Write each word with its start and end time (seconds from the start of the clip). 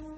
Hello 0.00 0.08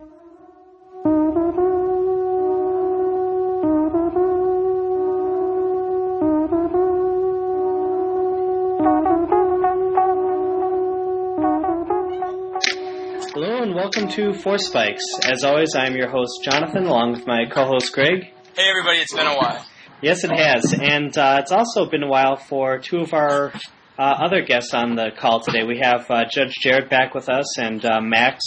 and 13.63 13.75
welcome 13.75 14.07
to 14.11 14.31
Forcespikes. 14.31 15.01
As 15.25 15.43
always, 15.43 15.75
I'm 15.75 15.97
your 15.97 16.09
host 16.09 16.45
Jonathan, 16.45 16.85
along 16.85 17.15
with 17.15 17.27
my 17.27 17.47
co-host 17.53 17.93
Greg. 17.93 18.33
Hey 18.55 18.69
everybody, 18.71 18.99
it's 18.99 19.13
been 19.13 19.27
a 19.27 19.35
while. 19.35 19.67
Yes, 20.01 20.23
it 20.23 20.31
has, 20.31 20.73
and 20.81 21.19
uh, 21.19 21.39
it's 21.41 21.51
also 21.51 21.91
been 21.91 22.05
a 22.05 22.09
while 22.09 22.37
for 22.37 22.79
two 22.79 22.99
of 22.99 23.13
our 23.13 23.53
uh, 23.99 24.03
other 24.03 24.43
guests 24.43 24.75
on 24.75 24.95
the 24.95 25.11
call 25.19 25.41
today. 25.41 25.65
We 25.65 25.81
have 25.83 26.09
uh, 26.09 26.23
Judge 26.31 26.55
Jared 26.63 26.89
back 26.89 27.15
with 27.15 27.29
us, 27.29 27.59
and 27.59 27.85
uh, 27.85 28.01
Max. 28.01 28.45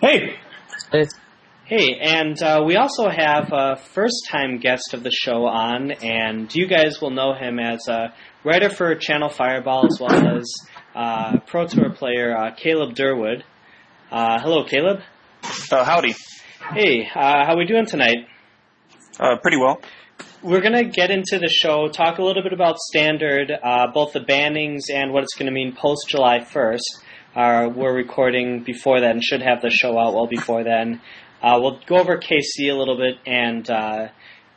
Hey. 0.00 0.38
Hey. 0.92 1.06
Hey, 1.64 1.98
and 2.00 2.40
uh, 2.40 2.62
we 2.64 2.76
also 2.76 3.08
have 3.08 3.50
a 3.52 3.74
first-time 3.74 4.58
guest 4.58 4.94
of 4.94 5.02
the 5.02 5.10
show 5.10 5.44
on, 5.44 5.90
and 5.90 6.54
you 6.54 6.68
guys 6.68 7.00
will 7.00 7.10
know 7.10 7.34
him 7.34 7.58
as 7.58 7.88
a 7.88 8.14
writer 8.44 8.70
for 8.70 8.94
Channel 8.94 9.28
Fireball 9.28 9.86
as 9.86 9.98
well 10.00 10.36
as 10.38 10.54
uh, 10.94 11.40
Pro 11.40 11.66
Tour 11.66 11.90
player 11.90 12.36
uh, 12.36 12.54
Caleb 12.54 12.94
Durward. 12.94 13.42
Uh, 14.12 14.40
hello, 14.40 14.62
Caleb. 14.62 15.00
Uh, 15.72 15.84
howdy. 15.84 16.14
Hey, 16.72 17.08
uh, 17.12 17.44
how 17.44 17.54
are 17.54 17.58
we 17.58 17.66
doing 17.66 17.86
tonight? 17.86 18.28
Uh, 19.18 19.36
pretty 19.42 19.56
well. 19.56 19.80
We're 20.44 20.60
going 20.60 20.74
to 20.74 20.84
get 20.84 21.10
into 21.10 21.40
the 21.40 21.48
show, 21.48 21.88
talk 21.88 22.18
a 22.18 22.22
little 22.22 22.44
bit 22.44 22.52
about 22.52 22.78
standard, 22.78 23.50
uh, 23.50 23.88
both 23.92 24.12
the 24.12 24.20
bannings 24.20 24.82
and 24.94 25.12
what 25.12 25.24
it's 25.24 25.34
going 25.34 25.46
to 25.46 25.52
mean 25.52 25.74
post 25.74 26.06
July 26.08 26.38
1st. 26.38 27.02
Uh, 27.36 27.68
we're 27.68 27.94
recording 27.94 28.62
before 28.64 29.02
that 29.02 29.10
and 29.10 29.22
should 29.22 29.42
have 29.42 29.60
the 29.60 29.68
show 29.68 29.98
out 29.98 30.14
well 30.14 30.26
before 30.26 30.64
then. 30.64 31.02
Uh, 31.42 31.58
we'll 31.60 31.78
go 31.86 31.96
over 31.96 32.16
KC 32.16 32.70
a 32.70 32.72
little 32.72 32.96
bit 32.96 33.16
and 33.26 33.68
uh, 33.68 34.08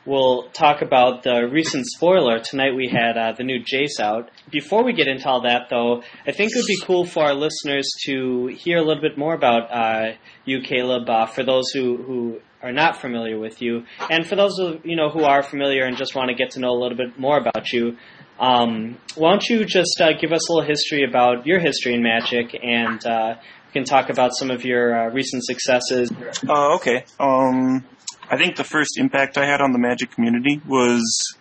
we'll 0.06 0.48
talk 0.52 0.80
about 0.80 1.22
the 1.22 1.46
recent 1.46 1.84
spoiler. 1.86 2.38
Tonight 2.38 2.74
we 2.74 2.88
had 2.88 3.18
uh, 3.18 3.32
the 3.32 3.44
new 3.44 3.58
Jace 3.62 4.00
out. 4.00 4.30
Before 4.50 4.82
we 4.82 4.94
get 4.94 5.08
into 5.08 5.28
all 5.28 5.42
that, 5.42 5.68
though, 5.68 6.02
I 6.26 6.32
think 6.32 6.52
it 6.52 6.56
would 6.56 6.66
be 6.66 6.80
cool 6.82 7.04
for 7.04 7.22
our 7.22 7.34
listeners 7.34 7.86
to 8.06 8.46
hear 8.46 8.78
a 8.78 8.82
little 8.82 9.02
bit 9.02 9.18
more 9.18 9.34
about 9.34 9.70
uh, 9.70 10.12
you, 10.46 10.62
Caleb, 10.62 11.10
uh, 11.10 11.26
for 11.26 11.44
those 11.44 11.70
who, 11.74 11.98
who 11.98 12.40
are 12.62 12.72
not 12.72 12.96
familiar 12.96 13.38
with 13.38 13.60
you, 13.60 13.84
and 14.08 14.26
for 14.26 14.36
those 14.36 14.58
of 14.58 14.84
you 14.84 14.96
know 14.96 15.10
who 15.10 15.24
are 15.24 15.42
familiar 15.42 15.84
and 15.84 15.96
just 15.96 16.14
want 16.14 16.28
to 16.28 16.34
get 16.34 16.52
to 16.52 16.60
know 16.60 16.70
a 16.70 16.80
little 16.80 16.96
bit 16.96 17.18
more 17.18 17.38
about 17.38 17.72
you. 17.72 17.96
Um, 18.40 18.96
why 19.16 19.32
don't 19.32 19.44
you 19.50 19.66
just 19.66 20.00
uh, 20.00 20.12
give 20.18 20.32
us 20.32 20.48
a 20.48 20.52
little 20.52 20.66
history 20.66 21.04
about 21.04 21.46
your 21.46 21.60
history 21.60 21.94
in 21.94 22.02
Magic, 22.02 22.58
and 22.62 23.04
uh, 23.04 23.34
we 23.66 23.72
can 23.72 23.84
talk 23.84 24.08
about 24.08 24.30
some 24.34 24.50
of 24.50 24.64
your 24.64 25.08
uh, 25.08 25.10
recent 25.10 25.44
successes. 25.44 26.10
Uh, 26.48 26.76
okay. 26.76 27.04
Um, 27.20 27.84
I 28.30 28.38
think 28.38 28.56
the 28.56 28.64
first 28.64 28.96
impact 28.96 29.36
I 29.36 29.44
had 29.44 29.60
on 29.60 29.72
the 29.72 29.78
Magic 29.78 30.12
community 30.12 30.62
was 30.66 31.36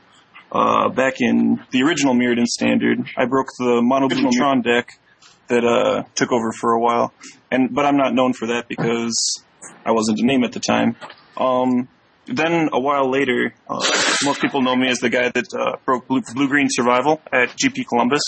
uh, 0.51 0.89
back 0.89 1.21
in 1.21 1.63
the 1.71 1.83
original 1.83 2.15
Mirrodin 2.15 2.45
Standard. 2.45 2.99
I 3.15 3.25
broke 3.25 3.47
the 3.57 3.81
Mono 3.81 4.09
Blue 4.09 4.29
Tron 4.31 4.61
deck 4.61 4.99
that 5.47 5.63
uh, 5.63 6.03
took 6.15 6.33
over 6.33 6.51
for 6.51 6.73
a 6.73 6.79
while, 6.81 7.13
and 7.49 7.73
but 7.73 7.85
I'm 7.85 7.95
not 7.95 8.13
known 8.13 8.33
for 8.33 8.47
that 8.47 8.67
because 8.67 9.41
I 9.85 9.91
wasn't 9.91 10.19
a 10.19 10.25
name 10.25 10.43
at 10.43 10.51
the 10.51 10.59
time. 10.59 10.97
Um, 11.37 11.87
then 12.31 12.69
a 12.71 12.79
while 12.79 13.09
later, 13.09 13.53
uh, 13.67 13.79
most 14.23 14.41
people 14.41 14.61
know 14.61 14.75
me 14.75 14.89
as 14.89 14.99
the 14.99 15.09
guy 15.09 15.29
that 15.29 15.53
uh, 15.53 15.77
broke 15.85 16.07
Blue, 16.07 16.21
Green 16.47 16.67
Survival 16.69 17.21
at 17.31 17.49
GP 17.49 17.87
Columbus. 17.87 18.21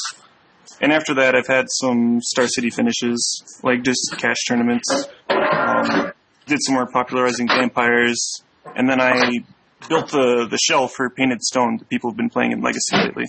And 0.80 0.92
after 0.92 1.14
that, 1.16 1.36
I've 1.36 1.48
had 1.48 1.66
some 1.70 2.20
Star 2.22 2.48
City 2.48 2.70
finishes, 2.70 3.62
like 3.64 3.84
just 3.84 4.16
cash 4.18 4.38
tournaments. 4.48 4.90
Um, 5.30 6.12
did 6.48 6.60
some 6.62 6.76
more 6.76 6.88
popularizing 6.88 7.48
vampires, 7.48 8.44
and 8.76 8.90
then 8.90 9.00
I 9.00 9.44
built 9.88 10.10
the 10.12 10.48
the 10.50 10.58
shell 10.58 10.88
for 10.88 11.10
Painted 11.10 11.42
Stone 11.42 11.78
that 11.78 11.90
people 11.90 12.10
have 12.10 12.18
been 12.18 12.30
playing 12.30 12.52
in 12.52 12.62
Legacy 12.62 12.98
lately. 12.98 13.26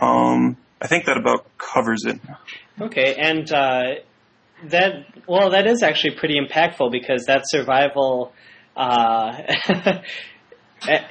Um, 0.00 0.56
I 0.80 0.88
think 0.88 1.04
that 1.04 1.16
about 1.16 1.46
covers 1.58 2.04
it. 2.04 2.20
Okay, 2.80 3.14
and 3.14 3.50
uh, 3.52 3.82
that 4.64 5.06
well, 5.28 5.50
that 5.50 5.66
is 5.66 5.82
actually 5.82 6.16
pretty 6.16 6.38
impactful 6.40 6.90
because 6.90 7.24
that 7.26 7.42
survival 7.44 8.32
uh, 8.76 9.32
that, 9.68 10.02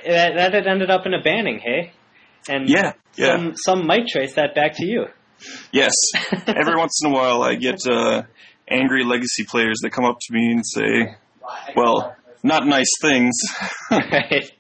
that 0.05 0.53
had 0.53 0.67
ended 0.67 0.89
up 0.91 1.05
in 1.05 1.13
a 1.13 1.21
banning, 1.21 1.59
hey? 1.59 1.91
And 2.49 2.67
Yeah, 2.69 2.93
yeah. 3.15 3.35
some 3.37 3.53
some 3.55 3.87
might 3.87 4.07
trace 4.07 4.33
that 4.35 4.55
back 4.55 4.73
to 4.77 4.85
you. 4.85 5.05
Yes. 5.71 5.93
Every 6.47 6.75
once 6.75 7.01
in 7.03 7.11
a 7.11 7.13
while, 7.13 7.43
I 7.43 7.55
get 7.55 7.79
uh, 7.87 8.23
angry 8.69 9.03
legacy 9.03 9.43
players 9.47 9.79
that 9.83 9.91
come 9.91 10.05
up 10.05 10.17
to 10.19 10.33
me 10.33 10.51
and 10.51 10.65
say, 10.65 11.15
"Well, 11.75 12.15
not 12.43 12.65
nice 12.65 12.91
things," 13.01 13.33
right? 13.91 14.51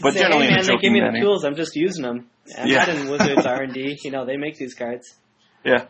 but 0.00 0.12
Say, 0.14 0.20
generally 0.20 0.46
hey, 0.46 0.56
man, 0.56 0.66
they 0.66 0.76
give 0.78 0.92
me 0.92 1.00
the 1.00 1.06
manner. 1.12 1.20
tools. 1.20 1.44
I'm 1.44 1.56
just 1.56 1.74
using 1.76 2.02
them. 2.02 2.26
I'm 2.58 2.66
Yeah. 2.68 2.78
not 2.78 2.88
in 2.90 3.10
Wizards 3.10 3.46
R 3.46 3.62
and 3.62 3.72
D. 3.72 3.96
You 4.04 4.10
know, 4.10 4.24
they 4.26 4.36
make 4.36 4.56
these 4.56 4.74
cards. 4.74 5.14
Yeah. 5.64 5.86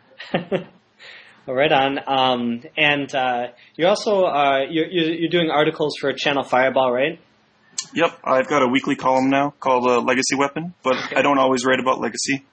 Well, 1.47 1.57
right 1.57 1.73
on. 1.73 1.99
Um, 2.07 2.63
and 2.77 3.13
uh, 3.15 3.49
you're 3.77 3.89
also 3.89 4.25
uh, 4.25 4.61
you're, 4.69 4.87
you're 4.87 5.13
you're 5.15 5.31
doing 5.31 5.51
articles 5.51 5.95
for 6.01 6.13
Channel 6.13 6.45
Fireball, 6.45 6.93
right? 6.93 7.19
Yep. 7.95 8.19
I've 8.25 8.49
got 8.49 8.63
a 8.63 8.69
weekly 8.69 8.97
column 8.97 9.31
now 9.31 9.53
called 9.61 9.87
uh, 9.89 10.01
Legacy 10.01 10.37
Weapon, 10.37 10.75
but 10.83 10.97
I 11.17 11.23
don't 11.23 11.39
always 11.39 11.65
write 11.65 11.81
about 11.81 12.01
Legacy. 12.01 12.45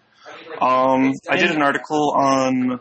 Um, 0.59 1.13
I 1.29 1.37
did 1.37 1.51
an 1.51 1.61
article 1.61 2.13
on 2.15 2.79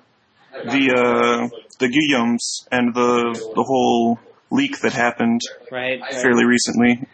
the 0.53 0.93
uh, 0.93 1.49
the 1.79 1.89
Guillaumes 1.89 2.67
and 2.73 2.95
the 2.95 3.33
the 3.55 3.63
whole 3.63 4.19
leak 4.51 4.81
that 4.81 4.93
happened 4.93 5.41
Right. 5.71 6.01
fairly 6.13 6.45
recently. 6.45 7.07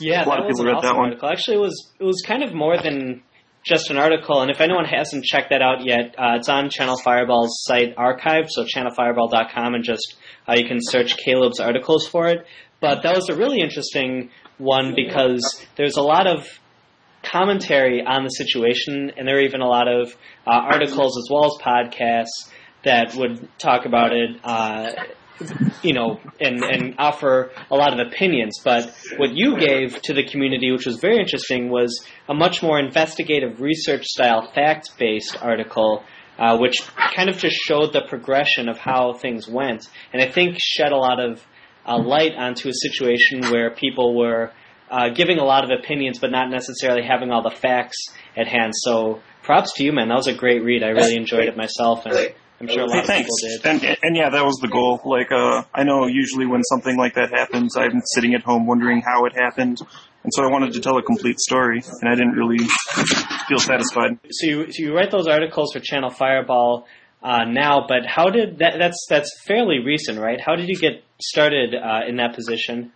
Yeah, 0.00 0.24
A 0.24 0.28
lot 0.28 0.36
that 0.36 0.40
of 0.42 0.46
was 0.46 0.60
people 0.60 0.72
read 0.72 0.82
that 0.84 0.94
one. 0.96 1.06
article. 1.08 1.28
Actually, 1.28 1.56
it 1.56 1.60
was 1.60 1.90
it 1.98 2.04
was 2.04 2.22
kind 2.26 2.42
of 2.44 2.54
more 2.54 2.76
than 2.80 3.22
just 3.64 3.90
an 3.90 3.98
article. 3.98 4.40
And 4.40 4.50
if 4.50 4.60
anyone 4.60 4.84
hasn't 4.84 5.24
checked 5.24 5.50
that 5.50 5.62
out 5.62 5.84
yet, 5.84 6.14
uh, 6.18 6.36
it's 6.36 6.48
on 6.48 6.70
Channel 6.70 6.98
Fireball's 6.98 7.62
site 7.64 7.94
archive, 7.96 8.46
so 8.48 8.64
channelfireball.com, 8.64 9.74
and 9.74 9.84
just 9.84 10.16
uh, 10.48 10.54
you 10.56 10.66
can 10.66 10.78
search 10.80 11.16
Caleb's 11.16 11.60
articles 11.60 12.06
for 12.06 12.28
it. 12.28 12.46
But 12.80 13.02
that 13.04 13.14
was 13.14 13.28
a 13.28 13.36
really 13.36 13.60
interesting 13.60 14.30
one 14.58 14.94
because 14.96 15.64
there's 15.76 15.96
a 15.96 16.02
lot 16.02 16.26
of 16.26 16.46
commentary 17.22 18.02
on 18.04 18.24
the 18.24 18.30
situation, 18.30 19.12
and 19.16 19.26
there 19.26 19.36
are 19.36 19.42
even 19.42 19.60
a 19.60 19.68
lot 19.68 19.86
of 19.88 20.16
uh, 20.46 20.50
articles 20.50 21.16
as 21.16 21.28
well 21.30 21.46
as 21.46 21.52
podcasts 21.62 22.50
that 22.84 23.14
would 23.14 23.48
talk 23.58 23.86
about 23.86 24.12
it. 24.12 24.36
You 25.82 25.94
know, 25.94 26.20
and, 26.40 26.62
and 26.62 26.94
offer 26.98 27.50
a 27.70 27.74
lot 27.74 27.98
of 27.98 28.06
opinions. 28.06 28.60
But 28.62 28.94
what 29.16 29.30
you 29.34 29.58
gave 29.58 30.00
to 30.02 30.14
the 30.14 30.24
community, 30.24 30.70
which 30.70 30.86
was 30.86 30.98
very 31.00 31.18
interesting, 31.18 31.70
was 31.70 32.04
a 32.28 32.34
much 32.34 32.62
more 32.62 32.78
investigative 32.78 33.60
research 33.60 34.04
style, 34.04 34.50
fact 34.54 34.90
based 34.98 35.36
article, 35.42 36.04
uh, 36.38 36.58
which 36.58 36.74
kind 37.16 37.28
of 37.28 37.38
just 37.38 37.56
showed 37.56 37.92
the 37.92 38.02
progression 38.08 38.68
of 38.68 38.78
how 38.78 39.14
things 39.14 39.48
went. 39.48 39.88
And 40.12 40.22
I 40.22 40.30
think 40.30 40.58
shed 40.60 40.92
a 40.92 40.96
lot 40.96 41.18
of 41.18 41.44
uh, 41.86 41.98
light 41.98 42.34
onto 42.36 42.68
a 42.68 42.72
situation 42.72 43.50
where 43.50 43.70
people 43.70 44.16
were 44.16 44.52
uh, 44.90 45.08
giving 45.08 45.38
a 45.38 45.44
lot 45.44 45.64
of 45.64 45.70
opinions, 45.70 46.18
but 46.18 46.30
not 46.30 46.50
necessarily 46.50 47.02
having 47.02 47.30
all 47.30 47.42
the 47.42 47.56
facts 47.56 47.96
at 48.36 48.46
hand. 48.46 48.72
So 48.74 49.20
props 49.42 49.72
to 49.74 49.84
you, 49.84 49.92
man. 49.92 50.08
That 50.08 50.16
was 50.16 50.26
a 50.26 50.34
great 50.34 50.62
read. 50.62 50.82
I 50.82 50.88
really 50.88 51.16
enjoyed 51.16 51.48
it 51.48 51.56
myself, 51.56 52.04
and 52.06 52.14
I'm 52.62 52.68
sure 52.68 52.82
a 52.82 52.86
lot 52.86 52.94
Hey, 52.94 53.00
of 53.00 53.06
thanks. 53.06 53.28
people 53.42 53.78
did. 53.78 53.84
And, 53.84 53.98
and 54.04 54.16
yeah, 54.16 54.30
that 54.30 54.44
was 54.44 54.56
the 54.62 54.68
goal. 54.68 55.00
Like, 55.04 55.32
uh, 55.32 55.64
I 55.74 55.82
know 55.82 56.06
usually 56.06 56.46
when 56.46 56.62
something 56.62 56.96
like 56.96 57.14
that 57.14 57.30
happens, 57.30 57.76
I'm 57.76 58.00
sitting 58.14 58.34
at 58.34 58.42
home 58.42 58.66
wondering 58.66 59.02
how 59.02 59.24
it 59.24 59.32
happened, 59.34 59.78
and 60.22 60.32
so 60.32 60.44
I 60.44 60.46
wanted 60.50 60.72
to 60.74 60.80
tell 60.80 60.96
a 60.96 61.02
complete 61.02 61.40
story, 61.40 61.82
and 62.00 62.08
I 62.08 62.14
didn't 62.14 62.34
really 62.34 62.64
feel 63.48 63.58
satisfied. 63.58 64.18
so 64.30 64.46
you, 64.46 64.70
so 64.72 64.82
you 64.82 64.94
write 64.94 65.10
those 65.10 65.26
articles 65.26 65.72
for 65.72 65.80
Channel 65.80 66.10
Fireball 66.10 66.86
uh, 67.22 67.44
now, 67.44 67.84
but 67.88 68.06
how 68.06 68.30
did 68.30 68.58
that? 68.58 68.74
That's 68.78 69.06
that's 69.08 69.30
fairly 69.46 69.80
recent, 69.80 70.18
right? 70.20 70.40
How 70.40 70.54
did 70.54 70.68
you 70.68 70.76
get 70.76 71.02
started 71.20 71.74
uh, 71.74 72.02
in 72.08 72.16
that 72.16 72.34
position? 72.34 72.92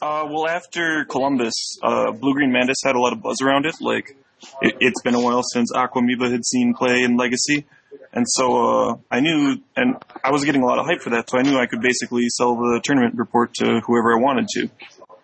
Uh, 0.00 0.26
well, 0.30 0.46
after 0.48 1.04
Columbus, 1.06 1.78
uh, 1.82 2.12
Blue 2.12 2.34
Green 2.34 2.52
Madness 2.52 2.78
had 2.84 2.96
a 2.96 2.98
lot 3.00 3.12
of 3.12 3.22
buzz 3.22 3.40
around 3.42 3.66
it. 3.66 3.74
Like, 3.80 4.16
it, 4.62 4.74
it's 4.80 5.00
been 5.02 5.14
a 5.14 5.20
while 5.20 5.42
since 5.42 5.72
Aquamoeba 5.72 6.30
had 6.30 6.44
seen 6.44 6.74
play 6.74 7.02
in 7.02 7.16
Legacy, 7.16 7.66
and 8.14 8.24
so 8.28 8.44
uh, 8.90 8.96
I 9.10 9.20
knew, 9.20 9.58
and 9.76 9.96
I 10.24 10.30
was 10.30 10.44
getting 10.44 10.62
a 10.62 10.66
lot 10.66 10.78
of 10.78 10.86
hype 10.86 11.00
for 11.00 11.10
that. 11.10 11.28
So 11.28 11.38
I 11.38 11.42
knew 11.42 11.58
I 11.58 11.66
could 11.66 11.80
basically 11.82 12.28
sell 12.28 12.54
the 12.56 12.80
tournament 12.82 13.16
report 13.16 13.52
to 13.54 13.80
whoever 13.86 14.16
I 14.16 14.20
wanted 14.22 14.46
to. 14.54 14.70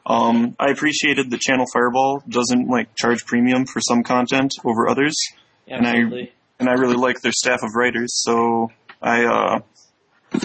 Um, 0.06 0.56
I 0.58 0.70
appreciated 0.70 1.30
that 1.30 1.40
Channel 1.40 1.66
Fireball 1.72 2.22
doesn't 2.28 2.68
like 2.68 2.94
charge 2.96 3.24
premium 3.26 3.64
for 3.66 3.80
some 3.80 4.02
content 4.02 4.52
over 4.64 4.88
others, 4.88 5.14
And 5.78 5.86
I- 5.86 5.92
and 6.58 6.68
I 6.68 6.72
really 6.72 6.96
like 6.96 7.20
their 7.20 7.32
staff 7.32 7.60
of 7.62 7.70
writers. 7.74 8.10
So 8.24 8.70
I 9.00 9.24
uh, 9.24 9.60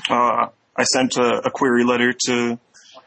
uh, 0.10 0.48
I 0.78 0.84
sent 0.84 1.18
a, 1.18 1.48
a 1.48 1.52
query 1.52 1.84
letter 1.84 2.14
to 2.28 2.60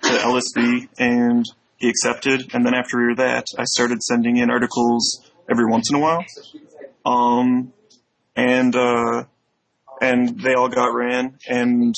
to 0.03 0.09
LSV, 0.09 0.89
and 0.99 1.45
he 1.77 1.89
accepted. 1.89 2.51
And 2.55 2.65
then 2.67 2.75
after 2.75 3.15
that, 3.17 3.45
I 3.59 3.65
started 3.65 4.03
sending 4.03 4.37
in 4.39 4.51
articles 4.51 5.31
every 5.51 5.67
once 5.67 5.91
in 5.91 5.97
a 5.97 6.01
while. 6.01 6.25
Um, 7.07 7.73
and 8.39 8.77
uh, 8.77 9.25
and 10.01 10.41
they 10.41 10.55
all 10.55 10.69
got 10.69 10.95
ran, 10.95 11.39
and 11.49 11.95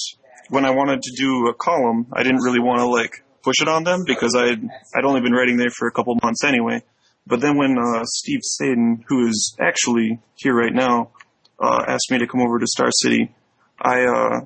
when 0.49 0.65
I 0.65 0.71
wanted 0.71 1.03
to 1.03 1.13
do 1.17 1.49
a 1.49 1.55
column, 1.55 2.07
I 2.13 2.23
didn't 2.23 2.43
really 2.43 2.61
want 2.61 2.81
to 2.81 2.87
like 2.87 3.23
push 3.43 3.57
it 3.61 3.69
on 3.69 3.85
them 3.85 4.05
because 4.07 4.35
I'd 4.35 4.63
I'd 4.95 5.05
only 5.05 5.21
been 5.21 5.33
writing 5.33 5.59
there 5.59 5.71
for 5.71 5.87
a 5.87 5.93
couple 5.93 6.17
months 6.23 6.43
anyway. 6.43 6.83
But 7.27 7.41
then 7.43 7.59
when 7.59 7.77
uh, 7.79 8.05
Steve 8.05 8.41
Sadin, 8.43 9.05
who 9.07 9.29
is 9.29 9.55
actually 9.61 10.19
here 10.37 10.55
right 10.55 10.73
now, 10.73 11.11
uh, 11.61 11.85
asked 11.87 12.11
me 12.11 12.19
to 12.19 12.27
come 12.27 12.41
over 12.41 12.59
to 12.59 12.67
Star 12.67 12.89
City, 12.91 13.33
I, 13.79 14.05
uh, 14.05 14.41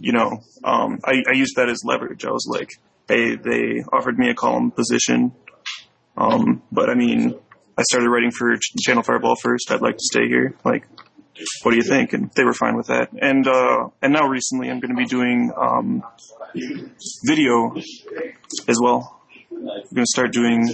you 0.00 0.12
know, 0.12 0.42
um, 0.64 0.98
I, 1.04 1.22
I 1.28 1.34
used 1.34 1.56
that 1.56 1.68
as 1.68 1.82
leverage. 1.84 2.24
I 2.24 2.30
was 2.30 2.48
like, 2.50 2.70
hey, 3.06 3.36
they 3.36 3.84
offered 3.92 4.18
me 4.18 4.30
a 4.30 4.34
column 4.34 4.70
position, 4.70 5.32
um, 6.16 6.62
but 6.72 6.88
I 6.88 6.94
mean, 6.94 7.38
I 7.78 7.82
started 7.82 8.10
writing 8.10 8.32
for 8.32 8.56
Channel 8.84 9.04
Fireball 9.04 9.36
first. 9.36 9.70
I'd 9.70 9.80
like 9.80 9.94
to 9.96 10.04
stay 10.04 10.26
here. 10.26 10.54
Like, 10.64 10.84
what 11.62 11.70
do 11.70 11.76
you 11.76 11.84
think? 11.84 12.12
And 12.12 12.28
they 12.34 12.42
were 12.44 12.52
fine 12.52 12.76
with 12.76 12.88
that. 12.88 13.10
And 13.12 13.46
uh, 13.46 13.88
and 14.02 14.12
now 14.12 14.26
recently, 14.26 14.68
I'm 14.68 14.80
going 14.80 14.90
to 14.90 14.96
be 14.96 15.06
doing 15.06 15.52
um, 15.56 16.02
video 17.24 17.74
as 18.66 18.78
well. 18.82 19.20
I'm 19.52 19.64
going 19.66 19.84
to 19.94 20.06
start 20.06 20.32
doing 20.32 20.64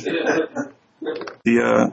the 1.44 1.60
uh, 1.62 1.90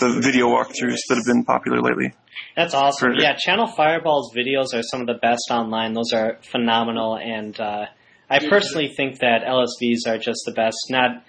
the 0.00 0.20
video 0.20 0.48
walkthroughs 0.48 0.98
that 1.08 1.16
have 1.16 1.24
been 1.26 1.44
popular 1.44 1.80
lately. 1.80 2.12
That's 2.56 2.74
awesome. 2.74 3.14
For- 3.14 3.20
Yeah, 3.22 3.36
Channel 3.38 3.68
Fireball's 3.68 4.34
videos 4.34 4.74
are 4.74 4.82
some 4.82 5.00
of 5.02 5.06
the 5.06 5.18
best 5.22 5.50
online. 5.50 5.94
Those 5.94 6.12
are 6.12 6.38
phenomenal, 6.50 7.16
and 7.16 7.58
uh, 7.60 7.86
I 8.28 8.38
personally 8.48 8.88
think 8.96 9.20
that 9.20 9.42
LSVs 9.46 10.06
are 10.08 10.18
just 10.18 10.40
the 10.46 10.52
best. 10.52 10.76
Not 10.90 11.22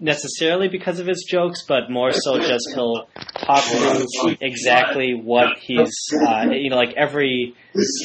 necessarily 0.00 0.68
because 0.68 0.98
of 0.98 1.06
his 1.06 1.24
jokes, 1.28 1.62
but 1.66 1.90
more 1.90 2.12
so 2.12 2.38
just 2.38 2.68
he'll 2.74 3.08
talk 3.38 3.62
through 3.64 4.36
exactly 4.40 5.14
what 5.14 5.58
he's, 5.60 5.94
uh, 6.26 6.46
you 6.50 6.70
know, 6.70 6.76
like 6.76 6.94
every 6.96 7.54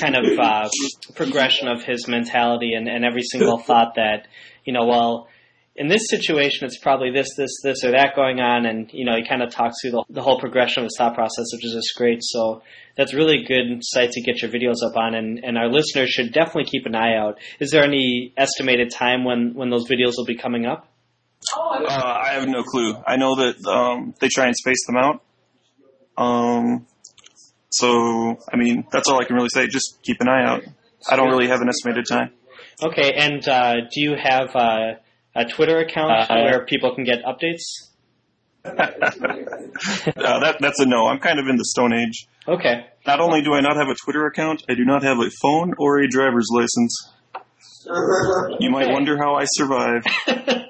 kind 0.02 0.16
of 0.16 0.40
uh, 0.40 0.70
progression 1.16 1.68
of 1.68 1.84
his 1.84 2.08
mentality 2.08 2.74
and, 2.74 2.88
and 2.88 3.04
every 3.04 3.24
single 3.24 3.58
thought 3.58 3.96
that, 3.96 4.28
you 4.66 4.74
know, 4.74 4.86
well, 4.86 5.28
in 5.76 5.88
this 5.88 6.10
situation, 6.10 6.66
it's 6.68 6.78
probably 6.78 7.10
this, 7.10 7.30
this, 7.38 7.52
this, 7.64 7.86
or 7.86 7.92
that 7.92 8.14
going 8.14 8.42
on, 8.42 8.66
and 8.66 8.90
you 8.92 9.06
know, 9.06 9.16
he 9.16 9.26
kind 9.26 9.42
of 9.42 9.50
talks 9.50 9.76
through 9.82 9.92
the, 9.92 10.04
the 10.10 10.22
whole 10.22 10.38
progression 10.38 10.84
of 10.84 10.86
his 10.86 10.96
thought 10.98 11.16
process, 11.16 11.46
which 11.54 11.66
is 11.66 11.74
just 11.74 11.96
great. 11.96 12.20
So 12.22 12.62
that's 12.98 13.14
really 13.14 13.46
good 13.48 13.80
site 13.82 14.12
to 14.12 14.22
get 14.22 14.42
your 14.42 14.52
videos 14.52 14.86
up 14.86 14.98
on, 14.98 15.16
and, 15.16 15.40
and 15.42 15.58
our 15.58 15.70
listeners 15.70 16.10
should 16.10 16.34
definitely 16.34 16.66
keep 16.66 16.86
an 16.86 16.96
eye 16.96 17.16
out. 17.16 17.40
Is 17.62 17.72
there 17.72 17.84
any 17.84 18.34
estimated 18.36 18.92
time 18.92 19.24
when 19.24 19.54
when 19.54 19.70
those 19.70 19.88
videos 19.88 20.16
will 20.18 20.26
be 20.26 20.36
coming 20.36 20.66
up? 20.66 20.86
Uh, 21.56 21.86
I 21.90 22.34
have 22.34 22.48
no 22.48 22.64
clue. 22.64 22.96
I 23.08 23.16
know 23.16 23.36
that 23.36 23.66
um, 23.66 24.14
they 24.20 24.28
try 24.28 24.46
and 24.48 24.56
space 24.56 24.86
them 24.88 24.98
out. 24.98 25.22
Um, 26.18 26.86
so, 27.70 28.38
I 28.52 28.58
mean, 28.58 28.86
that's 28.92 29.08
all 29.08 29.22
I 29.22 29.26
can 29.26 29.36
really 29.36 29.50
say. 29.50 29.68
Just 29.68 30.00
keep 30.04 30.18
an 30.22 30.28
eye 30.28 30.44
out. 30.44 30.64
I 31.10 31.16
don't 31.16 31.30
really 31.30 31.48
have 31.48 31.62
an 31.62 31.70
estimated 31.70 32.06
time. 32.10 32.32
Okay, 32.84 33.14
and 33.14 33.48
uh, 33.48 33.76
do 33.92 34.02
you 34.02 34.16
have 34.22 34.56
uh, 34.56 34.94
a 35.36 35.46
Twitter 35.46 35.80
account 35.80 36.12
Uh, 36.30 36.42
where 36.44 36.66
people 36.66 36.94
can 36.96 37.04
get 37.06 37.24
updates? 37.24 37.62
uh, 38.66 38.74
that, 40.40 40.58
that's 40.60 40.80
a 40.82 40.86
no. 40.86 41.08
I'm 41.08 41.20
kind 41.20 41.40
of 41.40 41.48
in 41.48 41.56
the 41.56 41.66
Stone 41.66 41.94
Age. 41.94 42.28
Okay. 42.48 42.86
Not 43.08 43.22
only 43.22 43.42
do 43.42 43.54
I 43.54 43.62
not 43.62 43.78
have 43.78 43.88
a 43.88 43.96
Twitter 43.96 44.26
account, 44.26 44.64
I 44.70 44.76
do 44.76 44.84
not 44.84 45.04
have 45.04 45.20
a 45.20 45.30
phone 45.42 45.74
or 45.78 46.00
a 46.00 46.08
driver's 46.08 46.50
license. 46.52 47.14
You 48.60 48.70
might 48.70 48.86
Okay. 48.86 48.94
wonder 48.94 49.18
how 49.18 49.36
I 49.36 49.46
survive. 49.46 50.04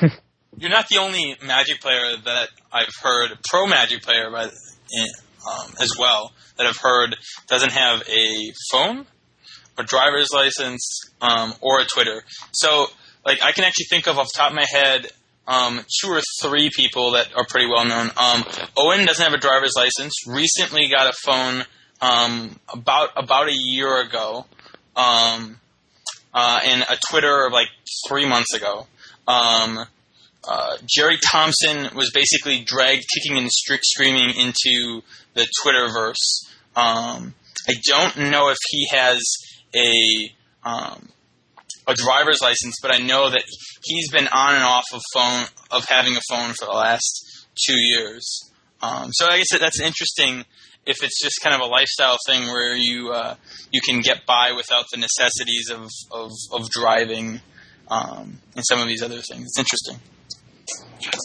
You're 0.56 0.70
not 0.70 0.88
the 0.88 0.98
only 0.98 1.36
Magic 1.44 1.80
player 1.80 2.16
that 2.24 2.48
I've 2.72 2.94
heard, 3.02 3.38
pro 3.48 3.66
Magic 3.66 4.02
player 4.02 4.30
by, 4.30 4.44
um, 4.44 5.74
as 5.80 5.92
well, 5.98 6.32
that 6.58 6.66
I've 6.66 6.76
heard 6.76 7.16
doesn't 7.48 7.72
have 7.72 8.02
a 8.08 8.52
phone, 8.70 9.06
a 9.78 9.82
driver's 9.82 10.28
license, 10.32 11.00
um, 11.20 11.54
or 11.60 11.80
a 11.80 11.84
Twitter. 11.84 12.22
So, 12.52 12.88
like, 13.24 13.42
I 13.42 13.52
can 13.52 13.64
actually 13.64 13.86
think 13.90 14.06
of 14.06 14.18
off 14.18 14.26
the 14.26 14.38
top 14.38 14.50
of 14.50 14.56
my 14.56 14.66
head 14.70 15.08
um, 15.46 15.80
two 16.00 16.08
or 16.08 16.20
three 16.40 16.70
people 16.74 17.12
that 17.12 17.34
are 17.34 17.44
pretty 17.44 17.66
well 17.66 17.84
known. 17.84 18.10
Um, 18.16 18.44
Owen 18.76 19.06
doesn't 19.06 19.24
have 19.24 19.34
a 19.34 19.38
driver's 19.38 19.74
license. 19.76 20.12
Recently 20.26 20.88
got 20.88 21.08
a 21.08 21.16
phone 21.24 21.64
um, 22.00 22.58
about 22.72 23.10
about 23.16 23.48
a 23.48 23.54
year 23.54 24.00
ago, 24.00 24.46
um, 24.96 25.58
uh, 26.34 26.60
and 26.64 26.82
a 26.82 26.96
Twitter 27.10 27.48
like 27.50 27.68
three 28.08 28.28
months 28.28 28.54
ago. 28.54 28.86
Um, 29.26 29.86
uh, 30.44 30.76
Jerry 30.84 31.18
Thompson 31.30 31.94
was 31.94 32.10
basically 32.12 32.64
dragged 32.64 33.04
kicking 33.14 33.38
and 33.38 33.48
screaming 33.50 34.30
into 34.30 35.02
the 35.34 35.46
Twitterverse. 35.62 36.50
Um, 36.74 37.34
I 37.68 37.74
don't 37.84 38.30
know 38.30 38.50
if 38.50 38.58
he 38.70 38.88
has 38.90 39.20
a 39.74 40.68
um, 40.68 41.08
a 41.86 41.94
driver's 41.94 42.40
license, 42.40 42.76
but 42.80 42.92
I 42.92 42.98
know 42.98 43.30
that 43.30 43.42
he's 43.84 44.10
been 44.10 44.28
on 44.28 44.54
and 44.54 44.64
off 44.64 44.84
of 44.92 45.00
phone 45.14 45.46
of 45.70 45.84
having 45.86 46.16
a 46.16 46.20
phone 46.28 46.52
for 46.54 46.66
the 46.66 46.72
last 46.72 47.46
two 47.66 47.78
years. 47.78 48.50
Um, 48.80 49.10
so 49.12 49.26
I 49.28 49.38
guess 49.38 49.52
that 49.52 49.60
that's 49.60 49.80
interesting 49.80 50.44
if 50.86 51.02
it's 51.02 51.22
just 51.22 51.40
kind 51.42 51.54
of 51.54 51.60
a 51.60 51.70
lifestyle 51.70 52.18
thing 52.26 52.48
where 52.48 52.74
you 52.74 53.12
uh, 53.12 53.36
you 53.70 53.80
can 53.86 54.00
get 54.00 54.26
by 54.26 54.52
without 54.52 54.86
the 54.92 54.98
necessities 54.98 55.70
of 55.70 55.88
of, 56.10 56.30
of 56.52 56.68
driving 56.70 57.40
um, 57.92 58.38
and 58.56 58.64
some 58.64 58.80
of 58.80 58.88
these 58.88 59.02
other 59.02 59.20
things. 59.20 59.44
It's 59.46 59.58
interesting. 59.58 59.96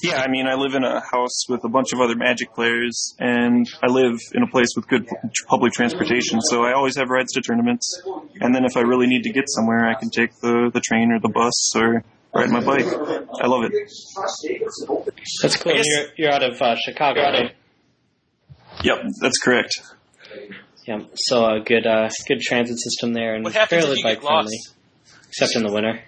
Yeah, 0.04 0.22
I 0.22 0.28
mean, 0.28 0.48
I 0.48 0.56
live 0.56 0.74
in 0.74 0.84
a 0.84 1.00
house 1.00 1.48
with 1.48 1.64
a 1.64 1.70
bunch 1.70 1.94
of 1.94 2.00
other 2.02 2.16
Magic 2.16 2.54
players, 2.56 3.14
and 3.20 3.68
I 3.84 3.88
live 3.88 4.18
in 4.34 4.42
a 4.42 4.48
place 4.48 4.70
with 4.76 4.88
good 4.88 5.08
public 5.48 5.72
transportation, 5.74 6.42
so 6.50 6.64
I 6.64 6.74
always 6.74 6.98
have 6.98 7.10
rides 7.10 7.32
to 7.34 7.42
tournaments. 7.42 8.02
And 8.42 8.56
then 8.56 8.66
if 8.66 8.76
I 8.76 8.82
really 8.82 9.06
need 9.06 9.22
to 9.24 9.32
get 9.32 9.44
somewhere, 9.48 9.88
I 9.88 9.94
can 9.94 10.10
take 10.10 10.32
the, 10.42 10.72
the 10.74 10.82
train 10.82 11.12
or 11.12 11.20
the 11.20 11.30
bus 11.30 11.76
or 11.76 12.04
ride 12.34 12.50
my 12.50 12.60
bike. 12.64 12.86
I 12.88 13.46
love 13.48 13.66
it. 13.66 13.72
That's 15.44 15.56
cool. 15.58 15.74
Guess- 15.74 15.86
You're, 15.86 16.06
you're 16.18 16.32
out 16.32 16.44
of 16.44 16.60
uh, 16.62 16.76
Chicago, 16.84 17.22
right? 17.22 17.56
Yep, 18.84 18.98
that's 19.22 19.38
correct. 19.40 19.72
Yeah. 20.88 21.00
So 21.16 21.46
a 21.46 21.60
good 21.60 21.86
uh, 21.86 22.10
good 22.28 22.40
transit 22.42 22.80
system 22.80 23.14
there 23.14 23.36
and 23.36 23.48
fairly 23.52 24.02
bike 24.02 24.22
friendly, 24.22 24.58
except 25.30 25.56
in 25.56 25.64
the 25.64 25.72
winter. 25.72 26.02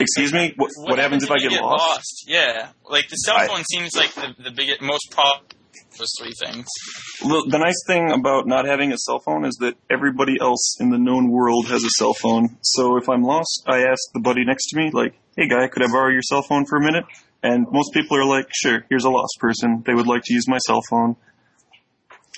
Excuse 0.00 0.32
me? 0.32 0.54
What, 0.56 0.70
what, 0.76 0.98
happens 0.98 1.24
if 1.24 1.30
I 1.30 1.36
you 1.38 1.50
get, 1.50 1.60
lost? 1.62 2.24
Yeah, 2.26 2.70
like 2.88 3.08
the 3.08 3.16
cell 3.16 3.36
I- 3.36 3.46
phone 3.46 3.64
seems 3.64 3.94
like 3.94 4.12
the, 4.14 4.34
the 4.42 4.50
biggest, 4.50 4.80
most 4.80 5.10
problem. 5.10 5.46
Those 5.98 6.12
three 6.18 6.32
things. 6.40 6.66
Well, 7.22 7.44
the 7.46 7.58
nice 7.58 7.82
thing 7.86 8.10
about 8.10 8.46
not 8.46 8.64
having 8.64 8.92
a 8.92 8.96
cell 8.96 9.18
phone 9.18 9.44
is 9.44 9.56
that 9.60 9.74
everybody 9.90 10.36
else 10.40 10.76
in 10.80 10.88
the 10.88 10.98
known 10.98 11.30
world 11.30 11.66
has 11.66 11.84
a 11.84 11.90
cell 11.98 12.14
phone. 12.14 12.56
So 12.62 12.96
if 12.96 13.08
I'm 13.08 13.22
lost, 13.22 13.64
I 13.66 13.82
ask 13.82 14.00
the 14.14 14.20
buddy 14.20 14.44
next 14.44 14.68
to 14.68 14.78
me, 14.78 14.90
like, 14.92 15.14
hey 15.36 15.48
guy, 15.48 15.68
could 15.68 15.82
I 15.82 15.88
borrow 15.88 16.10
your 16.10 16.22
cell 16.22 16.42
phone 16.42 16.64
for 16.64 16.78
a 16.78 16.80
minute? 16.80 17.04
And 17.42 17.66
most 17.70 17.92
people 17.92 18.16
are 18.16 18.24
like, 18.24 18.46
sure, 18.54 18.86
here's 18.88 19.04
a 19.04 19.10
lost 19.10 19.36
person. 19.40 19.82
They 19.84 19.92
would 19.92 20.06
like 20.06 20.22
to 20.24 20.32
use 20.32 20.48
my 20.48 20.58
cell 20.58 20.80
phone. 20.88 21.16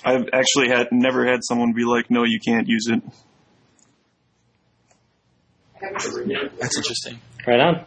I've 0.03 0.27
actually 0.33 0.67
had 0.69 0.87
never 0.91 1.25
had 1.25 1.39
someone 1.43 1.73
be 1.73 1.85
like, 1.85 2.09
no, 2.09 2.23
you 2.23 2.39
can't 2.45 2.67
use 2.67 2.87
it. 2.89 3.01
That's 6.59 6.77
interesting. 6.77 7.19
Right 7.45 7.59
on. 7.59 7.85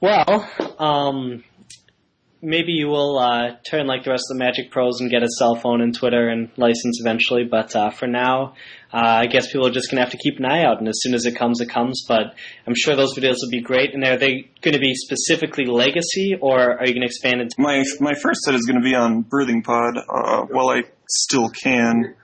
Well, 0.00 0.48
um, 0.78 1.44
maybe 2.42 2.72
you 2.72 2.88
will 2.88 3.18
uh, 3.18 3.56
turn 3.68 3.86
like 3.86 4.04
the 4.04 4.10
rest 4.10 4.24
of 4.30 4.38
the 4.38 4.44
Magic 4.44 4.70
pros 4.70 5.00
and 5.00 5.10
get 5.10 5.22
a 5.22 5.28
cell 5.38 5.54
phone 5.56 5.80
and 5.80 5.94
Twitter 5.94 6.28
and 6.28 6.50
license 6.56 7.00
eventually. 7.00 7.44
But 7.44 7.74
uh, 7.76 7.90
for 7.90 8.06
now, 8.06 8.54
uh, 8.92 8.98
I 9.22 9.26
guess 9.26 9.52
people 9.52 9.66
are 9.66 9.72
just 9.72 9.90
going 9.90 9.96
to 9.96 10.02
have 10.02 10.12
to 10.12 10.18
keep 10.18 10.38
an 10.38 10.44
eye 10.44 10.64
out, 10.64 10.78
and 10.78 10.88
as 10.88 11.00
soon 11.00 11.14
as 11.14 11.26
it 11.26 11.36
comes, 11.36 11.60
it 11.60 11.68
comes. 11.68 12.04
But 12.08 12.34
I'm 12.66 12.74
sure 12.76 12.96
those 12.96 13.16
videos 13.16 13.36
will 13.42 13.50
be 13.50 13.60
great. 13.60 13.94
And 13.94 14.04
are 14.04 14.16
they 14.16 14.50
going 14.62 14.74
to 14.74 14.80
be 14.80 14.94
specifically 14.94 15.66
legacy, 15.66 16.36
or 16.40 16.78
are 16.78 16.86
you 16.86 16.92
going 16.92 17.02
to 17.02 17.06
expand 17.06 17.40
into? 17.40 17.54
My 17.58 17.84
my 18.00 18.14
first 18.14 18.40
set 18.42 18.54
is 18.54 18.62
going 18.66 18.80
to 18.80 18.84
be 18.84 18.94
on 18.94 19.24
Birthing 19.24 19.64
Pod. 19.64 19.96
Uh, 19.96 20.42
while 20.50 20.70
I 20.70 20.82
still 21.08 21.50
can, 21.50 22.14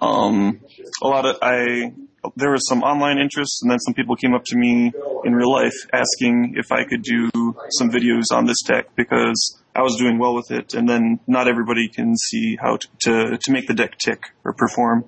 um, 0.00 0.60
a 1.02 1.06
lot 1.06 1.26
of 1.26 1.36
I 1.42 1.92
there 2.36 2.50
was 2.50 2.66
some 2.68 2.82
online 2.82 3.18
interest, 3.18 3.62
and 3.62 3.70
then 3.70 3.78
some 3.80 3.94
people 3.94 4.16
came 4.16 4.34
up 4.34 4.44
to 4.46 4.56
me 4.56 4.92
in 5.24 5.34
real 5.34 5.52
life 5.52 5.74
asking 5.92 6.54
if 6.56 6.72
I 6.72 6.84
could 6.84 7.02
do 7.02 7.30
some 7.70 7.90
videos 7.90 8.24
on 8.32 8.46
this 8.46 8.62
deck 8.62 8.86
because 8.96 9.60
I 9.74 9.82
was 9.82 9.96
doing 9.96 10.18
well 10.18 10.34
with 10.34 10.50
it, 10.50 10.74
and 10.74 10.88
then 10.88 11.20
not 11.26 11.48
everybody 11.48 11.88
can 11.88 12.16
see 12.16 12.56
how 12.60 12.76
to 12.76 12.88
to, 13.00 13.38
to 13.38 13.52
make 13.52 13.66
the 13.66 13.74
deck 13.74 13.98
tick 13.98 14.22
or 14.44 14.52
perform 14.52 15.04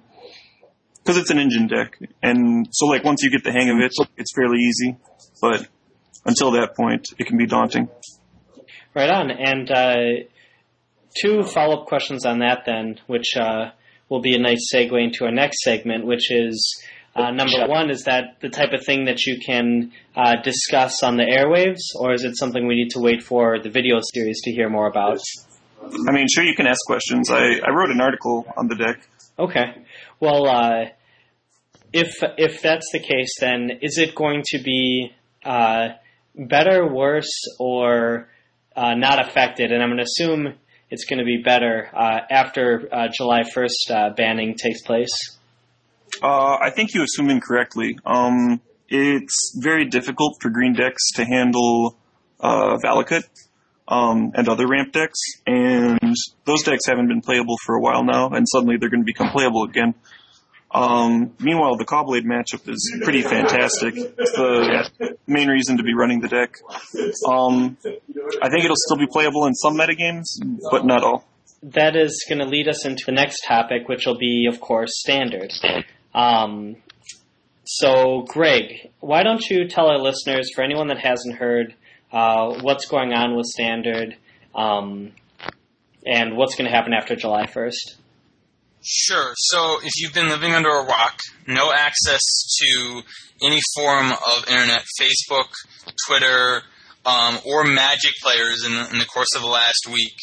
because 0.98 1.18
it's 1.18 1.30
an 1.30 1.38
engine 1.38 1.66
deck, 1.66 1.98
and 2.22 2.66
so 2.70 2.86
like 2.86 3.04
once 3.04 3.22
you 3.22 3.30
get 3.30 3.44
the 3.44 3.52
hang 3.52 3.68
of 3.68 3.78
it, 3.78 3.92
it's 4.16 4.32
fairly 4.34 4.58
easy, 4.58 4.96
but 5.40 5.68
until 6.24 6.52
that 6.52 6.74
point, 6.74 7.06
it 7.18 7.26
can 7.26 7.36
be 7.36 7.46
daunting. 7.46 7.88
Right 8.94 9.10
on. 9.10 9.30
And 9.30 9.70
uh, 9.70 10.24
two 11.20 11.42
follow 11.42 11.82
up 11.82 11.86
questions 11.86 12.24
on 12.24 12.38
that, 12.38 12.60
then, 12.66 13.00
which 13.06 13.36
uh, 13.36 13.70
will 14.08 14.20
be 14.20 14.34
a 14.34 14.38
nice 14.38 14.70
segue 14.72 15.02
into 15.02 15.24
our 15.24 15.32
next 15.32 15.62
segment, 15.62 16.06
which 16.06 16.30
is 16.30 16.82
uh, 17.14 17.30
number 17.30 17.66
one, 17.66 17.90
is 17.90 18.04
that 18.04 18.40
the 18.40 18.48
type 18.48 18.72
of 18.72 18.84
thing 18.84 19.04
that 19.04 19.24
you 19.24 19.38
can 19.44 19.92
uh, 20.16 20.34
discuss 20.42 21.02
on 21.02 21.16
the 21.16 21.22
airwaves, 21.22 21.80
or 22.00 22.12
is 22.12 22.24
it 22.24 22.36
something 22.36 22.66
we 22.66 22.74
need 22.74 22.90
to 22.90 23.00
wait 23.00 23.22
for 23.22 23.58
the 23.62 23.70
video 23.70 24.00
series 24.12 24.40
to 24.42 24.50
hear 24.52 24.68
more 24.68 24.88
about? 24.88 25.20
I 25.82 26.12
mean, 26.12 26.26
sure, 26.32 26.44
you 26.44 26.54
can 26.56 26.66
ask 26.66 26.80
questions. 26.86 27.30
I, 27.30 27.60
I 27.64 27.70
wrote 27.70 27.90
an 27.90 28.00
article 28.00 28.46
on 28.56 28.68
the 28.68 28.74
deck. 28.74 29.06
Okay. 29.38 29.84
Well, 30.18 30.48
uh, 30.48 30.86
if 31.92 32.16
if 32.38 32.62
that's 32.62 32.90
the 32.92 32.98
case, 32.98 33.34
then 33.40 33.78
is 33.80 33.98
it 33.98 34.14
going 34.14 34.42
to 34.46 34.58
be 34.62 35.12
uh, 35.44 35.88
better, 36.34 36.92
worse, 36.92 37.32
or 37.60 38.28
uh, 38.76 38.94
not 38.94 39.24
affected? 39.24 39.70
And 39.70 39.82
I'm 39.82 39.90
going 39.90 39.98
to 39.98 40.04
assume 40.04 40.54
it's 40.90 41.04
going 41.04 41.18
to 41.18 41.24
be 41.24 41.42
better 41.44 41.90
uh, 41.94 42.20
after 42.30 42.88
uh, 42.92 43.08
July 43.12 43.42
1st 43.42 43.90
uh, 43.90 44.10
banning 44.14 44.54
takes 44.56 44.82
place. 44.82 45.33
Uh, 46.22 46.56
I 46.60 46.70
think 46.70 46.94
you 46.94 47.02
assume 47.02 47.30
incorrectly. 47.30 47.98
Um, 48.04 48.60
it's 48.88 49.58
very 49.60 49.86
difficult 49.86 50.36
for 50.40 50.50
green 50.50 50.74
decks 50.74 51.02
to 51.16 51.24
handle 51.24 51.96
uh, 52.40 52.76
Valakut 52.84 53.24
um, 53.88 54.32
and 54.34 54.48
other 54.48 54.66
ramp 54.66 54.92
decks, 54.92 55.18
and 55.46 56.14
those 56.44 56.62
decks 56.62 56.86
haven't 56.86 57.08
been 57.08 57.20
playable 57.20 57.56
for 57.64 57.74
a 57.74 57.80
while 57.80 58.04
now, 58.04 58.28
and 58.30 58.46
suddenly 58.48 58.76
they're 58.78 58.90
going 58.90 59.02
to 59.02 59.06
become 59.06 59.30
playable 59.30 59.64
again. 59.64 59.94
Um, 60.70 61.34
meanwhile, 61.38 61.76
the 61.76 61.84
Caw-Blade 61.84 62.24
matchup 62.24 62.68
is 62.68 63.00
pretty 63.04 63.22
fantastic. 63.22 63.94
It's 63.96 64.32
the 64.32 65.16
main 65.26 65.48
reason 65.48 65.76
to 65.76 65.84
be 65.84 65.94
running 65.94 66.20
the 66.20 66.28
deck. 66.28 66.56
Um, 67.28 67.76
I 68.42 68.48
think 68.48 68.64
it'll 68.64 68.76
still 68.76 68.96
be 68.96 69.06
playable 69.06 69.46
in 69.46 69.54
some 69.54 69.76
metagames, 69.76 70.24
but 70.70 70.84
not 70.84 71.04
all. 71.04 71.28
That 71.62 71.94
is 71.94 72.24
going 72.28 72.40
to 72.40 72.44
lead 72.44 72.68
us 72.68 72.84
into 72.84 73.04
the 73.06 73.12
next 73.12 73.42
topic, 73.46 73.88
which 73.88 74.04
will 74.04 74.18
be, 74.18 74.48
of 74.52 74.60
course, 74.60 74.90
standard. 74.98 75.52
Um, 76.14 76.76
so, 77.64 78.24
Greg, 78.28 78.90
why 79.00 79.22
don't 79.22 79.42
you 79.48 79.68
tell 79.68 79.86
our 79.86 79.98
listeners, 79.98 80.50
for 80.54 80.62
anyone 80.62 80.88
that 80.88 80.98
hasn't 80.98 81.36
heard, 81.36 81.74
uh, 82.12 82.60
what's 82.60 82.86
going 82.86 83.12
on 83.12 83.36
with 83.36 83.46
standard 83.46 84.16
um, 84.54 85.12
and 86.06 86.36
what's 86.36 86.54
going 86.54 86.70
to 86.70 86.76
happen 86.76 86.92
after 86.92 87.16
July 87.16 87.46
1st? 87.46 87.96
Sure. 88.86 89.32
So 89.34 89.78
if 89.82 89.92
you've 89.96 90.12
been 90.12 90.28
living 90.28 90.52
under 90.52 90.68
a 90.68 90.84
rock, 90.84 91.18
no 91.46 91.72
access 91.72 92.20
to 92.60 93.02
any 93.42 93.60
form 93.74 94.12
of 94.12 94.48
internet, 94.48 94.84
Facebook, 95.00 95.48
Twitter, 96.06 96.62
um, 97.06 97.38
or 97.46 97.64
Magic 97.64 98.12
players 98.22 98.64
in 98.64 98.74
the, 98.74 98.90
in 98.92 98.98
the, 98.98 99.06
course 99.06 99.34
of 99.34 99.40
the 99.40 99.48
last 99.48 99.88
week, 99.90 100.14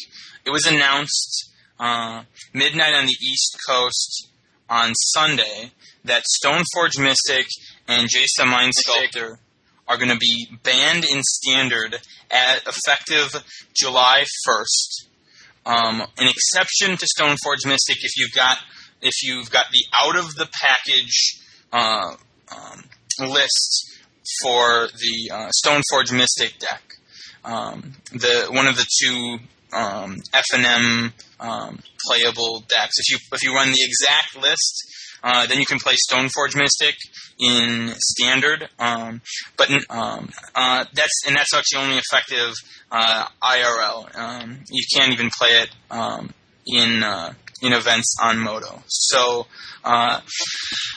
it 0.46 0.50
was 0.50 0.64
announced 0.66 1.50
uh, 1.80 2.22
midnight 2.54 2.94
on 2.94 3.06
the 3.06 3.16
East 3.20 3.58
Coast 3.68 4.28
on 4.68 4.94
Sunday 4.94 5.72
that 6.04 6.24
Stoneforge 6.42 6.98
Mystic 6.98 7.46
and 7.88 8.08
Jace 8.08 8.44
Mind 8.44 8.72
Sculptor 8.74 9.38
are 9.88 9.96
going 9.96 10.10
to 10.10 10.18
be 10.18 10.48
banned 10.62 11.04
in 11.04 11.22
Standard 11.22 11.98
at 12.30 12.62
effective 12.66 13.42
July 13.74 14.24
1st. 14.48 15.08
Um, 15.64 16.02
an 16.18 16.28
exception 16.28 16.96
to 16.96 17.06
Stoneforge 17.06 17.66
Mystic 17.66 17.98
if 18.00 18.12
you've 18.16 18.32
got 18.32 18.58
if 19.00 19.14
you've 19.22 19.50
got 19.50 19.66
the 19.72 19.84
out 20.00 20.16
of 20.16 20.34
the 20.34 20.48
package 20.60 21.40
uh, 21.72 22.14
um, 22.52 22.84
list 23.30 24.00
for 24.42 24.88
the 24.88 25.30
uh, 25.32 25.50
Stoneforge 25.64 26.16
Mystic 26.16 26.58
deck. 26.58 26.82
Um, 27.44 27.94
the 28.12 28.46
one 28.50 28.66
of 28.66 28.76
the 28.76 28.86
two 29.02 29.38
um, 29.72 30.18
F 30.32 30.44
and 30.54 30.64
M 30.64 31.12
um, 31.40 31.78
playable 32.06 32.64
decks. 32.68 32.98
If 32.98 33.10
you 33.10 33.18
if 33.32 33.42
you 33.42 33.54
run 33.54 33.68
the 33.68 33.82
exact 33.82 34.36
list, 34.36 34.91
uh, 35.22 35.46
then 35.46 35.58
you 35.58 35.66
can 35.66 35.78
play 35.78 35.94
Stoneforge 35.94 36.56
Mystic 36.56 36.96
in 37.38 37.94
standard. 37.98 38.68
Um, 38.78 39.20
but 39.56 39.70
um, 39.90 40.30
uh, 40.54 40.84
that's 40.92 41.22
and 41.26 41.36
that's 41.36 41.54
actually 41.54 41.84
only 41.84 41.98
effective 41.98 42.54
uh, 42.90 43.26
IRL. 43.42 44.16
Um, 44.16 44.60
you 44.70 44.84
can't 44.94 45.12
even 45.12 45.30
play 45.30 45.62
it 45.62 45.70
um, 45.90 46.32
in 46.66 47.02
uh, 47.02 47.34
in 47.62 47.72
events 47.72 48.16
on 48.20 48.38
MODO. 48.38 48.82
So 48.88 49.46
uh, 49.84 50.20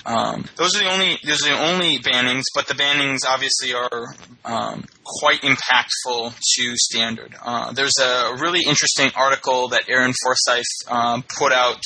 um, 0.05 0.46
those 0.55 0.75
are 0.75 0.84
the 0.84 0.91
only 0.91 1.17
those 1.24 1.46
are 1.46 1.55
the 1.55 1.72
only 1.72 2.00
bannings. 2.00 2.44
But 2.55 2.67
the 2.67 2.74
bannings 2.74 3.20
obviously 3.27 3.74
are 3.74 4.15
um, 4.44 4.86
quite 5.03 5.41
impactful 5.41 6.36
to 6.55 6.77
standard. 6.77 7.36
Uh, 7.44 7.72
there's 7.74 7.98
a 8.01 8.36
really 8.39 8.62
interesting 8.65 9.12
article 9.15 9.70
that 9.70 9.84
Aaron 9.88 10.13
Forsythe 10.24 11.25
put 11.38 11.51
out 11.51 11.82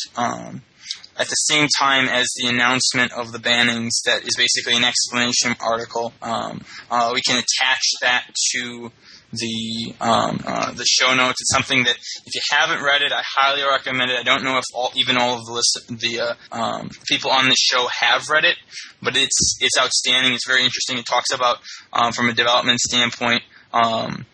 at 1.20 1.28
the 1.28 1.36
same 1.36 1.68
time 1.78 2.08
as 2.08 2.28
the 2.38 2.48
announcement 2.48 3.12
of 3.12 3.32
the 3.34 3.40
bannings 3.40 4.02
that 4.06 4.24
is 4.24 4.36
basically 4.38 4.76
an 4.76 4.86
explanation 4.86 5.54
article. 5.60 6.14
Um, 6.22 6.62
uh, 6.90 7.12
we 7.14 7.22
can 7.22 7.38
attach 7.38 7.84
that 8.02 8.26
to 8.54 8.90
the 9.32 9.94
um, 10.02 10.42
uh, 10.46 10.72
the 10.72 10.86
show 10.86 11.14
notes. 11.14 11.42
It's 11.42 11.54
something 11.54 11.84
that 11.84 11.96
if 12.26 12.34
you 12.34 12.42
haven't 12.52 12.84
read 12.84 13.02
it, 13.02 13.12
I 13.12 13.22
highly 13.24 13.62
recommend 13.62 14.10
it. 14.12 14.18
I 14.18 14.24
don't 14.24 14.44
know 14.44 14.58
if 14.58 14.64
all, 14.74 14.92
even 14.96 15.18
all 15.18 15.38
of 15.38 15.46
the 15.46 15.52
list, 15.52 15.80
the 15.90 16.20
uh, 16.22 16.34
um, 16.56 16.90
people 17.06 17.30
on 17.30 17.46
this 17.46 17.60
show 17.60 17.88
have 18.00 18.30
read 18.30 18.46
it, 18.46 18.58
but 19.02 19.16
it's 19.16 19.58
it's 19.60 19.78
outstanding. 19.78 20.34
It's 20.34 20.48
very 20.48 20.64
interesting. 20.64 20.98
It 20.98 21.06
talks 21.06 21.32
about 21.34 21.58
um, 21.94 22.12
from 22.14 22.30
a 22.30 22.34
development 22.34 22.80
standpoint. 22.80 23.44
Um, 23.74 24.26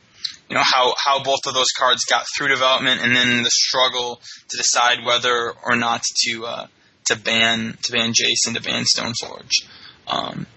you 0.50 0.56
know 0.56 0.62
how, 0.64 0.94
how 1.04 1.24
both 1.24 1.40
of 1.48 1.56
those 1.56 1.72
cards 1.78 2.06
got 2.06 2.26
through 2.38 2.50
development, 2.50 3.02
and 3.02 3.16
then 3.16 3.42
the 3.42 3.50
struggle 3.50 4.22
to 4.50 4.58
decide 4.58 5.04
whether 5.04 5.54
or 5.64 5.76
not 5.76 6.04
to 6.28 6.46
uh, 6.46 6.68
to 7.06 7.16
ban 7.18 7.78
to 7.84 7.92
ban 7.92 8.14
Jason 8.14 8.54
to 8.56 8.62
ban 8.62 8.84
Stoneforge. 8.84 9.68
Um, 10.08 10.48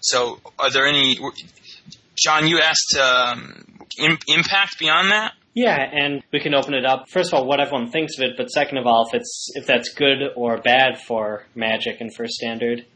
so, 0.00 0.40
are 0.58 0.70
there 0.70 0.86
any? 0.86 1.18
John, 2.16 2.46
you 2.48 2.60
asked 2.60 2.96
um, 3.00 3.64
in, 3.98 4.18
impact 4.28 4.78
beyond 4.78 5.10
that. 5.10 5.34
Yeah, 5.54 5.76
and 5.76 6.22
we 6.32 6.40
can 6.40 6.54
open 6.54 6.72
it 6.74 6.86
up. 6.86 7.10
First 7.10 7.32
of 7.32 7.38
all, 7.38 7.46
what 7.46 7.60
everyone 7.60 7.90
thinks 7.90 8.18
of 8.18 8.24
it, 8.24 8.36
but 8.36 8.50
second 8.50 8.78
of 8.78 8.86
all, 8.86 9.06
if 9.06 9.14
it's 9.14 9.50
if 9.54 9.66
that's 9.66 9.90
good 9.90 10.30
or 10.34 10.58
bad 10.58 10.98
for 11.06 11.44
Magic 11.54 12.00
and 12.00 12.14
for 12.14 12.26
Standard. 12.26 12.86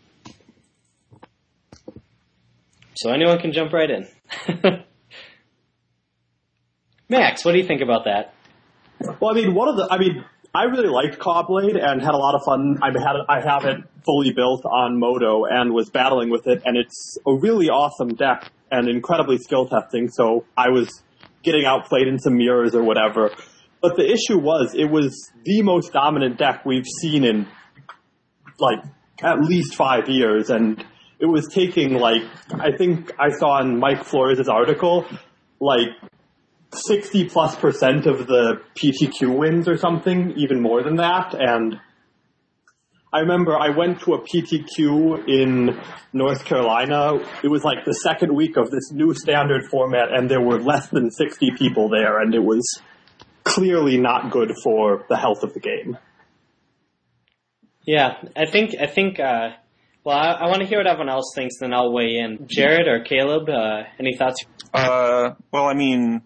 So 2.96 3.10
anyone 3.12 3.38
can 3.38 3.52
jump 3.52 3.72
right 3.72 3.90
in. 3.90 4.08
Max, 7.10 7.44
what 7.44 7.52
do 7.52 7.58
you 7.58 7.66
think 7.66 7.82
about 7.82 8.04
that? 8.04 8.32
Well, 9.20 9.30
I 9.30 9.34
mean, 9.34 9.54
one 9.54 9.68
of 9.68 9.76
the, 9.76 9.86
I 9.90 9.98
mean, 9.98 10.24
I 10.56 10.64
really 10.64 10.88
liked 10.88 11.18
Caw-Blade 11.18 11.76
and 11.76 12.00
had 12.00 12.14
a 12.14 12.16
lot 12.16 12.34
of 12.34 12.40
fun. 12.46 12.78
I 12.82 12.86
had 12.86 13.16
I 13.28 13.40
have 13.46 13.66
it 13.66 13.84
fully 14.06 14.32
built 14.32 14.64
on 14.64 14.98
MODO 14.98 15.44
and 15.44 15.74
was 15.74 15.90
battling 15.90 16.30
with 16.30 16.46
it, 16.46 16.62
and 16.64 16.78
it's 16.78 17.18
a 17.26 17.34
really 17.34 17.68
awesome 17.68 18.14
deck 18.14 18.50
and 18.70 18.88
incredibly 18.88 19.36
skill 19.36 19.68
testing. 19.68 20.08
So 20.08 20.46
I 20.56 20.70
was 20.70 21.02
getting 21.42 21.66
outplayed 21.66 22.08
in 22.08 22.18
some 22.18 22.38
mirrors 22.38 22.74
or 22.74 22.82
whatever. 22.82 23.32
But 23.82 23.96
the 23.96 24.10
issue 24.10 24.38
was 24.38 24.74
it 24.74 24.90
was 24.90 25.30
the 25.44 25.60
most 25.60 25.92
dominant 25.92 26.38
deck 26.38 26.64
we've 26.64 26.88
seen 27.02 27.24
in 27.24 27.46
like 28.58 28.78
at 29.22 29.40
least 29.40 29.74
five 29.74 30.08
years, 30.08 30.48
and 30.48 30.82
it 31.20 31.26
was 31.26 31.48
taking 31.52 31.98
like 31.98 32.22
I 32.54 32.74
think 32.74 33.12
I 33.18 33.28
saw 33.28 33.60
in 33.60 33.78
Mike 33.78 34.04
Flores' 34.04 34.48
article 34.48 35.04
like 35.60 35.88
60 36.76 37.28
plus 37.28 37.56
percent 37.56 38.06
of 38.06 38.26
the 38.26 38.60
PTQ 38.74 39.36
wins 39.36 39.68
or 39.68 39.76
something, 39.76 40.32
even 40.36 40.60
more 40.60 40.82
than 40.82 40.96
that. 40.96 41.34
And 41.34 41.80
I 43.12 43.20
remember 43.20 43.56
I 43.56 43.70
went 43.70 44.00
to 44.00 44.14
a 44.14 44.20
PTQ 44.20 45.28
in 45.28 45.80
North 46.12 46.44
Carolina. 46.44 47.14
It 47.42 47.48
was 47.48 47.64
like 47.64 47.84
the 47.84 47.94
second 47.94 48.34
week 48.34 48.56
of 48.56 48.70
this 48.70 48.92
new 48.92 49.14
standard 49.14 49.62
format 49.70 50.12
and 50.12 50.30
there 50.30 50.40
were 50.40 50.60
less 50.60 50.88
than 50.88 51.10
60 51.10 51.52
people 51.56 51.88
there 51.88 52.20
and 52.20 52.34
it 52.34 52.42
was 52.42 52.62
clearly 53.44 53.96
not 53.96 54.30
good 54.30 54.52
for 54.62 55.04
the 55.08 55.16
health 55.16 55.42
of 55.44 55.54
the 55.54 55.60
game. 55.60 55.96
Yeah, 57.86 58.14
I 58.36 58.46
think, 58.50 58.74
I 58.80 58.86
think, 58.86 59.20
uh, 59.20 59.50
well, 60.02 60.16
I, 60.18 60.32
I 60.32 60.46
want 60.48 60.60
to 60.60 60.66
hear 60.66 60.78
what 60.78 60.88
everyone 60.88 61.08
else 61.08 61.32
thinks, 61.34 61.54
then 61.60 61.72
I'll 61.72 61.92
weigh 61.92 62.16
in. 62.16 62.48
Jared 62.48 62.88
or 62.88 63.04
Caleb, 63.04 63.48
uh, 63.48 63.84
any 64.00 64.16
thoughts? 64.16 64.44
Uh, 64.74 65.34
well, 65.52 65.66
I 65.66 65.74
mean, 65.74 66.22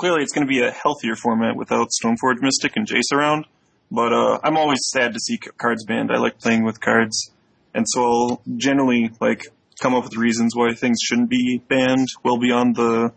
clearly 0.00 0.22
it's 0.22 0.32
going 0.32 0.46
to 0.46 0.50
be 0.50 0.62
a 0.62 0.70
healthier 0.70 1.14
format 1.14 1.56
without 1.56 1.88
Stoneforge 2.02 2.40
Mystic 2.40 2.72
and 2.74 2.86
Jace 2.86 3.12
around. 3.12 3.44
But 3.90 4.14
uh, 4.14 4.38
I'm 4.42 4.56
always 4.56 4.78
sad 4.84 5.12
to 5.12 5.20
see 5.20 5.36
cards 5.36 5.84
banned. 5.84 6.10
I 6.10 6.16
like 6.16 6.38
playing 6.38 6.64
with 6.64 6.80
cards, 6.80 7.30
and 7.74 7.84
so 7.86 8.02
I'll 8.02 8.42
generally 8.56 9.10
like 9.20 9.42
come 9.80 9.94
up 9.94 10.04
with 10.04 10.16
reasons 10.16 10.56
why 10.56 10.72
things 10.72 10.98
shouldn't 11.02 11.28
be 11.28 11.60
banned, 11.68 12.06
well 12.24 12.38
beyond 12.38 12.76
the 12.76 13.12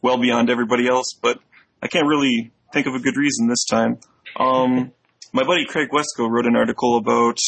well 0.00 0.18
beyond 0.18 0.48
everybody 0.48 0.88
else. 0.88 1.12
But 1.20 1.40
I 1.82 1.88
can't 1.88 2.06
really 2.06 2.52
think 2.72 2.86
of 2.86 2.94
a 2.94 3.00
good 3.00 3.16
reason 3.16 3.48
this 3.48 3.64
time. 3.64 3.98
Um, 4.38 4.92
my 5.34 5.44
buddy 5.44 5.66
Craig 5.66 5.88
Wescoe 5.92 6.30
wrote 6.30 6.46
an 6.46 6.56
article 6.56 6.96
about 6.96 7.38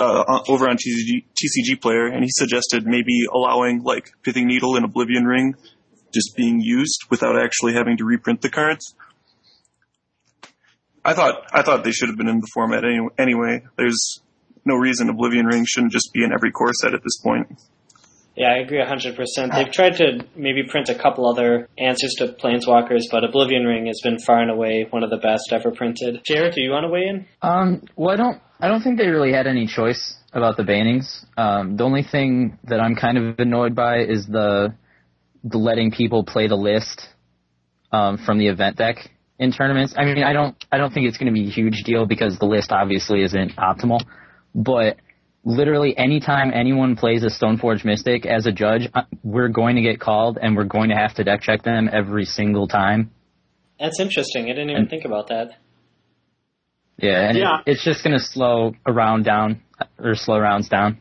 uh, 0.00 0.40
over 0.48 0.68
on 0.68 0.78
TCG, 0.78 1.24
TCG 1.36 1.80
Player, 1.80 2.06
and 2.06 2.24
he 2.24 2.30
suggested 2.32 2.86
maybe 2.86 3.26
allowing 3.32 3.82
like 3.82 4.10
Pithing 4.22 4.46
Needle 4.46 4.74
and 4.74 4.84
Oblivion 4.84 5.26
Ring 5.26 5.54
just 6.16 6.34
being 6.36 6.60
used 6.60 7.04
without 7.10 7.36
actually 7.38 7.74
having 7.74 7.96
to 7.98 8.04
reprint 8.04 8.40
the 8.40 8.48
cards. 8.48 8.94
I 11.04 11.14
thought 11.14 11.34
I 11.52 11.62
thought 11.62 11.84
they 11.84 11.92
should 11.92 12.08
have 12.08 12.18
been 12.18 12.28
in 12.28 12.40
the 12.40 12.50
format 12.52 12.82
any, 12.84 12.98
anyway. 13.16 13.62
There's 13.76 14.20
no 14.64 14.74
reason 14.74 15.08
Oblivion 15.08 15.46
Ring 15.46 15.64
shouldn't 15.64 15.92
just 15.92 16.10
be 16.12 16.24
in 16.24 16.32
every 16.32 16.50
core 16.50 16.72
set 16.72 16.94
at 16.94 17.02
this 17.04 17.20
point. 17.22 17.46
Yeah, 18.36 18.52
I 18.52 18.58
agree 18.58 18.78
100%. 18.78 19.16
They've 19.54 19.72
tried 19.72 19.96
to 19.96 20.26
maybe 20.36 20.64
print 20.68 20.90
a 20.90 20.94
couple 20.94 21.26
other 21.26 21.68
answers 21.78 22.12
to 22.18 22.26
Planeswalkers, 22.28 23.04
but 23.10 23.24
Oblivion 23.24 23.64
Ring 23.64 23.86
has 23.86 23.98
been 24.02 24.18
far 24.18 24.42
and 24.42 24.50
away 24.50 24.86
one 24.90 25.02
of 25.02 25.08
the 25.08 25.16
best 25.16 25.52
ever 25.52 25.70
printed. 25.70 26.20
Jared, 26.22 26.54
do 26.54 26.62
you 26.62 26.70
want 26.70 26.84
to 26.84 26.90
weigh 26.90 27.06
in? 27.08 27.26
Um, 27.40 27.82
well, 27.96 28.10
I 28.10 28.16
don't 28.16 28.42
I 28.60 28.68
don't 28.68 28.82
think 28.82 28.98
they 28.98 29.06
really 29.06 29.32
had 29.32 29.46
any 29.46 29.66
choice 29.66 30.16
about 30.32 30.56
the 30.56 30.64
bannings. 30.64 31.24
Um, 31.38 31.76
the 31.76 31.84
only 31.84 32.02
thing 32.02 32.58
that 32.64 32.80
I'm 32.80 32.94
kind 32.94 33.16
of 33.16 33.38
annoyed 33.38 33.74
by 33.74 34.00
is 34.00 34.26
the 34.26 34.74
the 34.74 34.74
letting 35.52 35.90
people 35.90 36.24
play 36.24 36.48
the 36.48 36.56
list 36.56 37.08
um, 37.92 38.18
from 38.18 38.38
the 38.38 38.48
event 38.48 38.76
deck 38.76 39.10
in 39.38 39.52
tournaments. 39.52 39.94
I 39.96 40.04
mean, 40.04 40.22
I 40.22 40.32
don't 40.32 40.56
I 40.72 40.78
don't 40.78 40.92
think 40.92 41.06
it's 41.06 41.18
going 41.18 41.32
to 41.32 41.38
be 41.40 41.46
a 41.48 41.50
huge 41.50 41.82
deal 41.84 42.06
because 42.06 42.38
the 42.38 42.46
list 42.46 42.72
obviously 42.72 43.22
isn't 43.22 43.56
optimal, 43.56 44.00
but 44.54 44.96
literally 45.44 45.96
anytime 45.96 46.52
anyone 46.52 46.96
plays 46.96 47.22
a 47.22 47.28
Stoneforge 47.28 47.84
Mystic 47.84 48.26
as 48.26 48.46
a 48.46 48.52
judge, 48.52 48.88
uh, 48.94 49.02
we're 49.22 49.48
going 49.48 49.76
to 49.76 49.82
get 49.82 50.00
called 50.00 50.38
and 50.40 50.56
we're 50.56 50.64
going 50.64 50.88
to 50.90 50.96
have 50.96 51.14
to 51.14 51.24
deck 51.24 51.42
check 51.42 51.62
them 51.62 51.88
every 51.92 52.24
single 52.24 52.66
time. 52.66 53.10
That's 53.78 54.00
interesting. 54.00 54.44
I 54.46 54.48
didn't 54.48 54.70
even 54.70 54.82
And- 54.82 54.90
think 54.90 55.04
about 55.04 55.28
that. 55.28 55.50
Yeah, 56.98 57.28
and 57.28 57.36
Yeah. 57.38 57.58
It, 57.66 57.72
it's 57.72 57.84
just 57.84 58.02
going 58.02 58.16
to 58.18 58.24
slow 58.24 58.72
a 58.86 58.92
round 58.92 59.24
down 59.26 59.60
or 59.98 60.14
slow 60.14 60.38
rounds 60.38 60.68
down. 60.70 60.98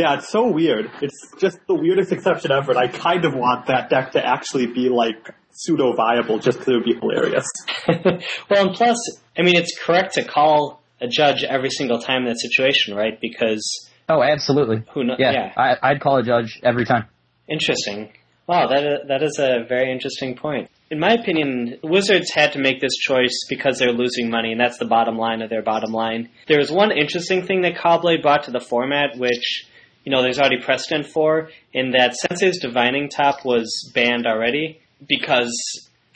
Yeah, 0.00 0.14
it's 0.14 0.30
so 0.30 0.50
weird. 0.50 0.90
It's 1.02 1.32
just 1.38 1.58
the 1.68 1.74
weirdest 1.74 2.10
exception 2.10 2.50
ever. 2.52 2.70
And 2.70 2.78
I 2.80 2.88
kind 2.88 3.26
of 3.26 3.34
want 3.34 3.66
that 3.66 3.90
deck 3.90 4.12
to 4.12 4.26
actually 4.26 4.66
be 4.66 4.88
like 4.88 5.28
pseudo 5.50 5.92
viable 5.94 6.38
just 6.38 6.58
because 6.58 6.72
it 6.72 6.76
would 6.76 6.84
be 6.84 6.94
hilarious. 6.94 7.44
well, 8.48 8.66
and 8.68 8.74
plus, 8.74 8.96
I 9.36 9.42
mean, 9.42 9.56
it's 9.56 9.78
correct 9.78 10.14
to 10.14 10.24
call 10.24 10.80
a 11.02 11.06
judge 11.06 11.44
every 11.44 11.68
single 11.68 11.98
time 12.00 12.22
in 12.22 12.28
that 12.28 12.38
situation, 12.38 12.94
right? 12.96 13.20
Because 13.20 13.62
Oh, 14.08 14.22
absolutely. 14.22 14.84
who 14.94 15.04
knows? 15.04 15.18
Yeah, 15.18 15.32
yeah. 15.32 15.52
I, 15.56 15.90
I'd 15.90 16.00
call 16.00 16.16
a 16.16 16.22
judge 16.22 16.58
every 16.62 16.86
time. 16.86 17.06
Interesting. 17.46 18.12
Wow, 18.46 18.68
that 18.68 18.84
is, 18.84 18.98
that 19.08 19.22
is 19.22 19.38
a 19.38 19.64
very 19.68 19.92
interesting 19.92 20.34
point. 20.34 20.70
In 20.90 20.98
my 20.98 21.12
opinion, 21.12 21.78
Wizards 21.84 22.32
had 22.34 22.52
to 22.54 22.58
make 22.58 22.80
this 22.80 22.96
choice 22.96 23.46
because 23.48 23.78
they're 23.78 23.92
losing 23.92 24.30
money, 24.30 24.50
and 24.50 24.60
that's 24.60 24.78
the 24.78 24.86
bottom 24.86 25.16
line 25.16 25.42
of 25.42 25.50
their 25.50 25.62
bottom 25.62 25.92
line. 25.92 26.30
There 26.48 26.58
was 26.58 26.72
one 26.72 26.90
interesting 26.90 27.46
thing 27.46 27.62
that 27.62 27.76
Caw-Blade 27.76 28.22
brought 28.22 28.44
to 28.44 28.50
the 28.50 28.58
format, 28.58 29.16
which 29.16 29.66
you 30.04 30.12
know 30.12 30.22
there's 30.22 30.38
already 30.38 30.60
precedent 30.60 31.06
for, 31.06 31.50
in 31.72 31.90
that 31.92 32.14
Sensei's 32.14 32.60
Divining 32.60 33.08
Top 33.08 33.44
was 33.44 33.90
banned 33.94 34.26
already 34.26 34.80
because 35.06 35.52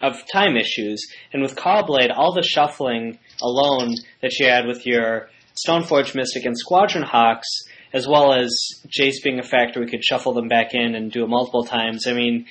of 0.00 0.22
time 0.32 0.56
issues, 0.56 1.06
and 1.32 1.42
with 1.42 1.56
Caw-Blade, 1.56 2.10
all 2.10 2.34
the 2.34 2.42
shuffling 2.42 3.18
alone 3.40 3.94
that 4.20 4.38
you 4.38 4.46
had 4.46 4.66
with 4.66 4.86
your 4.86 5.28
Stoneforge 5.66 6.14
Mystic 6.14 6.44
and 6.44 6.58
Squadron 6.58 7.04
Hawks, 7.04 7.48
as 7.92 8.08
well 8.08 8.32
as 8.32 8.50
Jace 8.88 9.22
being 9.22 9.38
a 9.38 9.44
factor, 9.44 9.80
we 9.80 9.86
could 9.86 10.04
shuffle 10.04 10.34
them 10.34 10.48
back 10.48 10.74
in 10.74 10.94
and 10.94 11.12
do 11.12 11.22
it 11.24 11.28
multiple 11.28 11.64
times. 11.64 12.06
I 12.06 12.12
mean, 12.12 12.46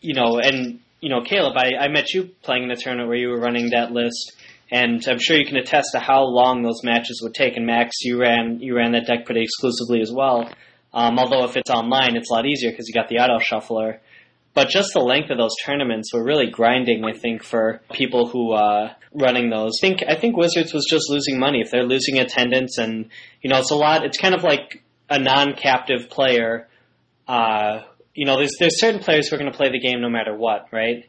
you 0.00 0.14
know, 0.14 0.38
and 0.38 0.80
you 1.00 1.10
know, 1.10 1.22
Caleb, 1.22 1.54
I, 1.56 1.76
I 1.78 1.88
met 1.88 2.12
you 2.12 2.30
playing 2.42 2.64
in 2.64 2.70
a 2.70 2.76
tournament 2.76 3.08
where 3.08 3.18
you 3.18 3.28
were 3.28 3.38
running 3.38 3.70
that 3.70 3.92
list, 3.92 4.32
and 4.74 5.00
I'm 5.06 5.20
sure 5.20 5.36
you 5.36 5.46
can 5.46 5.56
attest 5.56 5.90
to 5.92 6.00
how 6.00 6.24
long 6.24 6.62
those 6.62 6.82
matches 6.82 7.20
would 7.22 7.32
take. 7.32 7.56
And 7.56 7.64
Max, 7.64 7.98
you 8.02 8.20
ran 8.20 8.58
you 8.60 8.74
ran 8.74 8.90
that 8.92 9.06
deck 9.06 9.24
pretty 9.24 9.42
exclusively 9.42 10.00
as 10.00 10.10
well. 10.12 10.50
Um, 10.92 11.16
although 11.16 11.44
if 11.44 11.56
it's 11.56 11.70
online, 11.70 12.16
it's 12.16 12.28
a 12.28 12.34
lot 12.34 12.44
easier 12.44 12.72
because 12.72 12.88
you 12.88 12.94
got 12.94 13.08
the 13.08 13.18
auto 13.18 13.38
shuffler. 13.38 14.00
But 14.52 14.70
just 14.70 14.92
the 14.92 15.00
length 15.00 15.30
of 15.30 15.38
those 15.38 15.54
tournaments 15.64 16.12
were 16.12 16.24
really 16.24 16.48
grinding, 16.48 17.04
I 17.04 17.16
think, 17.16 17.44
for 17.44 17.82
people 17.92 18.28
who 18.28 18.52
uh, 18.52 18.94
running 19.12 19.48
those. 19.48 19.78
I 19.80 19.86
think 19.86 20.04
I 20.08 20.16
think 20.16 20.36
Wizards 20.36 20.74
was 20.74 20.86
just 20.90 21.08
losing 21.08 21.38
money 21.38 21.60
if 21.60 21.70
they're 21.70 21.86
losing 21.86 22.18
attendance, 22.18 22.76
and 22.76 23.10
you 23.42 23.50
know, 23.50 23.58
it's 23.58 23.70
a 23.70 23.76
lot. 23.76 24.04
It's 24.04 24.18
kind 24.18 24.34
of 24.34 24.42
like 24.42 24.82
a 25.08 25.20
non-captive 25.20 26.10
player. 26.10 26.66
Uh, 27.28 27.82
you 28.12 28.26
know, 28.26 28.38
there's 28.38 28.56
there's 28.58 28.80
certain 28.80 29.00
players 29.00 29.28
who 29.28 29.36
are 29.36 29.38
going 29.38 29.52
to 29.52 29.56
play 29.56 29.70
the 29.70 29.80
game 29.80 30.00
no 30.00 30.10
matter 30.10 30.36
what, 30.36 30.66
right? 30.72 31.04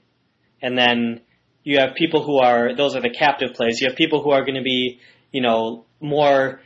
And 0.62 0.77
then 0.77 1.22
you 1.65 1.79
have 1.79 1.95
people 1.95 2.24
who 2.24 2.38
are 2.38 2.75
those 2.75 2.95
are 2.95 3.01
the 3.01 3.10
captive 3.10 3.53
players. 3.55 3.81
You 3.81 3.89
have 3.89 3.98
people 3.98 4.24
who 4.24 4.31
are 4.31 4.41
going 4.41 4.55
to 4.55 4.62
be, 4.62 5.01
you 5.31 5.41
know, 5.41 5.86
more, 6.00 6.62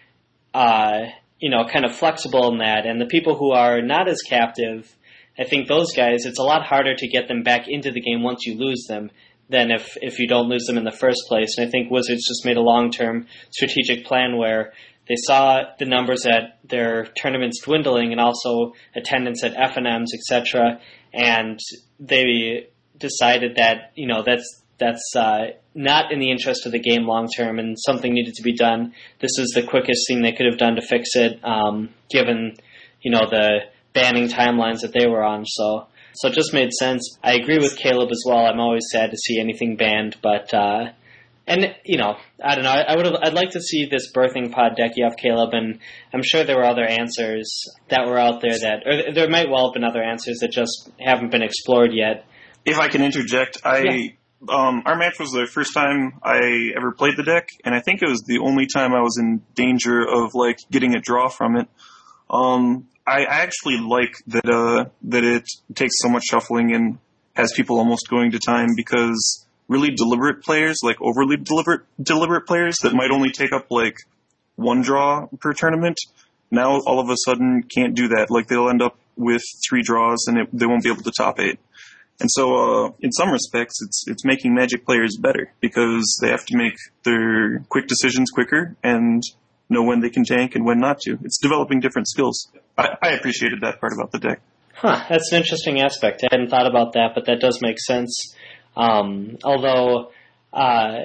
uh, 0.54 1.06
you 1.40 1.50
know, 1.50 1.66
kind 1.72 1.86
of 1.86 1.96
flexible 1.96 2.52
in 2.52 2.60
that, 2.60 2.86
and 2.86 3.02
the 3.02 3.08
people 3.08 3.36
who 3.36 3.52
are 3.52 3.82
not 3.82 4.08
as 4.08 4.22
captive. 4.22 4.94
I 5.40 5.46
think 5.46 5.70
those 5.70 5.94
guys, 5.94 6.26
it's 6.26 6.38
a 6.38 6.44
lot 6.44 6.66
harder 6.66 6.96
to 6.96 7.08
get 7.08 7.30
them 7.30 7.44
back 7.44 7.70
into 7.70 7.92
the 7.92 8.02
game 8.02 8.24
once 8.24 8.46
you 8.46 8.58
lose 8.58 8.86
them 8.90 9.10
than 9.48 9.72
if 9.72 9.98
if 10.02 10.20
you 10.20 10.28
don't 10.28 10.50
lose 10.50 10.66
them 10.66 10.78
in 10.78 10.84
the 10.84 10.92
first 10.92 11.22
place. 11.30 11.58
And 11.58 11.66
I 11.66 11.72
think 11.72 11.90
Wizards 11.90 12.28
just 12.28 12.46
made 12.46 12.58
a 12.58 12.62
long 12.62 12.92
term 12.92 13.26
strategic 13.52 14.06
plan 14.06 14.38
where 14.38 14.74
they 15.08 15.16
saw 15.16 15.62
the 15.80 15.86
numbers 15.86 16.26
at 16.26 16.60
their 16.68 17.06
tournaments 17.22 17.62
dwindling 17.64 18.12
and 18.12 18.20
also 18.20 18.74
attendance 18.94 19.46
at 19.46 19.56
FNMs, 19.56 20.08
etc. 20.14 20.82
And 21.14 21.58
they 22.02 22.68
decided 22.98 23.56
that 23.56 23.94
you 23.96 24.08
know 24.08 24.24
that's 24.26 24.62
that's 24.80 25.14
uh, 25.16 25.48
not 25.76 26.12
in 26.12 26.20
the 26.20 26.32
interest 26.32 26.66
of 26.66 26.72
the 26.72 26.80
game 26.80 27.06
long 27.06 27.28
term, 27.28 27.60
and 27.60 27.78
something 27.80 28.14
needed 28.14 28.36
to 28.36 28.44
be 28.44 28.56
done. 28.56 28.94
This 29.20 29.38
is 29.38 29.52
the 29.54 29.64
quickest 29.64 30.08
thing 30.08 30.22
they 30.22 30.32
could 30.32 30.46
have 30.46 30.58
done 30.58 30.76
to 30.76 30.82
fix 30.82 31.16
it, 31.16 31.40
um, 31.44 31.90
given 32.10 32.56
you 33.02 33.12
know 33.12 33.22
the 33.30 33.60
banning 33.94 34.28
timelines 34.28 34.82
that 34.82 34.94
they 34.94 35.08
were 35.08 35.24
on. 35.24 35.46
So 35.46 35.88
so 36.14 36.30
it 36.30 36.34
just 36.34 36.54
made 36.54 36.72
sense. 36.74 37.18
I 37.24 37.34
agree 37.34 37.58
with 37.58 37.78
Caleb 37.78 38.10
as 38.12 38.24
well. 38.26 38.46
I'm 38.46 38.60
always 38.60 38.88
sad 38.92 39.12
to 39.12 39.18
see 39.18 39.40
anything 39.40 39.76
banned, 39.76 40.18
but. 40.22 40.54
Uh, 40.54 40.92
and 41.50 41.76
you 41.84 41.98
know, 41.98 42.16
I 42.44 42.54
don't 42.54 42.64
know. 42.64 42.70
I, 42.70 42.94
I 42.94 42.96
would 42.96 43.06
have. 43.08 43.16
I'd 43.24 43.34
like 43.34 43.50
to 43.52 43.60
see 43.60 43.88
this 43.90 44.14
birthing 44.14 44.52
pod 44.52 44.76
deck 44.78 44.92
you 44.96 45.04
have, 45.04 45.18
Caleb, 45.18 45.50
and 45.54 45.80
I'm 46.14 46.22
sure 46.24 46.44
there 46.44 46.58
were 46.58 46.66
other 46.66 46.86
answers 46.86 47.52
that 47.90 48.06
were 48.06 48.20
out 48.20 48.42
there 48.42 48.52
that, 48.52 48.84
or 48.86 49.14
there 49.16 49.28
might 49.28 49.50
well 49.50 49.68
have 49.68 49.74
been 49.74 49.84
other 49.84 50.04
answers 50.04 50.38
that 50.42 50.52
just 50.52 50.92
haven't 51.00 51.32
been 51.32 51.42
explored 51.42 51.92
yet. 51.92 52.26
If 52.66 52.78
I 52.78 52.88
can 52.88 53.02
interject, 53.02 53.58
I 53.66 53.80
Yeah. 53.80 54.08
Um, 54.48 54.84
our 54.86 54.96
match 54.96 55.20
was 55.20 55.32
the 55.32 55.48
first 55.48 55.74
time 55.74 56.20
I 56.24 56.72
ever 56.76 56.92
played 56.92 57.18
the 57.18 57.24
deck, 57.24 57.50
and 57.66 57.76
I 57.76 57.82
think 57.82 58.02
it 58.02 58.10
was 58.10 58.22
the 58.22 58.40
only 58.40 58.68
time 58.68 58.94
I 58.94 59.02
was 59.02 59.18
in 59.20 59.42
danger 59.56 60.02
of 60.02 60.34
like 60.34 60.60
getting 60.72 60.96
a 60.96 61.00
draw 61.00 61.28
from 61.28 61.58
it. 61.58 61.68
Um, 62.30 62.88
I, 63.06 63.26
I 63.26 63.40
actually 63.42 63.78
like 63.78 64.16
that 64.28 64.50
uh, 64.50 64.86
that 65.04 65.24
it 65.24 65.50
takes 65.76 65.96
so 66.00 66.10
much 66.10 66.24
shuffling 66.30 66.74
and 66.74 67.00
has 67.36 67.52
people 67.54 67.78
almost 67.78 68.10
going 68.10 68.32
to 68.32 68.40
time 68.40 68.76
because 68.76 69.46
really 69.68 69.90
deliberate 69.92 70.44
players, 70.44 70.78
like 70.84 71.02
overly 71.02 71.38
deliberate 71.38 71.82
deliberate 72.02 72.46
players 72.46 72.78
that 72.84 72.94
might 72.94 73.12
only 73.12 73.32
take 73.32 73.52
up 73.52 73.68
like 73.70 73.98
one 74.56 74.82
draw 74.82 75.28
per 75.40 75.54
tournament, 75.54 75.98
now 76.52 76.80
all 76.82 77.00
of 77.00 77.10
a 77.10 77.16
sudden 77.26 77.64
can't 77.64 77.96
do 77.96 78.10
that. 78.10 78.28
Like 78.30 78.48
they'll 78.48 78.70
end 78.70 78.82
up 78.82 78.98
with 79.16 79.44
three 79.68 79.82
draws 79.82 80.28
and 80.28 80.38
it, 80.38 80.50
they 80.54 80.66
won't 80.66 80.84
be 80.84 80.90
able 80.90 81.04
to 81.04 81.12
top 81.16 81.40
eight. 81.40 81.60
And 82.20 82.30
so, 82.32 82.56
uh, 82.56 82.92
in 83.00 83.12
some 83.12 83.32
respects, 83.32 83.76
it's 83.82 84.04
it's 84.08 84.26
making 84.26 84.54
Magic 84.54 84.86
players 84.86 85.18
better 85.18 85.54
because 85.62 86.18
they 86.22 86.30
have 86.30 86.46
to 86.48 86.58
make 86.58 86.74
their 87.04 87.60
quick 87.70 87.88
decisions 87.88 88.30
quicker 88.30 88.76
and 88.84 89.24
know 89.70 89.84
when 89.84 90.02
they 90.02 90.10
can 90.10 90.26
tank 90.26 90.56
and 90.56 90.66
when 90.66 90.80
not 90.80 91.00
to. 91.02 91.18
It's 91.24 91.38
developing 91.38 91.80
different 91.80 92.08
skills. 92.08 92.50
I, 92.78 92.90
I 93.02 93.10
appreciated 93.12 93.62
that 93.62 93.80
part 93.80 93.94
about 93.94 94.12
the 94.12 94.20
deck. 94.20 94.42
Huh, 94.74 95.04
that's 95.10 95.32
an 95.32 95.38
interesting 95.38 95.82
aspect. 95.82 96.24
I 96.24 96.28
hadn't 96.32 96.50
thought 96.50 96.66
about 96.68 96.94
that, 96.94 97.12
but 97.14 97.26
that 97.26 97.40
does 97.40 97.60
make 97.62 97.80
sense. 97.80 98.36
Um, 98.76 99.38
although, 99.44 100.12
uh, 100.54 101.00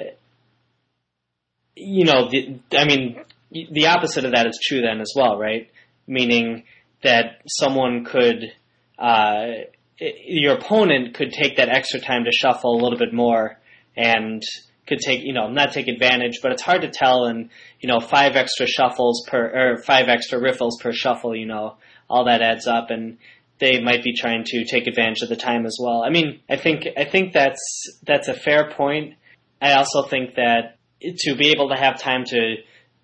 you 1.75 2.05
know, 2.05 2.29
the, 2.29 2.59
I 2.71 2.85
mean, 2.85 3.21
the 3.51 3.87
opposite 3.87 4.25
of 4.25 4.31
that 4.31 4.47
is 4.47 4.59
true 4.63 4.81
then 4.81 5.01
as 5.01 5.13
well, 5.15 5.37
right? 5.37 5.69
Meaning 6.07 6.63
that 7.03 7.41
someone 7.47 8.05
could, 8.05 8.53
uh, 8.97 9.65
your 9.99 10.55
opponent 10.55 11.13
could 11.13 11.31
take 11.31 11.57
that 11.57 11.69
extra 11.69 11.99
time 11.99 12.25
to 12.25 12.31
shuffle 12.31 12.75
a 12.75 12.81
little 12.81 12.99
bit 12.99 13.13
more 13.13 13.59
and 13.95 14.43
could 14.87 14.99
take, 14.99 15.21
you 15.23 15.33
know, 15.33 15.49
not 15.49 15.71
take 15.71 15.87
advantage, 15.87 16.39
but 16.43 16.51
it's 16.51 16.61
hard 16.61 16.81
to 16.81 16.89
tell 16.89 17.25
and, 17.25 17.49
you 17.79 17.89
know, 17.89 17.99
five 17.99 18.35
extra 18.35 18.67
shuffles 18.67 19.25
per, 19.27 19.73
or 19.73 19.77
five 19.81 20.07
extra 20.09 20.39
riffles 20.39 20.77
per 20.81 20.91
shuffle, 20.91 21.35
you 21.35 21.45
know, 21.45 21.77
all 22.09 22.25
that 22.25 22.41
adds 22.41 22.67
up 22.67 22.89
and 22.89 23.17
they 23.57 23.81
might 23.81 24.03
be 24.03 24.13
trying 24.13 24.43
to 24.45 24.65
take 24.65 24.85
advantage 24.85 25.21
of 25.21 25.29
the 25.29 25.35
time 25.35 25.65
as 25.65 25.77
well. 25.81 26.03
I 26.05 26.09
mean, 26.09 26.41
I 26.49 26.57
think, 26.57 26.87
I 26.97 27.05
think 27.05 27.33
that's, 27.33 27.99
that's 28.05 28.27
a 28.27 28.33
fair 28.33 28.71
point. 28.71 29.15
I 29.61 29.73
also 29.73 30.03
think 30.03 30.35
that 30.35 30.77
to 31.01 31.35
be 31.35 31.49
able 31.49 31.69
to 31.69 31.75
have 31.75 31.99
time 31.99 32.25
to, 32.25 32.55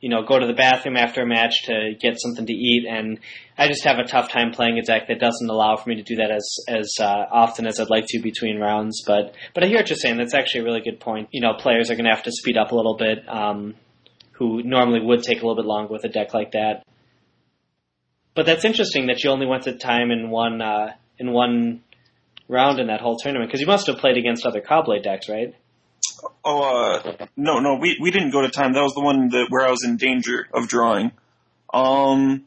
you 0.02 0.10
know, 0.10 0.24
go 0.24 0.40
to 0.40 0.48
the 0.48 0.54
bathroom 0.54 0.98
after 0.98 1.22
a 1.22 1.28
match 1.28 1.64
to 1.66 1.94
get 2.00 2.20
something 2.20 2.46
to 2.48 2.54
eat, 2.54 2.86
and 2.90 3.20
I 3.58 3.68
just 3.68 3.84
have 3.86 4.00
a 4.00 4.04
tough 4.04 4.32
time 4.32 4.52
playing 4.52 4.80
a 4.80 4.82
deck 4.82 5.08
that 5.08 5.20
doesn't 5.20 5.50
allow 5.50 5.78
for 5.78 5.90
me 5.90 5.96
to 5.96 6.04
do 6.04 6.16
that 6.16 6.32
as 6.32 6.58
as 6.68 6.92
uh, 7.00 7.26
often 7.32 7.68
as 7.68 7.80
I'd 7.80 7.92
like 7.92 8.06
to 8.08 8.20
between 8.20 8.60
rounds. 8.60 9.04
But 9.06 9.36
but 9.54 9.64
I 9.64 9.68
hear 9.68 9.78
what 9.78 9.90
you're 9.90 9.98
saying. 9.98 10.18
That's 10.18 10.34
actually 10.34 10.62
a 10.62 10.64
really 10.66 10.82
good 10.82 11.00
point. 11.00 11.30
You 11.32 11.42
know, 11.42 11.54
players 11.54 11.92
are 11.92 11.96
going 11.96 12.06
to 12.06 12.16
have 12.16 12.24
to 12.24 12.32
speed 12.32 12.58
up 12.58 12.72
a 12.72 12.76
little 12.76 12.98
bit, 12.98 13.20
um, 13.30 13.76
who 14.34 14.64
normally 14.64 15.02
would 15.02 15.22
take 15.22 15.38
a 15.38 15.46
little 15.46 15.56
bit 15.56 15.66
longer 15.66 15.94
with 15.94 16.04
a 16.04 16.10
deck 16.10 16.34
like 16.34 16.54
that. 16.54 16.84
But 18.34 18.48
that's 18.48 18.66
interesting 18.66 19.08
that 19.08 19.24
you 19.24 19.30
only 19.30 19.46
went 19.46 19.64
to 19.64 19.78
time 19.78 20.10
in 20.10 20.32
one 20.32 20.62
uh, 20.62 20.94
in 21.20 21.32
one 21.32 21.84
round 22.48 22.80
in 22.80 22.88
that 22.88 23.02
whole 23.02 23.18
tournament 23.18 23.50
because 23.50 23.62
you 23.62 23.68
must 23.68 23.88
have 23.88 23.98
played 23.98 24.18
against 24.18 24.46
other 24.46 24.62
Caw-Blade 24.62 25.04
decks, 25.04 25.30
right? 25.30 25.54
Oh, 26.44 26.62
uh, 26.62 27.28
no, 27.36 27.60
no, 27.60 27.76
we, 27.76 27.98
we 28.02 28.12
didn't 28.12 28.32
go 28.32 28.42
to 28.42 28.50
time. 28.50 28.74
That 28.74 28.82
was 28.82 28.94
the 28.94 29.02
one 29.02 29.30
that 29.30 29.48
where 29.50 29.66
I 29.66 29.72
was 29.72 29.84
in 29.84 29.98
danger 29.98 30.48
of 30.54 30.68
drawing. 30.68 31.12
Um, 31.74 32.46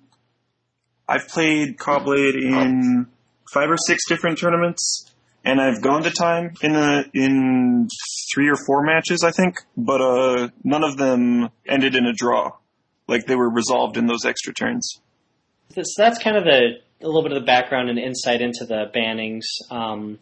I've 1.08 1.28
played 1.28 1.78
Caw-Blade 1.78 2.34
in 2.34 3.06
five 3.52 3.70
or 3.70 3.76
six 3.76 4.06
different 4.08 4.38
tournaments, 4.38 5.10
and 5.44 5.60
I've 5.60 5.80
gone 5.82 6.02
to 6.02 6.10
time 6.10 6.54
in 6.62 6.74
a, 6.74 7.04
in 7.12 7.88
three 8.34 8.48
or 8.48 8.56
four 8.66 8.82
matches, 8.82 9.22
I 9.22 9.30
think, 9.30 9.56
but 9.76 10.00
uh, 10.00 10.48
none 10.62 10.84
of 10.84 10.96
them 10.96 11.50
ended 11.68 11.94
in 11.94 12.06
a 12.06 12.12
draw. 12.12 12.52
like 13.08 13.26
they 13.26 13.36
were 13.36 13.50
resolved 13.50 13.96
in 13.96 14.06
those 14.06 14.24
extra 14.24 14.52
turns. 14.52 15.00
So 15.74 15.82
that's 15.96 16.18
kind 16.22 16.36
of 16.36 16.44
the 16.44 16.78
a 17.02 17.06
little 17.06 17.22
bit 17.22 17.32
of 17.32 17.42
the 17.42 17.46
background 17.46 17.90
and 17.90 17.98
insight 17.98 18.40
into 18.40 18.64
the 18.64 18.90
bannings. 18.94 19.44
Um, 19.70 20.18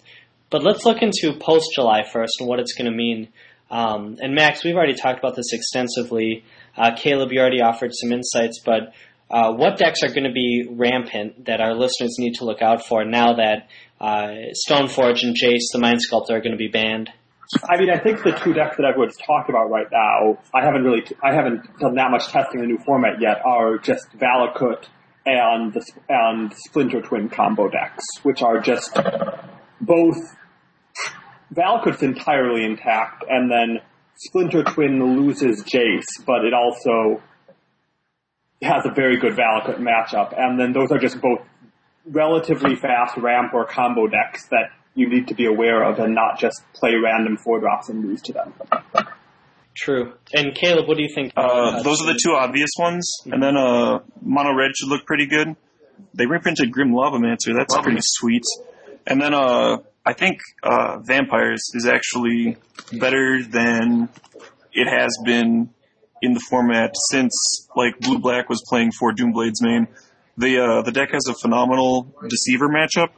but 0.52 0.62
let's 0.62 0.84
look 0.84 0.98
into 1.02 1.36
post 1.40 1.70
July 1.74 2.02
1st 2.02 2.40
and 2.40 2.48
what 2.48 2.60
it's 2.60 2.74
going 2.74 2.90
to 2.90 2.96
mean. 2.96 3.28
Um, 3.70 4.18
and 4.20 4.34
Max, 4.34 4.62
we've 4.62 4.76
already 4.76 4.94
talked 4.94 5.18
about 5.18 5.34
this 5.34 5.52
extensively. 5.52 6.44
Uh, 6.76 6.94
Caleb, 6.94 7.32
you 7.32 7.40
already 7.40 7.62
offered 7.62 7.90
some 7.94 8.12
insights, 8.12 8.60
but 8.64 8.92
uh, 9.30 9.54
what 9.54 9.78
decks 9.78 10.02
are 10.02 10.08
going 10.08 10.24
to 10.24 10.32
be 10.32 10.66
rampant 10.70 11.46
that 11.46 11.62
our 11.62 11.74
listeners 11.74 12.16
need 12.18 12.34
to 12.34 12.44
look 12.44 12.60
out 12.60 12.86
for 12.86 13.02
now 13.04 13.32
that 13.32 13.68
uh, 13.98 14.52
Stoneforge 14.68 15.22
and 15.22 15.34
Jace, 15.34 15.72
the 15.72 15.78
Mind 15.78 16.02
Sculptor, 16.02 16.36
are 16.36 16.40
going 16.40 16.52
to 16.52 16.58
be 16.58 16.68
banned? 16.68 17.08
I 17.64 17.78
mean, 17.78 17.90
I 17.90 17.98
think 17.98 18.22
the 18.22 18.32
two 18.32 18.52
decks 18.52 18.76
that 18.76 18.84
everyone's 18.84 19.16
talked 19.16 19.48
about 19.48 19.70
right 19.70 19.86
now, 19.90 20.38
I 20.54 20.64
haven't 20.64 20.84
really, 20.84 21.02
I 21.22 21.34
haven't 21.34 21.78
done 21.78 21.94
that 21.94 22.10
much 22.10 22.28
testing 22.28 22.60
the 22.60 22.66
new 22.66 22.78
format 22.84 23.20
yet, 23.20 23.38
are 23.44 23.78
just 23.78 24.06
Valakut 24.18 24.84
and 25.24 25.72
the, 25.72 25.84
and 26.08 26.52
Splinter 26.68 27.00
Twin 27.00 27.28
combo 27.30 27.68
decks, 27.68 28.04
which 28.22 28.42
are 28.42 28.60
just 28.60 28.98
both 29.80 30.16
Valakut's 31.52 32.02
entirely 32.02 32.64
intact, 32.64 33.24
and 33.28 33.50
then 33.50 33.80
Splinter 34.16 34.62
Twin 34.62 35.16
loses 35.16 35.62
Jace, 35.64 36.24
but 36.26 36.44
it 36.44 36.54
also 36.54 37.22
has 38.62 38.84
a 38.86 38.94
very 38.94 39.18
good 39.18 39.36
Valakut 39.36 39.78
matchup, 39.78 40.38
and 40.38 40.58
then 40.58 40.72
those 40.72 40.90
are 40.90 40.98
just 40.98 41.20
both 41.20 41.40
relatively 42.06 42.74
fast 42.76 43.16
ramp 43.16 43.52
or 43.54 43.64
combo 43.64 44.06
decks 44.06 44.46
that 44.48 44.70
you 44.94 45.08
need 45.08 45.28
to 45.28 45.34
be 45.34 45.46
aware 45.46 45.82
of 45.82 45.98
and 45.98 46.14
not 46.14 46.38
just 46.38 46.62
play 46.74 46.92
random 47.02 47.36
four 47.36 47.60
drops 47.60 47.88
and 47.88 48.04
lose 48.04 48.20
to 48.22 48.32
them. 48.32 48.52
True. 49.74 50.12
And 50.34 50.54
Caleb, 50.54 50.86
what 50.86 50.96
do 50.96 51.02
you 51.02 51.08
think? 51.14 51.32
Uh, 51.34 51.82
those 51.82 52.02
are 52.02 52.06
the 52.06 52.18
two 52.22 52.32
obvious 52.32 52.70
ones, 52.78 53.10
and 53.24 53.42
then 53.42 53.56
uh, 53.56 54.00
Mono 54.20 54.54
Red 54.54 54.72
should 54.76 54.88
look 54.88 55.06
pretty 55.06 55.26
good. 55.26 55.56
They 56.14 56.26
reprinted 56.26 56.70
Grim 56.70 56.92
Lavamancer, 56.92 57.56
that's 57.56 57.76
pretty 57.78 58.00
sweet. 58.02 58.42
And 59.06 59.20
then 59.20 59.32
uh, 59.32 59.78
I 60.04 60.12
think 60.14 60.40
uh, 60.62 60.98
Vampires 60.98 61.62
is 61.74 61.86
actually 61.86 62.56
better 62.92 63.42
than 63.42 64.08
it 64.72 64.88
has 64.88 65.16
been 65.24 65.70
in 66.22 66.34
the 66.34 66.40
format 66.50 66.92
since 67.10 67.68
like 67.76 67.98
Blue 68.00 68.18
Black 68.18 68.48
was 68.48 68.62
playing 68.68 68.90
for 68.98 69.12
Doomblade's 69.12 69.62
main. 69.62 69.86
The 70.36 70.58
uh, 70.58 70.82
the 70.82 70.92
deck 70.92 71.10
has 71.12 71.26
a 71.28 71.34
phenomenal 71.34 72.14
Deceiver 72.28 72.68
matchup, 72.68 73.10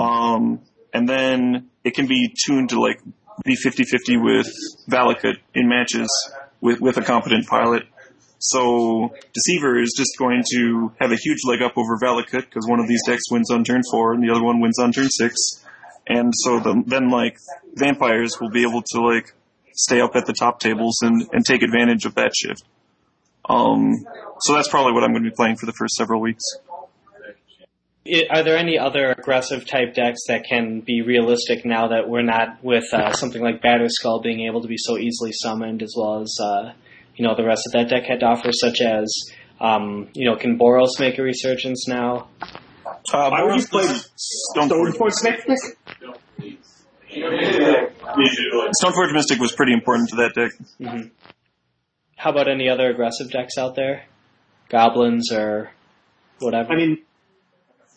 um, 0.00 0.60
and 0.92 1.08
then 1.08 1.68
it 1.84 1.94
can 1.94 2.06
be 2.06 2.34
tuned 2.46 2.70
to 2.70 2.80
like 2.80 3.00
be 3.44 3.56
50-50 3.56 4.22
with 4.22 4.48
Valakut 4.88 5.36
in 5.54 5.68
matches 5.68 6.08
with 6.60 6.80
with 6.80 6.96
a 6.96 7.02
competent 7.02 7.46
pilot. 7.46 7.84
So 8.38 9.14
Deceiver 9.34 9.80
is 9.80 9.94
just 9.96 10.12
going 10.18 10.42
to 10.52 10.92
have 10.98 11.12
a 11.12 11.16
huge 11.16 11.40
leg 11.46 11.60
up 11.62 11.76
over 11.76 11.98
Valakut 11.98 12.46
because 12.46 12.66
one 12.66 12.80
of 12.80 12.88
these 12.88 13.02
decks 13.06 13.30
wins 13.30 13.50
on 13.50 13.64
turn 13.64 13.82
four 13.90 14.14
and 14.14 14.22
the 14.22 14.30
other 14.30 14.42
one 14.42 14.60
wins 14.60 14.78
on 14.78 14.92
turn 14.92 15.08
six. 15.10 15.36
And 16.10 16.32
so 16.34 16.58
the, 16.58 16.82
then 16.86 17.08
like 17.08 17.38
vampires 17.74 18.40
will 18.40 18.50
be 18.50 18.62
able 18.62 18.82
to 18.82 19.00
like 19.00 19.32
stay 19.72 20.00
up 20.00 20.16
at 20.16 20.26
the 20.26 20.32
top 20.32 20.58
tables 20.58 20.98
and, 21.02 21.22
and 21.32 21.46
take 21.46 21.62
advantage 21.62 22.04
of 22.04 22.16
that 22.16 22.32
shift. 22.34 22.64
Um, 23.48 23.94
so 24.40 24.54
that's 24.54 24.68
probably 24.68 24.92
what 24.92 25.04
I'm 25.04 25.12
going 25.12 25.22
to 25.22 25.30
be 25.30 25.34
playing 25.34 25.56
for 25.56 25.66
the 25.66 25.72
first 25.72 25.94
several 25.94 26.20
weeks. 26.20 26.42
Are 28.28 28.42
there 28.42 28.56
any 28.56 28.76
other 28.76 29.12
aggressive 29.12 29.66
type 29.66 29.94
decks 29.94 30.18
that 30.26 30.44
can 30.44 30.80
be 30.80 31.02
realistic 31.02 31.64
now 31.64 31.88
that 31.88 32.08
we're 32.08 32.22
not 32.22 32.62
with 32.62 32.92
uh, 32.92 33.12
something 33.12 33.40
like 33.40 33.62
Batterskull 33.62 34.20
being 34.20 34.40
able 34.48 34.62
to 34.62 34.68
be 34.68 34.78
so 34.78 34.98
easily 34.98 35.30
summoned, 35.32 35.80
as 35.80 35.94
well 35.96 36.20
as 36.22 36.36
uh, 36.42 36.72
you 37.14 37.24
know 37.24 37.36
the 37.36 37.44
rest 37.44 37.62
of 37.66 37.72
that 37.72 37.88
deck 37.88 38.08
had 38.08 38.20
to 38.20 38.26
offer, 38.26 38.50
such 38.52 38.80
as 38.80 39.14
um, 39.60 40.08
you 40.14 40.28
know 40.28 40.34
can 40.34 40.58
Boros 40.58 40.98
make 40.98 41.18
a 41.18 41.22
resurgence 41.22 41.86
now? 41.86 42.28
Uh, 43.12 43.28
Why 43.28 43.44
would 43.44 43.60
you 43.60 43.66
Boros 43.66 43.70
play 43.70 43.82
does 43.82 44.10
Stoneforge. 44.56 44.94
Stoneforge 44.94 45.46
Mystic? 45.46 45.78
Stoneforge 48.82 49.12
Mystic 49.12 49.38
was 49.38 49.52
pretty 49.52 49.72
important 49.72 50.08
to 50.10 50.16
that 50.16 50.34
deck. 50.34 50.52
hmm 50.78 51.08
How 52.16 52.30
about 52.30 52.48
any 52.48 52.68
other 52.68 52.90
aggressive 52.90 53.30
decks 53.30 53.56
out 53.58 53.74
there? 53.74 54.04
Goblins 54.68 55.32
or 55.32 55.70
whatever. 56.38 56.72
I 56.72 56.76
mean, 56.76 56.98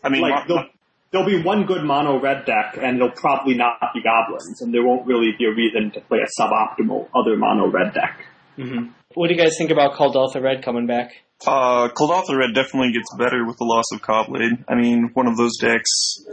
I 0.04 0.10
mean, 0.10 0.21
like, 0.21 0.34
Mo- 0.34 0.43
there'll, 0.47 0.69
there'll 1.12 1.28
be 1.28 1.41
one 1.43 1.65
good 1.65 1.84
mono 1.84 2.19
red 2.19 2.45
deck, 2.45 2.78
and 2.82 2.95
it'll 2.97 3.12
probably 3.12 3.56
not 3.56 3.80
be 3.93 4.02
goblins, 4.02 4.62
and 4.62 4.73
there 4.73 4.84
won't 4.84 5.06
really 5.06 5.32
be 5.38 5.45
a 5.45 5.52
reason 5.54 5.91
to 5.91 6.02
play 6.02 6.19
a 6.19 6.41
suboptimal 6.41 7.08
other 7.15 7.38
mono 7.38 7.67
red 7.69 7.93
deck. 7.93 8.26
hmm 8.56 8.88
What 9.13 9.28
do 9.28 9.34
you 9.36 9.39
guys 9.39 9.56
think 9.58 9.69
about 9.71 9.93
Kuldotha 9.93 10.41
Red 10.41 10.63
coming 10.63 10.88
back? 10.88 11.12
Uh, 11.45 11.89
Kuldotha 11.89 12.38
Red 12.38 12.53
definitely 12.53 12.93
gets 12.93 13.13
better 13.17 13.45
with 13.45 13.58
the 13.58 13.65
loss 13.65 13.86
of 13.93 14.01
Caw-Blade. 14.01 14.63
I 14.67 14.75
mean, 14.75 15.12
one 15.13 15.27
of 15.27 15.36
those 15.36 15.58
decks 15.60 16.23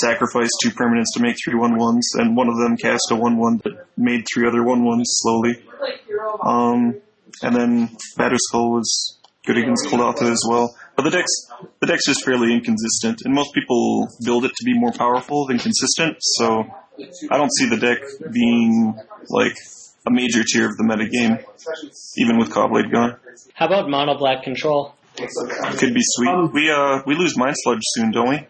sacrificed 0.00 0.52
two 0.62 0.70
permanents 0.70 1.12
to 1.14 1.22
make 1.22 1.36
three 1.42 1.58
one 1.58 1.76
ones, 1.76 2.08
and 2.14 2.36
one 2.36 2.48
of 2.48 2.56
them 2.56 2.76
cast 2.76 3.10
a 3.10 3.16
one 3.16 3.36
one 3.36 3.60
that 3.64 3.86
made 3.96 4.24
three 4.32 4.46
other 4.46 4.62
one 4.62 4.84
ones 4.84 5.08
slowly. 5.20 5.62
Um, 6.42 7.00
and 7.42 7.56
then 7.56 7.88
Batterskull 8.18 8.70
was 8.70 9.18
good 9.44 9.58
against 9.58 9.86
Kuldotha 9.86 10.30
as 10.30 10.42
well. 10.48 10.76
But 10.96 11.02
the 11.02 11.10
deck's 11.10 11.50
the 11.80 11.86
deck's 11.86 12.06
just 12.06 12.24
fairly 12.24 12.52
inconsistent, 12.52 13.22
and 13.24 13.34
most 13.34 13.54
people 13.54 14.08
build 14.24 14.44
it 14.44 14.52
to 14.54 14.64
be 14.64 14.78
more 14.78 14.92
powerful 14.92 15.46
than 15.46 15.58
consistent. 15.58 16.16
So 16.20 16.66
I 17.30 17.38
don't 17.38 17.52
see 17.54 17.68
the 17.68 17.78
deck 17.78 17.98
being 18.30 18.94
like 19.28 19.56
a 20.06 20.10
major 20.10 20.42
tier 20.44 20.66
of 20.66 20.76
the 20.76 20.84
meta 20.84 21.08
game, 21.08 21.38
even 22.16 22.38
with 22.38 22.50
Caw-Blade 22.50 22.90
gone. 22.90 23.16
How 23.54 23.66
about 23.66 23.88
Mono 23.88 24.16
Black 24.16 24.42
Control? 24.42 24.94
Could 25.16 25.94
be 25.94 26.00
sweet. 26.02 26.28
Um, 26.28 26.50
we 26.52 26.70
uh 26.70 27.02
we 27.06 27.14
lose 27.14 27.36
Mind 27.36 27.56
Sludge 27.62 27.80
soon, 27.82 28.10
don't 28.10 28.30
we? 28.30 28.46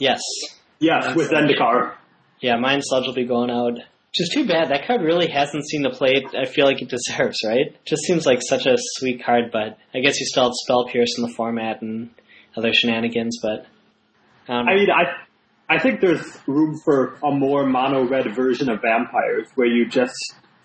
Yes. 0.00 0.20
Yes, 0.78 1.14
with 1.14 1.30
Zendikar. 1.30 1.94
Yeah, 2.40 2.56
Mind 2.56 2.82
Sludge 2.84 3.06
will 3.06 3.14
be 3.14 3.26
going 3.26 3.50
out. 3.50 3.74
Which 3.74 4.20
is 4.20 4.30
too 4.34 4.46
bad. 4.46 4.70
That 4.70 4.86
card 4.86 5.00
really 5.00 5.28
hasn't 5.28 5.66
seen 5.68 5.82
the 5.82 5.90
play 5.90 6.22
I 6.38 6.46
feel 6.46 6.66
like 6.66 6.82
it 6.82 6.88
deserves, 6.88 7.38
right? 7.46 7.76
Just 7.84 8.02
seems 8.02 8.26
like 8.26 8.40
such 8.42 8.66
a 8.66 8.76
sweet 8.76 9.24
card, 9.24 9.50
but 9.52 9.78
I 9.94 10.00
guess 10.00 10.18
you 10.20 10.26
still 10.26 10.44
have 10.44 10.52
Spell 10.64 10.86
Pierce 10.86 11.16
in 11.18 11.24
the 11.24 11.32
format 11.34 11.82
and 11.82 12.10
other 12.56 12.72
shenanigans, 12.72 13.38
but 13.42 13.66
um, 14.48 14.68
I 14.68 14.74
mean, 14.74 14.88
I 14.90 15.74
I 15.74 15.78
think 15.78 16.00
there's 16.00 16.38
room 16.46 16.78
for 16.84 17.16
a 17.24 17.30
more 17.30 17.64
mono 17.64 18.06
red 18.06 18.34
version 18.34 18.68
of 18.68 18.82
vampires 18.82 19.48
where 19.54 19.68
you 19.68 19.88
just 19.88 20.14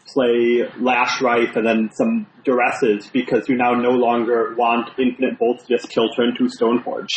play 0.07 0.63
Lashwrithe 0.79 1.55
and 1.55 1.65
then 1.65 1.89
some 1.93 2.27
duresses 2.45 3.11
because 3.11 3.47
you 3.49 3.55
now 3.57 3.73
no 3.73 3.91
longer 3.91 4.55
want 4.57 4.89
Infinite 4.99 5.37
Bolts 5.39 5.65
to 5.65 5.77
just 5.77 5.89
kill 5.89 6.09
turn 6.15 6.35
two 6.37 6.45
Stoneforge. 6.45 7.07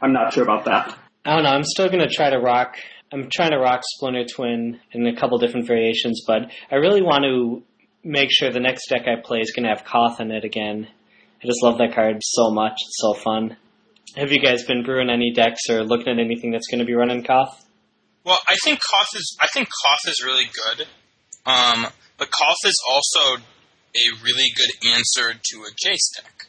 I'm 0.00 0.12
not 0.12 0.32
sure 0.32 0.42
about 0.42 0.64
that. 0.64 0.96
I 1.24 1.34
don't 1.34 1.44
know. 1.44 1.50
I'm 1.50 1.64
still 1.64 1.88
going 1.88 2.00
to 2.00 2.12
try 2.12 2.30
to 2.30 2.38
rock. 2.38 2.76
I'm 3.12 3.28
trying 3.32 3.50
to 3.50 3.58
rock 3.58 3.82
Splinter 3.84 4.24
Twin 4.24 4.80
in 4.92 5.06
a 5.06 5.14
couple 5.14 5.38
different 5.38 5.66
variations, 5.66 6.24
but 6.26 6.50
I 6.70 6.76
really 6.76 7.02
want 7.02 7.24
to 7.24 7.62
make 8.02 8.30
sure 8.32 8.50
the 8.50 8.60
next 8.60 8.88
deck 8.88 9.02
I 9.06 9.20
play 9.22 9.38
is 9.38 9.52
going 9.54 9.64
to 9.64 9.68
have 9.68 9.84
Koth 9.84 10.20
in 10.20 10.32
it 10.32 10.44
again. 10.44 10.88
I 11.42 11.46
just 11.46 11.62
love 11.62 11.78
that 11.78 11.94
card 11.94 12.16
so 12.22 12.50
much. 12.50 12.72
It's 12.72 13.00
so 13.00 13.14
fun. 13.14 13.56
Have 14.16 14.32
you 14.32 14.40
guys 14.40 14.64
been 14.64 14.82
brewing 14.82 15.10
any 15.10 15.32
decks 15.32 15.60
or 15.70 15.84
looking 15.84 16.08
at 16.08 16.18
anything 16.18 16.50
that's 16.50 16.68
going 16.68 16.80
to 16.80 16.84
be 16.84 16.94
running 16.94 17.22
Koth? 17.22 17.64
Well, 18.24 18.38
I 18.48 18.56
think 18.62 18.78
Koth 18.78 19.08
is 19.14 19.36
I 19.40 19.48
think 19.48 19.68
Koth 19.68 20.10
is 20.10 20.22
really 20.24 20.44
good, 20.44 20.86
um, 21.44 21.86
but 22.22 22.30
Koth 22.30 22.70
is 22.70 22.80
also 22.88 23.42
a 23.42 24.22
really 24.22 24.52
good 24.54 24.92
answer 24.92 25.32
to 25.32 25.62
a 25.64 25.70
deck. 25.82 26.46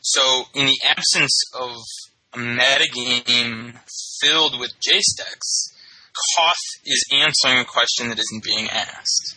So, 0.00 0.42
in 0.56 0.66
the 0.66 0.78
absence 0.84 1.40
of 1.54 1.70
a 2.34 2.38
metagame 2.38 3.78
filled 4.20 4.58
with 4.58 4.72
Jace 4.80 5.16
decks, 5.16 5.72
Koth 6.36 6.56
is 6.84 7.04
answering 7.12 7.60
a 7.60 7.64
question 7.64 8.08
that 8.08 8.18
isn't 8.18 8.42
being 8.42 8.68
asked. 8.68 9.36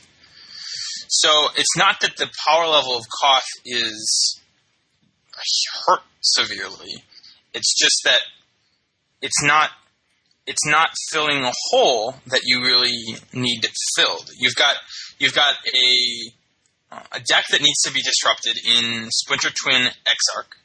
So, 1.10 1.30
it's 1.56 1.78
not 1.78 2.02
that 2.02 2.18
the 2.18 2.32
power 2.48 2.66
level 2.66 2.98
of 2.98 3.04
Koth 3.22 3.44
is 3.64 4.40
hurt 5.86 6.02
severely. 6.22 7.04
It's 7.54 7.78
just 7.78 8.02
that 8.06 8.22
it's 9.22 9.44
not 9.44 9.70
it's 10.48 10.66
not 10.66 10.90
filling 11.12 11.44
a 11.44 11.54
hole 11.70 12.16
that 12.28 12.42
you 12.44 12.62
really 12.62 12.98
need 13.34 13.66
filled. 13.96 14.30
You've 14.38 14.56
got 14.56 14.76
you've 15.20 15.36
got 15.36 15.56
a 15.74 16.32
a 17.14 17.20
deck 17.20 17.46
that 17.52 17.62
needs 17.62 17.82
to 17.86 17.94
be 17.94 18.02
disrupted 18.02 18.58
in 18.66 19.10
Splinter 19.12 19.50
Twin 19.50 19.88
Exarch, 20.06 20.58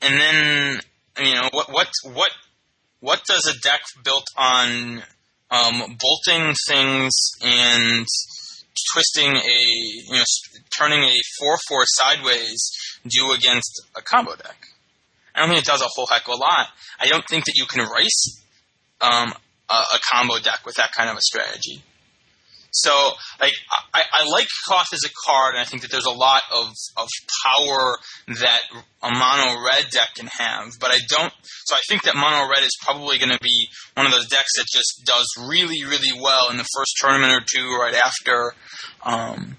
and 0.00 0.14
then 0.20 0.80
you 1.18 1.34
know 1.34 1.48
what 1.52 1.72
what 1.72 1.88
what 2.04 2.30
what 3.00 3.22
does 3.26 3.46
a 3.46 3.58
deck 3.60 3.80
built 4.04 4.26
on 4.36 5.02
um, 5.50 5.96
bolting 6.00 6.54
things 6.68 7.12
and 7.42 8.06
twisting 8.92 9.36
a 9.36 9.60
you 10.08 10.12
know 10.12 10.24
turning 10.78 11.02
a 11.02 11.14
four 11.38 11.58
four 11.68 11.82
sideways 11.84 12.70
do 13.06 13.32
against 13.32 13.82
a 13.96 14.02
combo 14.02 14.36
deck? 14.36 14.68
I 15.36 15.40
don't 15.40 15.50
think 15.50 15.62
it 15.62 15.66
does 15.66 15.82
a 15.82 15.88
whole 15.94 16.06
heck 16.06 16.26
of 16.26 16.34
a 16.34 16.36
lot. 16.36 16.68
I 16.98 17.06
don't 17.06 17.24
think 17.28 17.44
that 17.44 17.54
you 17.56 17.66
can 17.66 17.86
race 17.88 18.42
um, 19.00 19.32
a, 19.68 19.74
a 19.74 19.98
combo 20.12 20.38
deck 20.38 20.60
with 20.64 20.76
that 20.76 20.92
kind 20.92 21.10
of 21.10 21.16
a 21.16 21.20
strategy. 21.20 21.82
So, 22.72 22.92
like, 23.40 23.54
I, 23.94 24.02
I 24.20 24.28
like 24.28 24.46
Koth 24.68 24.92
as 24.92 25.04
a 25.04 25.08
card, 25.26 25.54
and 25.54 25.60
I 25.60 25.64
think 25.64 25.80
that 25.80 25.90
there's 25.90 26.04
a 26.04 26.10
lot 26.10 26.42
of, 26.54 26.66
of 26.98 27.08
power 27.42 27.96
that 28.28 28.60
a 29.02 29.10
mono 29.10 29.64
red 29.64 29.86
deck 29.90 30.08
can 30.14 30.26
have. 30.26 30.72
But 30.78 30.90
I 30.90 30.98
don't. 31.08 31.32
So 31.64 31.74
I 31.74 31.80
think 31.88 32.02
that 32.02 32.16
mono 32.16 32.50
red 32.50 32.62
is 32.62 32.76
probably 32.82 33.16
going 33.16 33.32
to 33.32 33.38
be 33.40 33.68
one 33.94 34.04
of 34.04 34.12
those 34.12 34.28
decks 34.28 34.52
that 34.56 34.66
just 34.70 35.06
does 35.06 35.26
really, 35.48 35.84
really 35.84 36.20
well 36.20 36.50
in 36.50 36.58
the 36.58 36.68
first 36.76 36.96
tournament 37.00 37.32
or 37.32 37.40
two, 37.46 37.78
right 37.80 37.94
after, 37.94 38.52
um, 39.02 39.56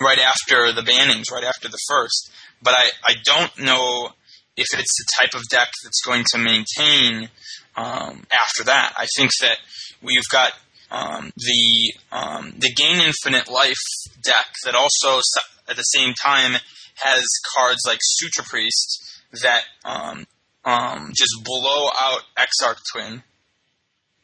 right 0.00 0.20
after 0.20 0.72
the 0.72 0.82
bannings, 0.82 1.32
right 1.32 1.44
after 1.44 1.68
the 1.68 1.78
first. 1.88 2.30
But 2.62 2.74
I, 2.74 2.90
I 3.04 3.14
don't 3.24 3.58
know 3.58 4.10
if 4.56 4.66
it's 4.72 4.96
the 4.98 5.06
type 5.20 5.34
of 5.34 5.48
deck 5.48 5.68
that's 5.82 6.00
going 6.04 6.24
to 6.32 6.38
maintain 6.38 7.28
um, 7.76 8.24
after 8.32 8.64
that. 8.64 8.92
I 8.96 9.06
think 9.16 9.30
that 9.40 9.58
we've 10.02 10.28
got 10.30 10.52
um, 10.90 11.32
the 11.36 11.94
um, 12.12 12.54
the 12.58 12.72
gain 12.74 13.00
infinite 13.00 13.48
life 13.50 13.76
deck 14.22 14.46
that 14.64 14.74
also 14.74 15.20
at 15.68 15.76
the 15.76 15.82
same 15.82 16.14
time 16.14 16.60
has 16.96 17.24
cards 17.56 17.80
like 17.86 17.98
Suture 18.02 18.42
Priest 18.42 19.22
that 19.42 19.62
um, 19.84 20.26
um, 20.64 21.12
just 21.14 21.32
blow 21.44 21.88
out 21.98 22.22
Exarch 22.36 22.78
Twin. 22.92 23.22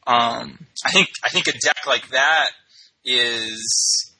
Um, 0.05 0.67
I 0.85 0.91
think 0.91 1.09
I 1.23 1.29
think 1.29 1.47
a 1.47 1.53
deck 1.53 1.85
like 1.85 2.09
that 2.09 2.49
is 3.03 4.13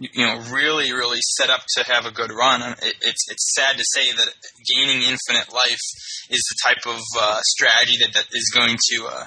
you 0.00 0.26
know 0.26 0.40
really 0.50 0.92
really 0.92 1.20
set 1.36 1.50
up 1.50 1.60
to 1.76 1.84
have 1.84 2.06
a 2.06 2.10
good 2.10 2.32
run. 2.32 2.62
It, 2.82 2.94
it's 3.02 3.28
it's 3.30 3.54
sad 3.54 3.76
to 3.76 3.84
say 3.94 4.10
that 4.10 4.32
gaining 4.74 5.02
infinite 5.02 5.52
life 5.52 5.84
is 6.30 6.42
the 6.48 6.56
type 6.64 6.86
of 6.86 7.00
uh, 7.20 7.40
strategy 7.42 7.98
that, 8.00 8.14
that 8.14 8.26
is 8.32 8.50
going 8.54 8.76
to 8.92 9.06
uh, 9.06 9.26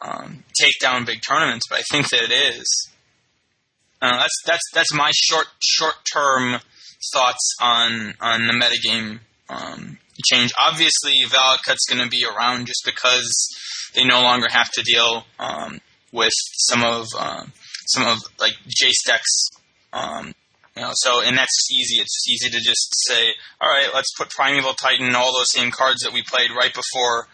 um, 0.00 0.44
take 0.60 0.78
down 0.80 1.04
big 1.04 1.20
tournaments, 1.26 1.66
but 1.68 1.78
I 1.78 1.82
think 1.90 2.08
that 2.10 2.22
it 2.22 2.32
is. 2.32 2.90
Uh, 4.02 4.18
that's 4.18 4.42
that's 4.46 4.70
that's 4.74 4.94
my 4.94 5.10
short 5.14 5.46
short 5.62 5.94
term 6.12 6.60
thoughts 7.14 7.56
on 7.60 8.14
on 8.20 8.46
the 8.46 8.52
metagame 8.52 9.20
um, 9.48 9.98
change. 10.30 10.52
Obviously, 10.58 11.14
Valakut's 11.26 11.86
going 11.88 12.02
to 12.02 12.10
be 12.10 12.24
around 12.24 12.66
just 12.66 12.82
because 12.84 13.32
they 13.94 14.04
no 14.04 14.20
longer 14.20 14.48
have 14.50 14.70
to 14.72 14.82
deal 14.82 15.24
um, 15.38 15.80
with 16.12 16.32
some 16.56 16.84
of 16.84 17.06
uh, 17.18 17.44
some 17.86 18.06
of 18.06 18.18
like 18.38 18.54
Jace 18.68 19.06
decks. 19.06 19.48
Um, 19.94 20.34
you 20.76 20.82
know, 20.82 20.90
so 20.92 21.22
and 21.22 21.38
that's 21.38 21.56
just 21.56 21.72
easy. 21.72 22.02
It's 22.02 22.12
just 22.12 22.28
easy 22.28 22.50
to 22.50 22.60
just 22.62 22.88
say, 23.06 23.32
all 23.60 23.68
right, 23.68 23.88
let's 23.94 24.12
put 24.18 24.30
Primeval 24.30 24.74
Titan, 24.74 25.14
all 25.14 25.32
those 25.32 25.52
same 25.52 25.70
cards 25.70 26.02
that 26.02 26.12
we 26.12 26.22
played 26.22 26.50
right 26.50 26.74
before 26.74 27.28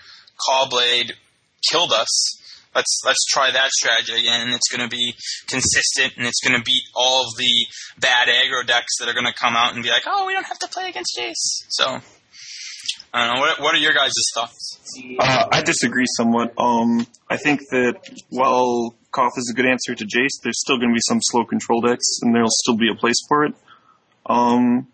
Caw-Blade 0.46 1.14
killed 1.70 1.92
us 1.92 2.40
let's 2.75 3.03
let's 3.05 3.25
try 3.29 3.51
that 3.51 3.70
strategy 3.70 4.20
again. 4.20 4.49
It's 4.49 4.68
going 4.68 4.88
to 4.88 4.94
be 4.94 5.14
consistent, 5.49 6.14
and 6.16 6.27
it's 6.27 6.40
going 6.40 6.59
to 6.59 6.62
beat 6.64 6.83
all 6.94 7.27
of 7.27 7.37
the 7.37 7.66
bad 7.99 8.29
aggro 8.29 8.66
decks 8.66 8.99
that 9.01 9.09
are 9.09 9.14
going 9.14 9.27
to 9.27 9.35
come 9.35 9.57
out 9.57 9.75
and 9.75 9.83
be 9.83 9.90
like, 9.90 10.03
oh, 10.07 10.27
we 10.27 10.33
don't 10.33 10.46
have 10.46 10.59
to 10.61 10.68
play 10.68 10.88
against 10.88 11.18
Jace. 11.18 11.66
So. 11.68 11.99
I 13.12 13.27
don't 13.27 13.35
know. 13.35 13.40
What, 13.40 13.61
what 13.61 13.75
are 13.75 13.79
your 13.79 13.92
guys' 13.92 14.12
thoughts? 14.35 14.79
Uh, 15.18 15.46
I 15.51 15.62
disagree 15.62 16.07
somewhat. 16.16 16.55
Um, 16.57 17.09
I 17.29 17.38
think 17.38 17.61
that 17.70 17.96
while 18.29 18.94
Koth 19.11 19.33
is 19.37 19.51
a 19.53 19.55
good 19.55 19.66
answer 19.66 19.94
to 19.94 20.05
Jace, 20.05 20.40
there's 20.42 20.61
still 20.61 20.77
going 20.79 20.90
to 20.90 20.94
be 20.94 21.01
some 21.07 21.18
slow 21.20 21.44
control 21.44 21.81
decks, 21.81 22.20
and 22.23 22.35
there'll 22.35 22.49
still 22.51 22.77
be 22.77 22.90
a 22.90 22.94
place 22.94 23.16
for 23.29 23.44
it. 23.44 23.55
Um, 24.27 24.87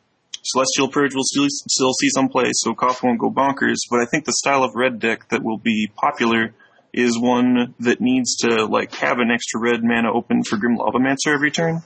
Celestial 0.43 0.89
Purge 0.89 1.15
will 1.15 1.25
still, 1.25 1.47
still 1.49 1.93
see 2.01 2.09
some 2.09 2.29
play, 2.29 2.51
so 2.53 2.75
Koth 2.75 3.03
won't 3.03 3.19
go 3.19 3.31
bonkers, 3.31 3.79
but 3.91 4.01
I 4.01 4.07
think 4.07 4.25
the 4.25 4.33
style 4.33 4.63
of 4.63 4.75
red 4.75 5.01
deck 5.01 5.29
that 5.31 5.43
will 5.43 5.59
be 5.59 5.91
popular 5.95 6.55
is 6.93 7.19
one 7.19 7.75
that 7.81 8.01
needs 8.01 8.37
to 8.37 8.65
like 8.65 8.95
have 8.95 9.19
an 9.19 9.31
extra 9.31 9.61
red 9.61 9.81
mana 9.83 10.11
open 10.11 10.43
for 10.43 10.57
Grim 10.57 10.79
Lavamancer 10.79 11.35
every 11.35 11.51
turn 11.51 11.83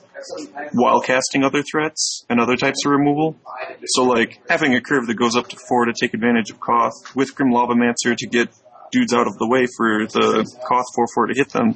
while 0.71 1.01
casting 1.01 1.43
other 1.43 1.63
threats 1.63 2.23
and 2.29 2.39
other 2.39 2.55
types 2.55 2.85
of 2.85 2.91
removal. 2.91 3.35
So 3.87 4.03
like 4.03 4.39
having 4.47 4.73
a 4.73 4.79
curve 4.79 5.07
that 5.07 5.15
goes 5.15 5.35
up 5.35 5.49
to 5.49 5.57
four 5.67 5.85
to 5.85 5.93
take 5.99 6.13
advantage 6.13 6.49
of 6.49 6.61
Koth 6.61 7.13
with 7.13 7.35
Grim 7.35 7.51
Lavamancer 7.51 8.15
to 8.15 8.27
get 8.27 8.49
dudes 8.91 9.13
out 9.13 9.27
of 9.27 9.37
the 9.37 9.47
way 9.47 9.65
for 9.75 10.07
the 10.07 10.45
Koth 10.65 10.85
four 10.95 11.07
four 11.13 11.27
to 11.27 11.33
hit 11.35 11.49
them 11.49 11.75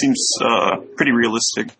seems 0.00 0.28
uh, 0.40 0.76
pretty 0.96 1.12
realistic. 1.12 1.70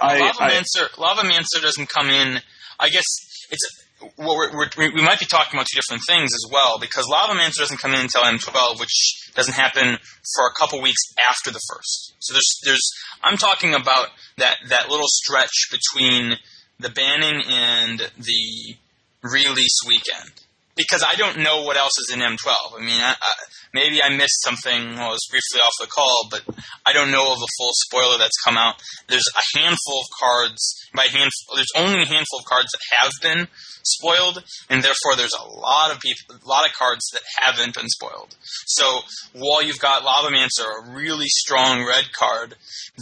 I, 0.00 0.18
Lavamancer, 0.20 0.88
I, 0.98 1.14
Lavamancer 1.14 1.62
doesn't 1.62 1.88
come 1.88 2.08
in. 2.08 2.40
I 2.80 2.88
guess 2.88 3.04
it's 3.50 3.82
well, 4.18 4.36
we're, 4.36 4.52
we're, 4.52 4.92
we 4.94 5.02
might 5.02 5.20
be 5.20 5.26
talking 5.26 5.54
about 5.54 5.66
two 5.70 5.78
different 5.78 6.02
things 6.06 6.30
as 6.34 6.50
well 6.50 6.78
because 6.80 7.06
Lavamancer 7.06 7.58
doesn't 7.58 7.80
come 7.80 7.92
in 7.92 8.00
until 8.00 8.22
M12, 8.22 8.80
which 8.80 9.30
doesn't 9.34 9.54
happen 9.54 9.98
for 10.34 10.46
a 10.46 10.54
couple 10.58 10.82
weeks 10.82 11.00
after 11.30 11.50
the 11.50 11.60
first. 11.72 12.14
So 12.18 12.34
there's 12.34 12.60
there's 12.64 12.92
I'm 13.22 13.36
talking 13.36 13.74
about 13.74 14.08
that 14.38 14.56
that 14.68 14.88
little 14.88 15.06
stretch 15.08 15.68
between 15.70 16.36
the 16.78 16.90
banning 16.90 17.42
and 17.46 18.00
the 18.18 18.76
release 19.22 19.78
weekend 19.86 20.41
because 20.74 21.04
I 21.04 21.16
don't 21.16 21.38
know 21.38 21.62
what 21.62 21.76
else 21.76 21.92
is 22.00 22.14
in 22.14 22.20
M12. 22.20 22.78
I 22.78 22.80
mean, 22.80 23.00
I, 23.00 23.12
I, 23.12 23.32
maybe 23.74 24.02
I 24.02 24.08
missed 24.08 24.42
something 24.42 24.96
while 24.96 25.12
I 25.12 25.18
was 25.18 25.28
briefly 25.30 25.60
off 25.60 25.72
the 25.80 25.86
call, 25.86 26.28
but 26.30 26.42
I 26.86 26.92
don't 26.92 27.10
know 27.10 27.32
of 27.32 27.38
a 27.38 27.54
full 27.58 27.72
spoiler 27.88 28.18
that's 28.18 28.40
come 28.44 28.56
out. 28.56 28.80
There's 29.08 29.28
a 29.36 29.58
handful 29.58 30.00
of 30.00 30.06
cards. 30.18 30.88
By 30.94 31.04
handful, 31.04 31.56
there's 31.56 31.72
only 31.76 32.02
a 32.02 32.06
handful 32.06 32.40
of 32.40 32.46
cards 32.46 32.68
that 32.72 32.96
have 33.00 33.12
been 33.22 33.48
spoiled, 33.84 34.44
and 34.70 34.82
therefore 34.82 35.16
there's 35.16 35.34
a 35.38 35.48
lot 35.48 35.90
of 35.92 36.00
people, 36.00 36.36
a 36.36 36.48
lot 36.48 36.66
of 36.66 36.74
cards 36.74 37.04
that 37.12 37.22
haven't 37.44 37.74
been 37.74 37.88
spoiled. 37.88 38.34
So 38.66 39.00
while 39.34 39.62
you've 39.62 39.78
got 39.78 40.04
Lava 40.04 40.28
Lavamancer, 40.28 40.64
a 40.64 40.94
really 40.94 41.28
strong 41.28 41.84
red 41.84 42.12
card, 42.12 42.54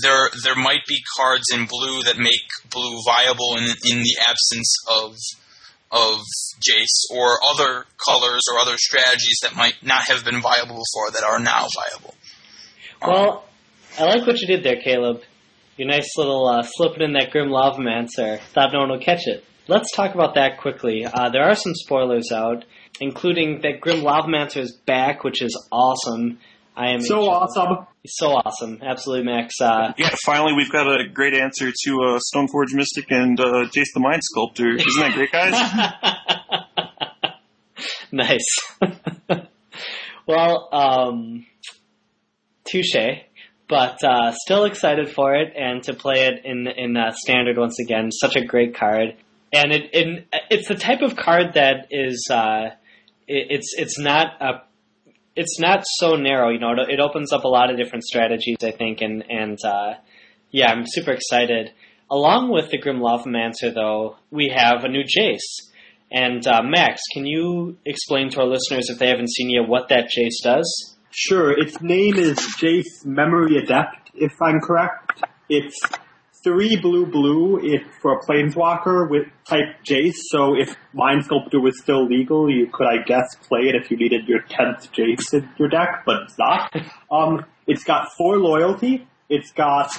there 0.03 0.31
there 0.43 0.57
might 0.57 0.87
be 0.89 0.99
cards 1.17 1.45
in 1.53 1.67
blue 1.67 2.03
that 2.05 2.19
make 2.19 2.47
blue 2.71 2.99
viable 3.05 3.57
in 3.57 3.65
in 3.65 4.03
the 4.03 4.17
absence 4.27 4.75
of 4.89 5.15
of 5.91 6.21
Jace 6.61 7.11
or 7.11 7.39
other 7.53 7.85
colors 8.05 8.43
or 8.53 8.61
other 8.61 8.77
strategies 8.77 9.39
that 9.43 9.57
might 9.57 9.75
not 9.83 10.03
have 10.09 10.25
been 10.25 10.41
viable 10.41 10.77
before 10.77 11.11
that 11.13 11.25
are 11.25 11.41
now 11.41 11.67
viable. 11.75 12.15
Well, 13.03 13.45
I 13.99 14.05
like 14.05 14.27
what 14.27 14.41
you 14.41 14.47
did 14.47 14.63
there, 14.63 14.81
Caleb. 14.83 15.23
Your 15.77 15.89
nice 15.89 16.17
little 16.17 16.47
uh, 16.47 16.63
slipping 16.63 17.03
in 17.03 17.13
that 17.15 17.31
Grim 17.31 17.49
Lavamancer. 17.49 18.41
Thought 18.41 18.73
no 18.73 18.81
one 18.81 18.91
would 18.91 19.03
catch 19.03 19.27
it. 19.27 19.45
Let's 19.67 19.91
talk 19.93 20.15
about 20.15 20.35
that 20.35 20.59
quickly. 20.59 21.07
Uh, 21.07 21.31
there 21.31 21.45
are 21.45 21.55
some 21.55 21.75
spoilers 21.75 22.31
out, 22.33 22.65
including 23.01 23.61
that 23.63 23.81
Grim 23.81 24.01
Lavamancer 24.03 24.59
is 24.59 24.77
back, 24.85 25.25
which 25.25 25.43
is 25.43 25.57
awesome. 25.73 26.39
I 26.77 26.91
am 26.91 27.01
so 27.01 27.23
awesome. 27.23 27.87
So 28.07 28.29
awesome. 28.29 28.79
Absolutely, 28.83 29.27
Max. 29.27 29.55
Uh, 29.61 29.93
yeah, 29.99 30.15
finally 30.25 30.55
we've 30.55 30.71
got 30.71 30.87
a 30.87 31.09
great 31.09 31.35
answer 31.35 31.71
to 31.71 31.99
uh, 32.03 32.19
Stoneforge 32.35 32.73
Mystic 32.73 33.11
and 33.11 33.39
uh, 33.39 33.67
Jace 33.75 33.93
the 33.95 34.01
Mind 34.01 34.23
Sculptor. 34.23 34.71
Isn't 34.71 35.01
that 35.01 35.15
great, 35.15 35.31
guys? 35.31 35.53
nice. 38.13 38.47
well, 40.27 40.69
um, 40.73 41.47
touche. 42.65 43.23
But 43.69 44.03
uh, 44.03 44.33
still 44.33 44.65
excited 44.65 45.11
for 45.11 45.35
it 45.35 45.53
and 45.57 45.83
to 45.85 45.95
play 45.95 46.27
it 46.27 46.45
in 46.45 46.67
in 46.67 46.97
uh, 46.97 47.13
standard 47.15 47.57
once 47.57 47.79
again. 47.79 48.11
Such 48.11 48.35
a 48.35 48.45
great 48.45 48.75
card 48.75 49.15
and 49.53 49.73
it, 49.73 49.91
it, 49.93 50.27
it's 50.51 50.69
the 50.69 50.75
type 50.75 51.03
of 51.03 51.17
card 51.17 51.55
that 51.55 51.89
is 51.91 52.29
uh, 52.31 52.71
it, 53.27 53.47
it's 53.51 53.75
it's 53.77 53.99
not 53.99 54.41
a 54.41 54.63
it's 55.37 55.59
not 55.59 55.85
so 55.99 56.17
narrow. 56.17 56.51
You 56.51 56.59
know, 56.59 56.73
it, 56.73 56.91
it, 56.95 57.01
opens 57.01 57.33
up 57.33 57.45
a 57.45 57.49
lot 57.49 57.71
of 57.71 57.77
different 57.77 58.05
strategies. 58.05 58.59
I 58.63 58.71
think, 58.71 59.01
and 59.01 59.25
and 59.29 59.59
uh, 59.65 59.95
yeah, 60.51 60.71
I'm 60.71 60.85
super 60.87 61.13
excited. 61.13 61.73
Along 62.11 62.51
with 62.51 62.71
the 62.71 62.79
Grim 62.79 62.99
Lavamancer, 62.99 63.73
though, 63.73 64.17
we 64.31 64.53
have 64.55 64.83
a 64.85 64.89
new 64.89 65.05
Jace. 65.05 65.71
And 66.11 66.45
uh, 66.45 66.61
Max, 66.65 67.03
can 67.13 67.25
you 67.25 67.79
explain 67.87 68.31
to 68.31 68.41
our 68.41 68.47
listeners, 68.47 68.91
if 68.91 68.99
they 68.99 69.09
haven't 69.09 69.31
seen 69.31 69.49
yet, 69.49 69.69
what 69.69 69.91
that 69.91 70.07
Jace 70.07 70.43
does? 70.43 70.97
Sure. 71.13 71.53
Its 71.57 71.81
name 71.81 72.17
is 72.17 72.37
Jace 72.61 73.05
Memory 73.05 73.59
Adept, 73.59 74.11
if 74.15 74.33
I'm 74.43 74.61
correct. 74.61 75.23
It's 75.49 75.79
three 76.43 76.77
blue 76.81 77.07
blue 77.07 77.61
if 77.63 77.83
for 78.01 78.15
a 78.15 78.21
planeswalker 78.25 79.09
with 79.09 79.27
type 79.45 79.85
Jace. 79.85 80.17
So 80.31 80.55
if 80.59 80.75
Mind 80.93 81.25
Sculptor 81.25 81.61
was 81.61 81.81
still 81.81 82.07
legal, 82.07 82.51
you 82.51 82.69
could, 82.73 82.87
I 82.87 83.03
guess, 83.05 83.35
play 83.49 83.61
it 83.69 83.75
if 83.75 83.91
you 83.91 83.97
needed 83.97 84.27
your 84.27 84.41
tenth 84.43 84.93
Jace 84.93 85.35
in 85.35 85.49
your 85.59 85.69
deck, 85.69 86.03
but 86.07 86.23
it's 86.25 86.39
not. 86.39 86.75
Um, 87.11 87.45
it's 87.67 87.83
got 87.83 88.13
four 88.17 88.39
loyalty. 88.39 89.09
It's 89.29 89.51
got 89.51 89.91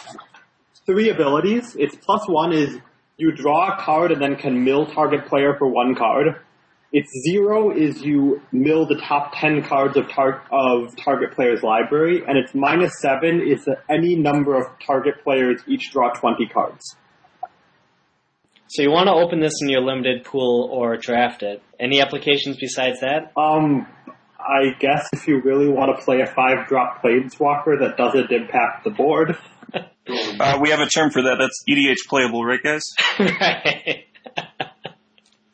three 0.85 1.09
abilities. 1.09 1.75
Its 1.75 1.93
plus 1.93 2.25
one 2.25 2.53
is 2.53 2.77
you 3.17 3.33
draw 3.33 3.73
a 3.73 3.81
card 3.81 4.13
and 4.13 4.21
then 4.21 4.37
can 4.37 4.63
mill 4.63 4.85
target 4.85 5.27
player 5.27 5.55
for 5.57 5.67
one 5.67 5.93
card. 5.93 6.37
Its 6.91 7.09
zero 7.29 7.71
is 7.71 8.01
you 8.01 8.41
mill 8.51 8.85
the 8.85 9.01
top 9.07 9.33
10 9.35 9.63
cards 9.63 9.95
of, 9.95 10.09
tar- 10.09 10.43
of 10.51 10.95
target 10.97 11.33
player's 11.33 11.63
library, 11.63 12.21
and 12.27 12.37
its 12.37 12.53
minus 12.53 12.91
seven 12.99 13.41
is 13.41 13.63
that 13.65 13.83
any 13.89 14.15
number 14.15 14.57
of 14.57 14.65
target 14.85 15.23
players 15.23 15.61
each 15.67 15.91
draw 15.91 16.11
20 16.11 16.47
cards. 16.47 16.97
So 18.67 18.81
you 18.83 18.91
want 18.91 19.07
to 19.07 19.13
open 19.13 19.39
this 19.39 19.53
in 19.61 19.69
your 19.69 19.81
limited 19.81 20.23
pool 20.23 20.69
or 20.71 20.97
draft 20.97 21.43
it. 21.43 21.61
Any 21.79 22.01
applications 22.01 22.57
besides 22.57 22.99
that? 23.01 23.31
Um, 23.37 23.87
I 24.39 24.73
guess 24.79 25.07
if 25.13 25.27
you 25.27 25.41
really 25.41 25.67
want 25.67 25.97
to 25.97 26.03
play 26.03 26.21
a 26.21 26.25
five 26.25 26.67
drop 26.67 27.01
planeswalker 27.03 27.79
that 27.79 27.95
doesn't 27.97 28.31
impact 28.31 28.83
the 28.83 28.91
board. 28.91 29.37
Uh, 30.39 30.57
we 30.59 30.71
have 30.71 30.79
a 30.79 30.87
term 30.87 31.11
for 31.11 31.21
that. 31.21 31.37
That's 31.39 31.63
EDH 31.69 32.09
playable, 32.09 32.43
right, 32.43 32.61
guys? 32.61 32.81
right. 33.19 34.05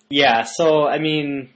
Yeah, 0.10 0.44
so 0.44 0.88
I 0.88 1.00
mean 1.00 1.50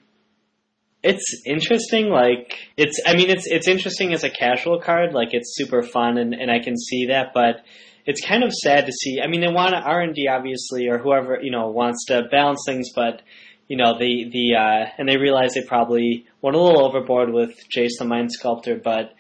it's 1.04 1.42
interesting, 1.46 2.10
like 2.10 2.56
it's 2.78 3.00
I 3.06 3.16
mean 3.16 3.30
it's 3.30 3.48
it's 3.48 3.68
interesting 3.68 4.14
as 4.14 4.24
a 4.24 4.30
casual 4.30 4.80
card, 4.80 5.14
like 5.14 5.30
it's 5.32 5.56
super 5.56 5.82
fun 5.82 6.18
and, 6.18 6.34
and 6.34 6.52
I 6.52 6.60
can 6.60 6.78
see 6.78 7.08
that, 7.08 7.32
but 7.34 7.64
it's 8.06 8.26
kind 8.26 8.44
of 8.44 8.52
sad 8.52 8.86
to 8.86 8.92
see 8.92 9.20
I 9.22 9.28
mean 9.28 9.42
they 9.42 9.48
want 9.52 9.74
R 9.74 10.02
and 10.02 10.14
D 10.14 10.28
obviously 10.28 10.88
or 10.88 10.98
whoever, 10.98 11.40
you 11.42 11.52
know, 11.52 11.70
wants 11.70 12.06
to 12.08 12.24
balance 12.32 12.64
things, 12.66 12.90
but 12.96 13.22
you 13.68 13.78
know, 13.78 13.98
the 13.98 14.30
the 14.32 14.56
uh 14.56 14.90
and 14.98 15.08
they 15.08 15.18
realize 15.18 15.54
they 15.54 15.64
probably 15.64 16.26
went 16.42 16.56
a 16.56 16.62
little 16.62 16.86
overboard 16.86 17.34
with 17.34 17.56
Jace 17.76 17.98
the 17.98 18.06
Mind 18.06 18.32
Sculptor, 18.32 18.80
but 18.84 19.14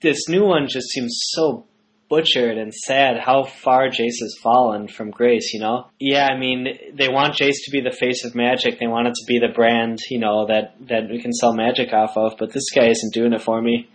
this 0.00 0.28
new 0.28 0.44
one 0.44 0.66
just 0.68 0.88
seems 0.88 1.16
so 1.30 1.66
butchered 2.08 2.56
and 2.58 2.72
sad 2.72 3.18
how 3.18 3.44
far 3.44 3.88
Jace 3.88 4.20
has 4.22 4.36
fallen 4.42 4.88
from 4.88 5.10
Grace, 5.10 5.52
you 5.52 5.60
know? 5.60 5.88
Yeah, 5.98 6.26
I 6.26 6.38
mean, 6.38 6.66
they 6.94 7.08
want 7.08 7.34
Jace 7.34 7.64
to 7.64 7.70
be 7.70 7.80
the 7.80 7.90
face 7.94 8.24
of 8.24 8.34
magic. 8.34 8.78
They 8.80 8.86
want 8.86 9.08
it 9.08 9.14
to 9.14 9.24
be 9.26 9.38
the 9.38 9.52
brand, 9.54 9.98
you 10.10 10.18
know, 10.18 10.46
that, 10.46 10.74
that 10.88 11.08
we 11.10 11.20
can 11.20 11.32
sell 11.32 11.52
magic 11.52 11.92
off 11.92 12.16
of, 12.16 12.34
but 12.38 12.52
this 12.52 12.70
guy 12.74 12.88
isn't 12.88 13.12
doing 13.14 13.32
it 13.32 13.42
for 13.42 13.60
me. 13.60 13.88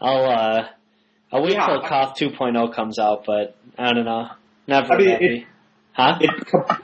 I'll, 0.00 0.24
uh, 0.24 0.68
I'll 1.32 1.42
wait 1.42 1.52
Yeah, 1.54 1.66
till 1.66 1.82
I- 1.84 1.88
Koth 1.88 2.18
2.0 2.18 2.74
comes 2.74 2.98
out, 2.98 3.24
but 3.26 3.56
I 3.78 3.92
don't 3.92 4.04
know. 4.04 4.28
Not 4.66 4.84
I 4.84 4.88
very 4.88 5.04
mean, 5.04 5.10
happy. 5.12 5.26
it- 5.40 5.44
huh? 5.98 6.18
It, 6.20 6.30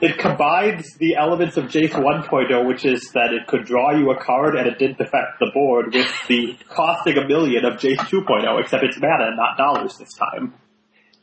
it 0.01 0.17
combines 0.19 0.93
the 0.95 1.15
elements 1.15 1.57
of 1.57 1.65
Jace 1.65 1.91
1.0, 1.91 2.67
which 2.67 2.85
is 2.85 3.11
that 3.13 3.31
it 3.33 3.47
could 3.47 3.65
draw 3.65 3.95
you 3.97 4.11
a 4.11 4.23
card 4.23 4.55
and 4.55 4.67
it 4.67 4.77
didn't 4.77 4.99
affect 4.99 5.39
the 5.39 5.49
board, 5.53 5.93
with 5.93 6.27
the 6.27 6.57
costing 6.69 7.17
a 7.17 7.27
million 7.27 7.65
of 7.65 7.79
Jace 7.79 7.97
2.0, 7.97 8.61
except 8.61 8.83
it's 8.83 8.97
mana, 8.99 9.35
not 9.35 9.57
dollars 9.57 9.97
this 9.97 10.13
time. 10.13 10.53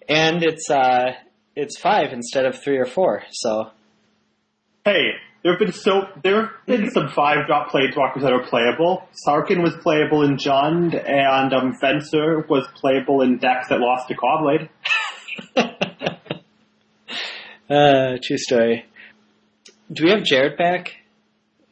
and 0.09 0.43
it's, 0.43 0.71
uh, 0.71 1.13
it's 1.55 1.79
five 1.79 2.13
instead 2.13 2.47
of 2.47 2.59
three 2.59 2.79
or 2.79 2.87
four, 2.87 3.23
so. 3.31 3.71
Hey, 4.85 5.13
there 5.43 5.53
have 5.53 5.59
been 5.59 5.73
so 5.73 6.07
there 6.23 6.47
have 6.47 6.67
been 6.67 6.91
some 6.91 7.09
five 7.09 7.47
drop 7.47 7.71
planeswalkers 7.71 8.23
that 8.23 8.33
are 8.33 8.45
playable. 8.45 9.09
Sarkhan 9.27 9.63
was 9.63 9.75
playable 9.83 10.23
in 10.23 10.37
Jund, 10.37 10.95
and 10.95 11.53
um, 11.53 11.77
Venser 11.83 12.49
was 12.49 12.67
playable 12.75 13.23
in 13.23 13.39
decks 13.39 13.69
that 13.69 13.81
lost 13.81 14.09
to 14.09 14.15
Caw-Blade. 14.15 14.71
uh, 17.73 18.19
true 18.23 18.39
story. 18.39 18.85
Do 19.93 20.05
we 20.05 20.11
have 20.11 20.25
Jared 20.25 20.57
back? 20.57 20.93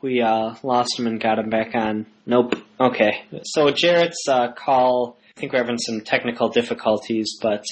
We 0.03 0.23
uh, 0.23 0.55
lost 0.63 0.99
him 0.99 1.07
and 1.07 1.21
got 1.21 1.39
him 1.39 1.51
back 1.51 1.75
on. 1.75 2.07
Nope. 2.27 2.55
Okay. 2.79 3.25
So 3.45 3.71
Jared's 3.71 4.27
uh, 4.29 4.53
call. 4.53 5.19
I 5.37 5.41
think 5.41 5.53
we're 5.53 5.59
having 5.59 5.79
some 5.79 6.01
technical 6.01 6.49
difficulties, 6.49 7.39
but 7.41 7.65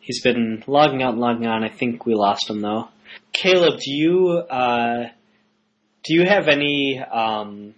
he's 0.00 0.22
been 0.22 0.62
logging 0.66 1.02
out 1.02 1.12
and 1.12 1.20
logging 1.20 1.46
on. 1.46 1.64
I 1.64 1.68
think 1.68 2.04
we 2.06 2.14
lost 2.14 2.48
him 2.50 2.60
though. 2.60 2.88
Caleb, 3.32 3.78
do 3.78 3.90
you 3.90 4.28
uh, 4.30 5.08
do 6.04 6.14
you 6.14 6.26
have 6.26 6.48
any 6.48 7.00
um, 7.00 7.74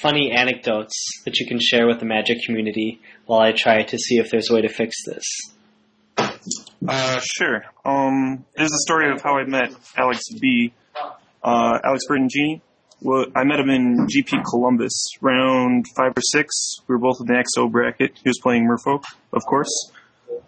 funny 0.00 0.30
anecdotes 0.30 0.94
that 1.24 1.38
you 1.38 1.46
can 1.46 1.58
share 1.60 1.86
with 1.86 2.00
the 2.00 2.06
Magic 2.06 2.38
community 2.46 3.00
while 3.26 3.40
I 3.40 3.52
try 3.52 3.82
to 3.82 3.98
see 3.98 4.16
if 4.16 4.30
there's 4.30 4.50
a 4.50 4.54
way 4.54 4.62
to 4.62 4.68
fix 4.68 4.96
this? 5.04 5.24
Uh, 6.86 7.20
sure. 7.20 7.62
Um, 7.84 8.44
there's 8.56 8.72
a 8.72 8.82
story 8.86 9.10
of 9.10 9.22
how 9.22 9.38
I 9.38 9.44
met 9.44 9.72
Alex 9.96 10.22
B. 10.40 10.72
Uh, 11.42 11.78
Alex 11.84 12.04
Bertoncini. 12.08 12.60
Well, 13.00 13.26
I 13.34 13.44
met 13.44 13.60
him 13.60 13.70
in 13.70 14.06
GP 14.08 14.44
Columbus, 14.44 15.08
round 15.20 15.86
five 15.96 16.12
or 16.16 16.22
six. 16.32 16.78
We 16.88 16.94
were 16.94 16.98
both 16.98 17.18
in 17.20 17.26
the 17.26 17.34
XO 17.34 17.70
bracket. 17.70 18.18
He 18.22 18.28
was 18.28 18.38
playing 18.42 18.66
Merfolk, 18.66 19.04
of 19.32 19.44
course. 19.44 19.92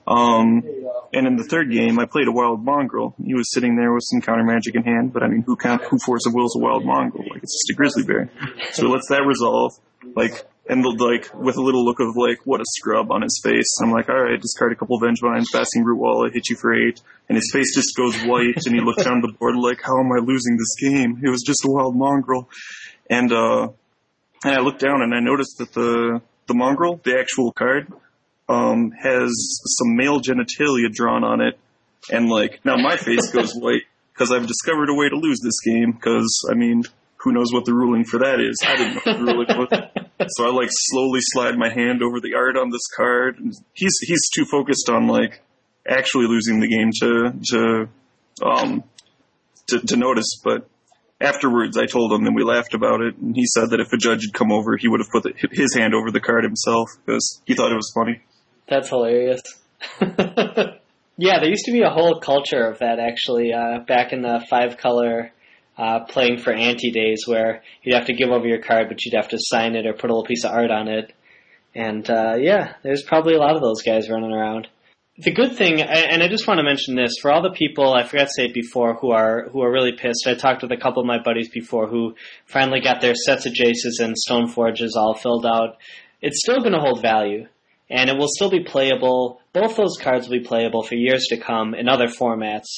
Um, 0.06 0.64
and 1.12 1.26
in 1.26 1.36
the 1.36 1.44
third 1.44 1.70
game, 1.70 2.00
I 2.00 2.06
played 2.06 2.26
a 2.26 2.32
wild 2.32 2.64
mongrel. 2.64 3.14
He 3.24 3.34
was 3.34 3.52
sitting 3.52 3.76
there 3.76 3.92
with 3.92 4.02
some 4.04 4.20
counter 4.20 4.42
magic 4.42 4.74
in 4.74 4.82
hand, 4.82 5.12
but 5.12 5.22
I 5.22 5.28
mean, 5.28 5.42
who 5.42 5.56
count, 5.56 5.82
who 5.82 5.98
force 5.98 6.26
of 6.26 6.34
wills 6.34 6.56
a 6.56 6.58
wild 6.58 6.84
mongrel? 6.84 7.22
Like, 7.22 7.42
it's 7.42 7.54
just 7.54 7.70
a 7.70 7.74
grizzly 7.74 8.02
bear. 8.02 8.28
So 8.72 8.86
he 8.86 8.92
lets 8.92 9.08
that 9.10 9.22
resolve. 9.24 9.72
Like, 10.16 10.44
and 10.70 10.84
like, 10.84 11.34
with 11.34 11.56
a 11.56 11.60
little 11.60 11.84
look 11.84 11.98
of 11.98 12.14
like, 12.16 12.38
what 12.44 12.60
a 12.60 12.64
scrub 12.64 13.10
on 13.10 13.22
his 13.22 13.40
face. 13.42 13.66
I'm 13.82 13.90
like, 13.90 14.08
alright, 14.08 14.40
discard 14.40 14.70
a 14.70 14.76
couple 14.76 14.96
of 14.96 15.02
Vengevines, 15.02 15.46
Fasting 15.50 15.82
Root 15.82 15.98
Wall, 15.98 16.24
I 16.24 16.32
hit 16.32 16.48
you 16.48 16.54
for 16.54 16.72
eight. 16.72 17.02
And 17.28 17.34
his 17.34 17.50
face 17.52 17.74
just 17.74 17.96
goes 17.96 18.14
white, 18.22 18.54
and 18.66 18.74
he 18.76 18.80
looks 18.80 19.02
down 19.02 19.20
the 19.20 19.32
board 19.32 19.56
like, 19.56 19.82
how 19.82 19.98
am 19.98 20.12
I 20.12 20.24
losing 20.24 20.56
this 20.56 20.76
game? 20.80 21.20
It 21.24 21.28
was 21.28 21.42
just 21.42 21.64
a 21.64 21.68
wild 21.68 21.96
mongrel. 21.96 22.48
And, 23.10 23.32
uh, 23.32 23.70
and 24.44 24.54
I 24.54 24.60
look 24.60 24.78
down 24.78 25.02
and 25.02 25.12
I 25.12 25.18
notice 25.18 25.56
that 25.58 25.72
the, 25.72 26.22
the 26.46 26.54
mongrel, 26.54 27.00
the 27.02 27.18
actual 27.18 27.50
card, 27.50 27.92
um, 28.48 28.92
has 28.92 29.32
some 29.78 29.96
male 29.96 30.20
genitalia 30.20 30.92
drawn 30.92 31.24
on 31.24 31.40
it. 31.40 31.58
And 32.12 32.28
like, 32.28 32.64
now 32.64 32.76
my 32.76 32.96
face 32.96 33.28
goes 33.32 33.54
white 33.54 33.82
because 34.12 34.30
I've 34.30 34.46
discovered 34.46 34.88
a 34.88 34.94
way 34.94 35.08
to 35.08 35.16
lose 35.16 35.40
this 35.42 35.58
game 35.66 35.92
because, 35.92 36.46
I 36.48 36.54
mean, 36.54 36.84
who 37.22 37.32
knows 37.32 37.52
what 37.52 37.64
the 37.64 37.74
ruling 37.74 38.04
for 38.04 38.18
that 38.18 38.40
is? 38.40 38.58
I 38.66 38.76
didn't 38.76 38.94
know 38.94 39.34
what 39.34 39.48
the 39.48 39.54
ruling 39.54 39.68
was. 39.70 39.90
So 40.36 40.46
I 40.46 40.52
like 40.52 40.68
slowly 40.70 41.20
slide 41.22 41.56
my 41.56 41.70
hand 41.70 42.02
over 42.02 42.20
the 42.20 42.34
art 42.34 42.54
on 42.56 42.70
this 42.70 42.86
card. 42.94 43.38
And 43.38 43.54
he's, 43.72 43.98
he's 44.02 44.28
too 44.34 44.44
focused 44.44 44.90
on 44.90 45.08
like 45.08 45.40
actually 45.88 46.26
losing 46.26 46.60
the 46.60 46.68
game 46.68 46.90
to, 47.00 47.32
to, 47.50 48.46
um, 48.46 48.84
to, 49.68 49.80
to 49.80 49.96
notice, 49.96 50.38
but 50.44 50.68
afterwards 51.20 51.78
I 51.78 51.86
told 51.86 52.12
him 52.12 52.26
and 52.26 52.36
we 52.36 52.44
laughed 52.44 52.74
about 52.74 53.00
it 53.00 53.16
and 53.16 53.34
he 53.34 53.46
said 53.46 53.70
that 53.70 53.80
if 53.80 53.92
a 53.92 53.96
judge 53.96 54.26
had 54.26 54.34
come 54.34 54.52
over, 54.52 54.76
he 54.76 54.88
would 54.88 55.00
have 55.00 55.10
put 55.10 55.22
the, 55.22 55.32
his 55.50 55.74
hand 55.74 55.94
over 55.94 56.10
the 56.10 56.20
card 56.20 56.44
himself 56.44 56.90
because 57.04 57.40
he 57.46 57.54
thought 57.54 57.72
it 57.72 57.76
was 57.76 57.90
funny. 57.94 58.20
That's 58.68 58.88
hilarious. 58.88 59.42
yeah, 60.00 61.40
there 61.40 61.48
used 61.48 61.64
to 61.64 61.72
be 61.72 61.82
a 61.82 61.90
whole 61.90 62.20
culture 62.20 62.62
of 62.62 62.80
that 62.80 62.98
actually 62.98 63.52
uh, 63.52 63.80
back 63.80 64.12
in 64.12 64.22
the 64.22 64.44
five 64.48 64.76
color 64.76 65.32
uh, 65.80 66.00
playing 66.00 66.36
for 66.36 66.52
anti 66.52 66.90
days 66.90 67.24
where 67.26 67.62
you'd 67.82 67.94
have 67.94 68.06
to 68.06 68.12
give 68.12 68.28
over 68.28 68.46
your 68.46 68.60
card, 68.60 68.88
but 68.88 69.02
you'd 69.02 69.16
have 69.16 69.28
to 69.28 69.38
sign 69.40 69.74
it 69.74 69.86
or 69.86 69.94
put 69.94 70.10
a 70.10 70.12
little 70.12 70.26
piece 70.26 70.44
of 70.44 70.52
art 70.52 70.70
on 70.70 70.88
it. 70.88 71.14
And 71.74 72.08
uh, 72.10 72.36
yeah, 72.38 72.74
there's 72.82 73.02
probably 73.02 73.34
a 73.34 73.38
lot 73.38 73.56
of 73.56 73.62
those 73.62 73.82
guys 73.82 74.10
running 74.10 74.30
around. 74.30 74.68
The 75.16 75.32
good 75.32 75.56
thing, 75.56 75.80
and 75.80 76.22
I 76.22 76.28
just 76.28 76.46
want 76.46 76.58
to 76.58 76.64
mention 76.64 76.96
this 76.96 77.12
for 77.20 77.30
all 77.30 77.42
the 77.42 77.50
people 77.50 77.94
I 77.94 78.04
forgot 78.04 78.28
to 78.28 78.32
say 78.34 78.44
it 78.46 78.54
before 78.54 78.94
who 78.94 79.10
are 79.10 79.48
who 79.50 79.62
are 79.62 79.72
really 79.72 79.92
pissed. 79.92 80.26
I 80.26 80.34
talked 80.34 80.62
with 80.62 80.72
a 80.72 80.76
couple 80.76 81.00
of 81.00 81.06
my 81.06 81.22
buddies 81.22 81.50
before 81.50 81.86
who 81.88 82.14
finally 82.46 82.80
got 82.80 83.00
their 83.00 83.14
sets 83.14 83.46
of 83.46 83.52
Jaces 83.52 84.00
and 84.00 84.14
Stoneforges 84.28 84.96
all 84.96 85.14
filled 85.14 85.46
out. 85.46 85.76
It's 86.20 86.40
still 86.42 86.60
going 86.60 86.72
to 86.72 86.80
hold 86.80 87.02
value 87.02 87.46
and 87.90 88.08
it 88.08 88.16
will 88.16 88.28
still 88.28 88.50
be 88.50 88.64
playable. 88.64 89.40
Both 89.52 89.76
those 89.76 89.98
cards 90.00 90.28
will 90.28 90.38
be 90.38 90.44
playable 90.44 90.82
for 90.82 90.94
years 90.94 91.24
to 91.30 91.38
come 91.38 91.74
in 91.74 91.88
other 91.88 92.06
formats. 92.06 92.68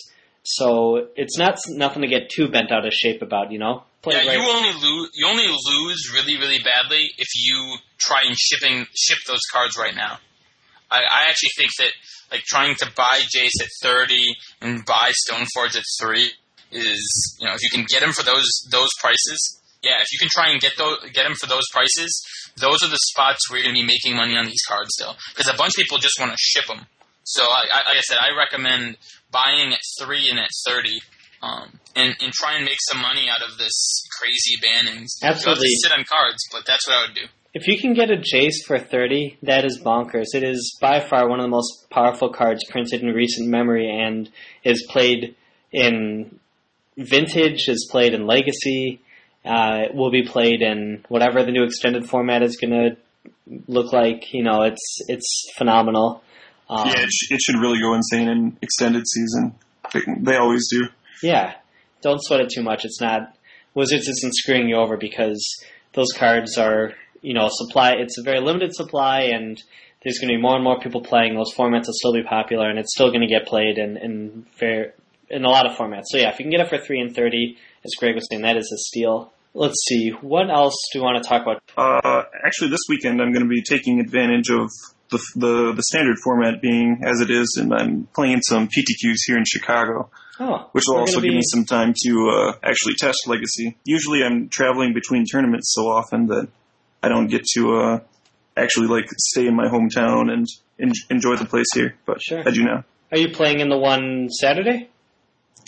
So 0.44 1.08
it's 1.16 1.38
not 1.38 1.58
nothing 1.68 2.02
to 2.02 2.08
get 2.08 2.28
too 2.28 2.48
bent 2.48 2.72
out 2.72 2.84
of 2.84 2.92
shape 2.92 3.22
about, 3.22 3.52
you 3.52 3.58
know. 3.58 3.84
Play 4.02 4.14
Yeah, 4.16 4.30
right- 4.32 4.38
you 4.38 4.50
only 4.50 4.72
lose. 4.72 5.10
You 5.14 5.26
only 5.28 5.46
lose 5.46 6.10
really, 6.12 6.36
really 6.36 6.58
badly 6.58 7.12
if 7.18 7.28
you 7.36 7.76
try 7.98 8.22
and 8.26 8.36
shipping 8.36 8.86
ship 8.96 9.18
those 9.28 9.42
cards 9.52 9.76
right 9.78 9.94
now. 9.94 10.18
I, 10.90 10.98
I 10.98 11.20
actually 11.28 11.50
think 11.56 11.70
that 11.78 11.92
like 12.32 12.42
trying 12.42 12.74
to 12.76 12.86
buy 12.96 13.20
Jace 13.34 13.62
at 13.62 13.68
thirty 13.82 14.34
and 14.60 14.84
buy 14.84 15.12
Stoneforge 15.26 15.76
at 15.76 15.84
three 16.00 16.30
is 16.72 17.36
you 17.40 17.46
know 17.46 17.54
if 17.54 17.62
you 17.62 17.70
can 17.70 17.86
get 17.88 18.00
them 18.00 18.12
for 18.12 18.24
those 18.24 18.44
those 18.70 18.90
prices. 19.00 19.60
Yeah, 19.82 20.00
if 20.00 20.06
you 20.12 20.18
can 20.18 20.28
try 20.30 20.50
and 20.50 20.60
get 20.60 20.72
those 20.76 20.98
get 21.12 21.22
them 21.24 21.34
for 21.34 21.46
those 21.46 21.64
prices, 21.72 22.10
those 22.56 22.82
are 22.82 22.88
the 22.88 22.98
spots 23.10 23.48
where 23.50 23.58
you're 23.58 23.72
going 23.72 23.76
to 23.76 23.82
be 23.82 23.86
making 23.86 24.16
money 24.16 24.36
on 24.36 24.46
these 24.46 24.62
cards 24.68 24.90
still. 24.92 25.16
Because 25.34 25.48
a 25.52 25.56
bunch 25.56 25.72
of 25.76 25.82
people 25.82 25.98
just 25.98 26.18
want 26.20 26.30
to 26.32 26.38
ship 26.38 26.66
them. 26.66 26.86
So 27.24 27.42
I, 27.42 27.66
I, 27.72 27.78
like 27.88 27.98
I 27.98 28.00
said, 28.00 28.18
I 28.18 28.36
recommend 28.36 28.96
buying 29.32 29.72
at 29.72 29.80
three 30.00 30.28
and 30.30 30.38
at 30.38 30.50
thirty. 30.66 31.00
Um, 31.42 31.80
and, 31.96 32.14
and 32.20 32.32
try 32.32 32.54
and 32.54 32.64
make 32.64 32.78
some 32.88 33.02
money 33.02 33.26
out 33.28 33.42
of 33.42 33.58
this 33.58 34.06
crazy 34.16 34.54
bannings. 34.62 35.08
You 35.20 35.26
have 35.26 35.40
to 35.40 35.50
Absolutely. 35.50 35.70
sit 35.82 35.90
on 35.90 36.04
cards, 36.04 36.38
but 36.52 36.62
that's 36.64 36.86
what 36.86 36.96
I 36.96 37.02
would 37.08 37.16
do. 37.16 37.22
If 37.52 37.66
you 37.66 37.76
can 37.80 37.94
get 37.94 38.12
a 38.12 38.16
Jace 38.16 38.64
for 38.64 38.78
30, 38.78 39.38
that 39.42 39.64
is 39.64 39.80
bonkers. 39.84 40.26
It 40.34 40.44
is 40.44 40.78
by 40.80 41.00
far 41.00 41.28
one 41.28 41.40
of 41.40 41.42
the 41.42 41.50
most 41.50 41.90
powerful 41.90 42.32
cards 42.32 42.60
printed 42.70 43.02
in 43.02 43.08
recent 43.08 43.48
memory 43.48 43.90
and 43.90 44.30
is 44.62 44.86
played 44.88 45.34
in 45.72 46.38
Vintage, 46.96 47.68
is 47.68 47.88
played 47.90 48.14
in 48.14 48.24
Legacy, 48.24 49.00
uh, 49.44 49.86
it 49.86 49.94
will 49.94 50.10
be 50.10 50.22
played 50.22 50.62
in 50.62 51.04
whatever 51.08 51.44
the 51.44 51.50
new 51.50 51.64
extended 51.64 52.08
format 52.08 52.42
is 52.42 52.56
going 52.56 52.70
to 52.70 52.96
look 53.66 53.92
like. 53.92 54.32
You 54.32 54.44
know, 54.44 54.62
it's 54.62 54.98
it's 55.08 55.50
phenomenal. 55.56 56.22
Um, 56.72 56.88
yeah, 56.88 57.00
it, 57.02 57.10
sh- 57.10 57.30
it 57.30 57.40
should 57.40 57.60
really 57.60 57.80
go 57.80 57.94
insane 57.94 58.28
in 58.28 58.56
extended 58.62 59.06
season. 59.06 59.54
They, 59.92 60.00
they 60.18 60.36
always 60.36 60.68
do. 60.70 60.88
Yeah, 61.22 61.54
don't 62.02 62.22
sweat 62.22 62.40
it 62.40 62.50
too 62.54 62.62
much. 62.62 62.84
It's 62.84 63.00
not 63.00 63.34
Wizards 63.74 64.08
isn't 64.08 64.34
screwing 64.34 64.68
you 64.68 64.76
over 64.76 64.96
because 64.96 65.44
those 65.94 66.12
cards 66.12 66.58
are 66.58 66.92
you 67.20 67.34
know 67.34 67.48
supply. 67.50 67.92
It's 67.92 68.18
a 68.18 68.22
very 68.22 68.40
limited 68.40 68.74
supply, 68.74 69.22
and 69.32 69.60
there's 70.02 70.18
going 70.18 70.28
to 70.28 70.36
be 70.36 70.42
more 70.42 70.54
and 70.54 70.64
more 70.64 70.80
people 70.80 71.02
playing. 71.02 71.34
Those 71.34 71.54
formats 71.54 71.86
will 71.86 71.94
still 71.94 72.12
be 72.14 72.22
popular, 72.22 72.68
and 72.68 72.78
it's 72.78 72.94
still 72.94 73.08
going 73.08 73.20
to 73.20 73.26
get 73.26 73.46
played 73.46 73.78
in 73.78 73.96
in 73.96 74.46
fair 74.58 74.94
in 75.28 75.44
a 75.44 75.48
lot 75.48 75.66
of 75.66 75.76
formats. 75.76 76.04
So 76.06 76.18
yeah, 76.18 76.30
if 76.30 76.38
you 76.38 76.44
can 76.44 76.50
get 76.50 76.60
it 76.60 76.68
for 76.68 76.78
three 76.78 77.00
and 77.00 77.14
thirty, 77.14 77.56
as 77.84 77.92
Greg 77.98 78.14
was 78.14 78.26
saying, 78.30 78.42
that 78.42 78.56
is 78.56 78.70
a 78.72 78.78
steal. 78.78 79.32
Let's 79.54 79.84
see, 79.86 80.08
what 80.08 80.48
else 80.48 80.74
do 80.92 80.98
you 80.98 81.04
want 81.04 81.22
to 81.22 81.28
talk 81.28 81.42
about? 81.42 81.62
Uh, 81.76 82.22
actually, 82.42 82.70
this 82.70 82.80
weekend 82.88 83.20
I'm 83.20 83.32
going 83.32 83.44
to 83.44 83.50
be 83.50 83.62
taking 83.62 84.00
advantage 84.00 84.48
of 84.48 84.70
the, 85.12 85.18
the 85.36 85.72
the 85.74 85.82
standard 85.84 86.16
format 86.24 86.60
being 86.60 87.02
as 87.04 87.20
it 87.20 87.30
is, 87.30 87.56
and 87.60 87.72
I'm 87.72 88.08
playing 88.14 88.40
some 88.42 88.66
PTQs 88.66 89.18
here 89.26 89.38
in 89.38 89.44
Chicago, 89.46 90.10
Oh, 90.40 90.68
which 90.72 90.84
will 90.88 90.98
also 90.98 91.18
gonna 91.20 91.26
give 91.28 91.34
me 91.36 91.42
some 91.44 91.64
time 91.64 91.94
to 92.04 92.30
uh, 92.30 92.52
actually 92.64 92.94
test 92.98 93.18
Legacy. 93.28 93.76
Usually, 93.84 94.24
I'm 94.24 94.48
traveling 94.48 94.92
between 94.94 95.24
tournaments 95.24 95.72
so 95.74 95.86
often 95.88 96.26
that 96.26 96.48
I 97.02 97.08
don't 97.08 97.28
get 97.28 97.44
to 97.54 97.76
uh, 97.76 98.00
actually 98.56 98.88
like 98.88 99.06
stay 99.18 99.46
in 99.46 99.54
my 99.54 99.68
hometown 99.68 100.32
and 100.32 100.46
en- 100.80 100.92
enjoy 101.10 101.36
the 101.36 101.44
place 101.46 101.66
here. 101.74 101.94
But 102.06 102.20
Sure. 102.20 102.42
I 102.44 102.50
do 102.50 102.64
now. 102.64 102.84
Are 103.12 103.18
you 103.18 103.28
playing 103.30 103.60
in 103.60 103.68
the 103.68 103.78
one 103.78 104.28
Saturday? 104.30 104.88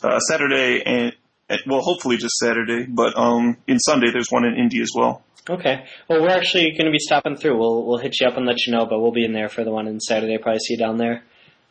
Uh, 0.02 0.18
Saturday 0.18 0.82
and 0.84 1.12
and- 1.48 1.60
well, 1.66 1.80
hopefully 1.82 2.16
just 2.16 2.36
Saturday, 2.38 2.86
but 2.88 3.16
um, 3.18 3.56
in 3.68 3.78
Sunday 3.78 4.10
there's 4.10 4.30
one 4.30 4.44
in 4.46 4.56
Indy 4.56 4.80
as 4.80 4.90
well. 4.96 5.22
Okay. 5.48 5.84
Well, 6.08 6.22
we're 6.22 6.30
actually 6.30 6.70
going 6.72 6.86
to 6.86 6.90
be 6.90 6.98
stopping 6.98 7.36
through. 7.36 7.58
We'll 7.58 7.86
we'll 7.86 7.98
hit 7.98 8.18
you 8.20 8.26
up 8.26 8.36
and 8.36 8.46
let 8.46 8.66
you 8.66 8.72
know, 8.72 8.86
but 8.86 9.00
we'll 9.00 9.12
be 9.12 9.24
in 9.24 9.32
there 9.32 9.48
for 9.48 9.62
the 9.64 9.70
one 9.70 9.86
in 9.86 10.00
Saturday. 10.00 10.38
Probably 10.38 10.58
see 10.60 10.74
you 10.74 10.78
down 10.78 10.96
there. 10.96 11.22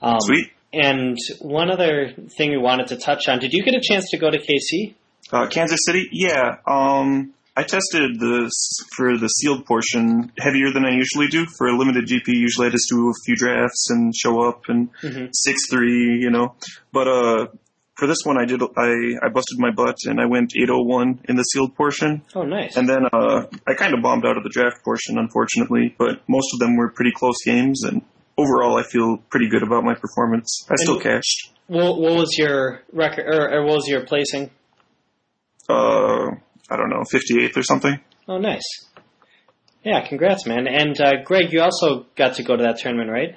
Um, 0.01 0.17
Sweet. 0.19 0.51
And 0.73 1.17
one 1.39 1.69
other 1.71 2.13
thing 2.37 2.49
we 2.51 2.57
wanted 2.57 2.87
to 2.87 2.97
touch 2.97 3.27
on. 3.27 3.39
Did 3.39 3.53
you 3.53 3.63
get 3.63 3.75
a 3.75 3.81
chance 3.81 4.09
to 4.09 4.17
go 4.17 4.29
to 4.31 4.37
KC? 4.39 4.95
Uh, 5.31 5.47
Kansas 5.47 5.79
City, 5.85 6.09
yeah. 6.11 6.57
Um, 6.67 7.33
I 7.55 7.61
tested 7.61 8.19
the 8.19 8.49
for 8.95 9.17
the 9.17 9.27
sealed 9.27 9.65
portion 9.67 10.31
heavier 10.39 10.71
than 10.73 10.85
I 10.85 10.91
usually 10.95 11.27
do 11.27 11.45
for 11.57 11.67
a 11.67 11.77
limited 11.77 12.05
GP. 12.07 12.23
Usually, 12.27 12.67
I 12.67 12.69
just 12.71 12.89
do 12.89 13.09
a 13.09 13.13
few 13.25 13.35
drafts 13.35 13.89
and 13.91 14.13
show 14.15 14.41
up 14.47 14.63
and 14.67 14.89
Mhm. 15.03 15.29
six 15.31 15.69
three, 15.69 16.17
you 16.19 16.31
know. 16.31 16.55
But 16.91 17.07
uh, 17.07 17.47
for 17.95 18.07
this 18.07 18.19
one, 18.23 18.37
I 18.37 18.45
did 18.45 18.61
I 18.61 19.25
I 19.25 19.29
busted 19.29 19.59
my 19.59 19.71
butt 19.71 19.97
and 20.05 20.19
I 20.19 20.25
went 20.25 20.53
eight 20.57 20.69
oh 20.69 20.81
one 20.83 21.19
in 21.29 21.35
the 21.35 21.43
sealed 21.43 21.75
portion, 21.75 22.23
Oh, 22.35 22.43
nice. 22.43 22.75
and 22.75 22.87
then 22.89 23.05
uh, 23.11 23.45
I 23.67 23.73
kind 23.75 23.93
of 23.93 24.01
bombed 24.01 24.25
out 24.25 24.37
of 24.37 24.43
the 24.43 24.49
draft 24.49 24.83
portion, 24.83 25.17
unfortunately. 25.17 25.95
But 25.97 26.21
most 26.27 26.53
of 26.53 26.59
them 26.59 26.75
were 26.75 26.89
pretty 26.91 27.11
close 27.15 27.35
games, 27.45 27.83
and 27.83 28.01
overall, 28.37 28.77
I 28.77 28.83
feel 28.83 29.17
pretty 29.29 29.47
good 29.49 29.63
about 29.63 29.83
my 29.83 29.93
performance. 29.93 30.65
I 30.69 30.75
still 30.77 30.99
cashed. 30.99 31.51
What, 31.67 31.99
what 31.99 32.13
was 32.15 32.35
your 32.37 32.81
record, 32.91 33.25
or, 33.27 33.49
or 33.53 33.65
what 33.65 33.75
was 33.75 33.87
your 33.87 34.05
placing? 34.05 34.49
Uh, 35.69 36.31
I 36.69 36.75
don't 36.77 36.89
know, 36.89 37.03
fifty 37.09 37.43
eighth 37.43 37.55
or 37.57 37.63
something. 37.63 37.99
Oh, 38.27 38.37
nice. 38.37 38.63
Yeah, 39.83 40.05
congrats, 40.07 40.45
man. 40.45 40.67
And 40.67 40.99
uh, 40.99 41.23
Greg, 41.25 41.51
you 41.51 41.61
also 41.61 42.05
got 42.15 42.35
to 42.35 42.43
go 42.43 42.55
to 42.55 42.63
that 42.63 42.77
tournament, 42.79 43.09
right? 43.11 43.35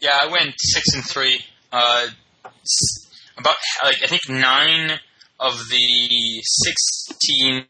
Yeah, 0.00 0.10
I 0.20 0.26
went 0.26 0.54
six 0.58 0.94
and 0.94 1.04
three. 1.04 1.40
Uh, 1.72 2.06
s- 2.44 3.09
about 3.40 3.56
like 3.84 4.02
I 4.02 4.06
think 4.06 4.28
nine 4.28 4.98
of 5.38 5.58
the 5.68 6.42
sixteen 6.42 7.66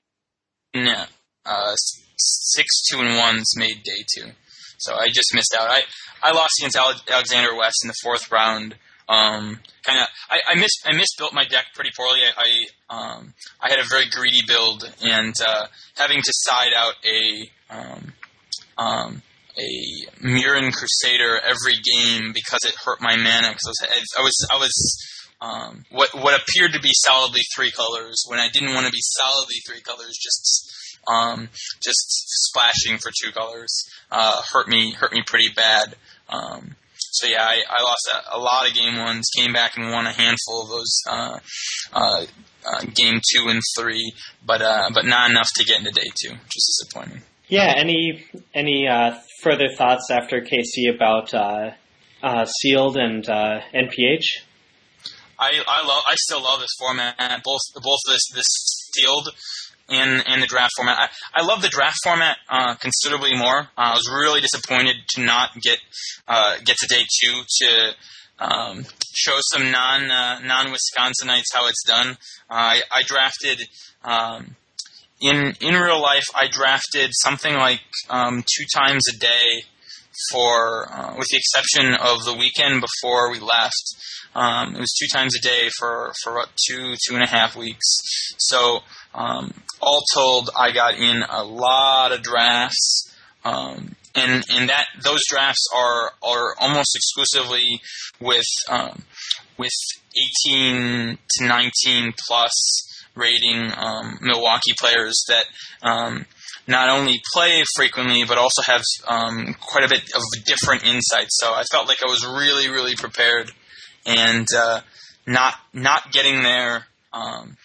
uh, 0.74 1.74
six 2.16 2.82
two 2.90 2.98
and 3.00 3.16
ones 3.16 3.50
made 3.56 3.82
day 3.82 4.04
two. 4.16 4.30
So 4.78 4.94
I 4.94 5.08
just 5.08 5.34
missed 5.34 5.54
out. 5.58 5.68
I 5.68 5.82
I 6.22 6.32
lost 6.32 6.52
against 6.60 6.76
Alexander 7.10 7.56
West 7.56 7.78
in 7.84 7.88
the 7.88 7.94
fourth 8.02 8.30
round. 8.30 8.74
Um, 9.08 9.58
kind 9.82 9.98
of, 9.98 10.06
I, 10.30 10.38
I 10.48 10.66
I 10.86 10.92
misbuilt 10.92 11.32
my 11.32 11.44
deck 11.44 11.66
pretty 11.74 11.90
poorly. 11.96 12.20
I 12.22 12.66
I, 12.88 12.96
um, 12.96 13.34
I 13.60 13.68
had 13.70 13.80
a 13.80 13.88
very 13.88 14.08
greedy 14.08 14.42
build, 14.46 14.84
and 15.02 15.34
uh, 15.44 15.66
having 15.96 16.18
to 16.18 16.32
side 16.32 16.72
out 16.76 16.94
a 17.04 17.50
um, 17.74 18.12
um, 18.78 19.22
a 19.58 20.24
Mirran 20.24 20.72
Crusader 20.72 21.40
every 21.42 21.74
game 21.74 22.32
because 22.32 22.60
it 22.64 22.74
hurt 22.84 23.00
my 23.00 23.16
mana. 23.16 23.50
Because 23.50 23.74
I 24.16 24.22
was, 24.22 24.48
I 24.52 24.56
was 24.56 25.19
um, 25.41 25.84
what 25.91 26.11
what 26.14 26.41
appeared 26.41 26.72
to 26.72 26.80
be 26.80 26.91
solidly 26.93 27.43
three 27.55 27.70
colors 27.70 28.24
when 28.28 28.38
I 28.38 28.49
didn't 28.53 28.74
want 28.74 28.86
to 28.86 28.93
be 28.93 29.01
solidly 29.01 29.57
three 29.66 29.80
colors. 29.80 30.18
Just 30.20 30.76
um, 31.09 31.49
just 31.82 32.05
splashing 32.49 32.99
for 32.99 33.11
two 33.11 33.32
colors 33.32 33.84
uh, 34.11 34.41
hurt 34.53 34.68
me 34.68 34.93
hurt 34.93 35.12
me 35.12 35.22
pretty 35.26 35.49
bad. 35.55 35.97
Um, 36.28 36.76
so 37.12 37.26
yeah, 37.26 37.43
I, 37.43 37.62
I 37.68 37.82
lost 37.82 38.09
a, 38.14 38.36
a 38.36 38.38
lot 38.38 38.68
of 38.68 38.74
game 38.74 38.99
ones, 38.99 39.28
came 39.36 39.53
back 39.53 39.76
and 39.76 39.91
won 39.91 40.07
a 40.07 40.12
handful 40.12 40.62
of 40.62 40.68
those 40.68 41.01
uh, 41.09 41.38
uh, 41.93 42.24
uh, 42.66 42.84
game 42.95 43.20
two 43.34 43.49
and 43.49 43.61
three, 43.78 44.12
but 44.45 44.62
uh, 44.62 44.91
but 44.95 45.07
not 45.07 45.30
enough 45.30 45.49
to 45.57 45.64
get 45.64 45.78
into 45.78 45.91
day 45.91 46.09
two, 46.22 46.30
which 46.30 46.57
is 46.57 46.82
disappointing. 46.82 47.22
Yeah. 47.49 47.74
Any 47.76 48.24
any 48.55 48.86
uh, 48.86 49.16
further 49.43 49.68
thoughts 49.76 50.09
after 50.11 50.41
KC 50.41 50.95
about 50.95 51.34
uh, 51.34 51.70
uh, 52.22 52.45
sealed 52.45 52.97
and 52.97 53.28
uh, 53.28 53.61
NPH? 53.74 54.24
I 55.41 55.51
I 55.66 55.86
love 55.86 56.03
I 56.07 56.14
still 56.16 56.43
love 56.43 56.61
this 56.61 56.74
format 56.78 57.16
both 57.43 57.61
both 57.82 58.01
this 58.07 58.22
this 58.34 58.47
sealed 58.95 59.30
and 59.88 60.22
and 60.26 60.43
the 60.43 60.47
draft 60.47 60.72
format. 60.76 60.99
I, 60.99 61.41
I 61.41 61.45
love 61.45 61.62
the 61.62 61.68
draft 61.68 61.99
format 62.05 62.38
uh, 62.49 62.74
considerably 62.76 63.36
more. 63.36 63.61
Uh, 63.61 63.64
I 63.76 63.95
was 63.95 64.09
really 64.09 64.41
disappointed 64.41 64.97
to 65.11 65.22
not 65.22 65.51
get 65.61 65.78
uh, 66.28 66.57
get 66.64 66.76
to 66.78 66.86
day 66.86 67.03
two 67.22 67.43
to 67.61 67.95
um, 68.38 68.84
show 69.14 69.38
some 69.53 69.70
non 69.70 70.11
uh, 70.11 70.41
non 70.41 70.66
Wisconsinites 70.66 71.53
how 71.53 71.68
it's 71.68 71.84
done. 71.86 72.11
Uh, 72.49 72.55
I, 72.78 72.82
I 72.93 73.03
drafted. 73.07 73.68
Um, 74.05 74.57
in 75.20 75.55
in 75.61 75.74
real 75.74 76.01
life, 76.01 76.24
I 76.34 76.47
drafted 76.51 77.11
something 77.12 77.55
like 77.55 77.80
um, 78.09 78.43
two 78.57 78.64
times 78.74 79.03
a 79.12 79.18
day 79.18 79.64
for, 80.32 80.91
uh, 80.91 81.14
with 81.16 81.26
the 81.30 81.36
exception 81.36 81.95
of 81.95 82.24
the 82.24 82.34
weekend 82.34 82.80
before 82.80 83.30
we 83.30 83.38
left. 83.38 83.97
Um, 84.34 84.76
it 84.76 84.80
was 84.80 84.94
two 84.98 85.08
times 85.12 85.34
a 85.36 85.42
day 85.42 85.68
for 85.78 86.12
for 86.22 86.32
about 86.36 86.50
two 86.68 86.94
two 87.06 87.14
and 87.14 87.24
a 87.24 87.28
half 87.28 87.56
weeks. 87.56 87.86
So 88.38 88.80
um, 89.14 89.52
all 89.80 90.02
told, 90.14 90.50
I 90.56 90.70
got 90.72 90.94
in 90.94 91.22
a 91.28 91.42
lot 91.44 92.12
of 92.12 92.22
drafts. 92.22 93.14
Um, 93.44 93.96
and 94.14 94.44
and 94.50 94.68
that 94.68 94.86
those 95.02 95.20
drafts 95.28 95.66
are 95.74 96.12
are 96.22 96.54
almost 96.58 96.96
exclusively 96.96 97.80
with 98.20 98.46
um, 98.68 99.02
with 99.56 99.72
18 100.46 101.18
to 101.38 101.46
19 101.46 102.14
plus 102.26 102.52
rating 103.14 103.72
um, 103.76 104.18
Milwaukee 104.20 104.72
players 104.78 105.22
that 105.28 105.44
um, 105.82 106.26
not 106.66 106.88
only 106.88 107.20
play 107.34 107.62
frequently 107.76 108.24
but 108.24 108.38
also 108.38 108.62
have 108.62 108.82
um, 109.08 109.54
quite 109.60 109.84
a 109.84 109.88
bit 109.88 110.02
of 110.14 110.22
different 110.46 110.84
insights. 110.84 111.38
So 111.40 111.52
I 111.52 111.62
felt 111.70 111.88
like 111.88 111.98
I 112.02 112.10
was 112.10 112.26
really 112.26 112.68
really 112.68 112.96
prepared, 112.96 113.52
and 114.07 114.46
uh, 114.57 114.80
not 115.26 115.55
not 115.72 116.12
getting 116.12 116.42
there. 116.42 116.86
Um, 117.12 117.57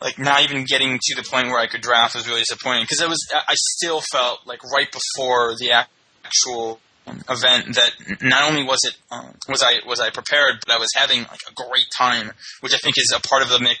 like 0.00 0.18
not 0.18 0.42
even 0.42 0.64
getting 0.64 0.98
to 1.00 1.14
the 1.16 1.28
point 1.28 1.48
where 1.48 1.58
I 1.58 1.66
could 1.66 1.80
draft 1.80 2.14
was 2.14 2.28
really 2.28 2.40
disappointing 2.40 2.84
because 2.84 3.00
it 3.00 3.08
was 3.08 3.18
I 3.32 3.54
still 3.54 4.00
felt 4.12 4.46
like 4.46 4.62
right 4.64 4.86
before 4.90 5.54
the 5.58 5.72
actual 5.72 6.80
event 7.28 7.74
that 7.74 7.90
not 8.22 8.48
only 8.48 8.62
was 8.62 8.80
it 8.84 8.96
um, 9.10 9.34
was 9.48 9.62
I 9.62 9.86
was 9.86 9.98
I 9.98 10.10
prepared 10.10 10.56
but 10.64 10.74
I 10.74 10.78
was 10.78 10.88
having 10.94 11.20
like 11.20 11.40
a 11.48 11.54
great 11.54 11.86
time 11.98 12.32
which 12.60 12.74
I 12.74 12.78
think 12.78 12.96
is 12.98 13.12
a 13.16 13.20
part 13.20 13.42
of 13.42 13.48
the 13.48 13.60
mix 13.60 13.80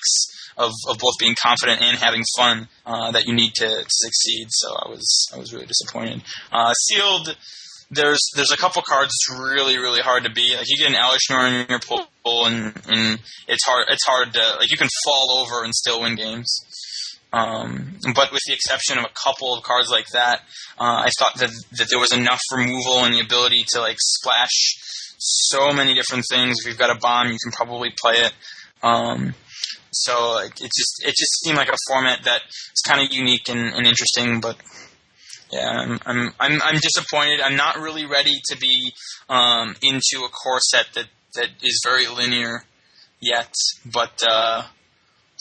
of, 0.56 0.72
of 0.88 0.98
both 0.98 1.14
being 1.20 1.36
confident 1.40 1.82
and 1.82 1.98
having 1.98 2.24
fun 2.36 2.68
uh, 2.84 3.12
that 3.12 3.26
you 3.26 3.34
need 3.34 3.52
to, 3.56 3.68
to 3.68 3.86
succeed 3.88 4.46
so 4.50 4.74
I 4.74 4.88
was 4.88 5.28
I 5.34 5.38
was 5.38 5.52
really 5.52 5.66
disappointed 5.66 6.22
uh, 6.52 6.72
sealed 6.72 7.36
there's 7.90 8.20
there's 8.34 8.52
a 8.52 8.56
couple 8.56 8.82
cards 8.82 9.10
that's 9.10 9.40
really 9.40 9.78
really 9.78 10.00
hard 10.00 10.24
to 10.24 10.30
beat. 10.30 10.56
Like 10.56 10.66
you 10.68 10.76
get 10.76 10.88
an 10.88 11.00
Elesh 11.00 11.30
Norn 11.30 11.54
in 11.54 11.66
your 11.68 11.80
pool, 11.80 12.06
and, 12.46 12.72
and 12.86 13.20
it's 13.46 13.64
hard 13.64 13.86
it's 13.88 14.06
hard 14.06 14.32
to 14.34 14.56
like 14.58 14.70
you 14.70 14.76
can 14.76 14.88
fall 15.04 15.38
over 15.38 15.64
and 15.64 15.74
still 15.74 16.02
win 16.02 16.16
games. 16.16 16.54
Um, 17.30 17.98
but 18.14 18.32
with 18.32 18.40
the 18.46 18.54
exception 18.54 18.96
of 18.96 19.04
a 19.04 19.12
couple 19.12 19.54
of 19.54 19.62
cards 19.62 19.90
like 19.90 20.06
that, 20.14 20.40
uh, 20.78 21.04
I 21.04 21.10
thought 21.18 21.38
that 21.38 21.50
that 21.72 21.88
there 21.90 22.00
was 22.00 22.12
enough 22.12 22.40
removal 22.54 23.04
and 23.04 23.14
the 23.14 23.20
ability 23.20 23.64
to 23.72 23.80
like 23.80 23.96
splash 23.98 24.76
so 25.18 25.72
many 25.72 25.94
different 25.94 26.24
things. 26.30 26.58
If 26.60 26.66
you've 26.66 26.78
got 26.78 26.94
a 26.94 26.98
bomb, 26.98 27.28
you 27.28 27.38
can 27.42 27.52
probably 27.52 27.92
play 28.00 28.14
it. 28.14 28.32
Um, 28.82 29.34
so 29.90 30.32
like 30.32 30.60
it 30.60 30.70
just 30.76 31.02
it 31.04 31.14
just 31.16 31.40
seemed 31.42 31.56
like 31.56 31.68
a 31.68 31.76
format 31.88 32.24
that 32.24 32.42
is 32.48 32.82
kind 32.86 33.00
of 33.00 33.08
unique 33.10 33.48
and, 33.48 33.74
and 33.74 33.86
interesting, 33.86 34.40
but 34.40 34.56
yeah, 35.50 35.68
I'm, 35.68 35.98
I'm 36.04 36.34
I'm 36.38 36.62
I'm 36.62 36.76
disappointed. 36.76 37.40
I'm 37.40 37.56
not 37.56 37.78
really 37.78 38.04
ready 38.04 38.34
to 38.50 38.58
be 38.58 38.92
um, 39.28 39.74
into 39.82 40.24
a 40.24 40.28
core 40.28 40.60
set 40.60 40.86
that 40.94 41.06
that 41.34 41.48
is 41.62 41.80
very 41.84 42.06
linear 42.06 42.64
yet, 43.20 43.52
but 43.86 44.22
uh, 44.28 44.64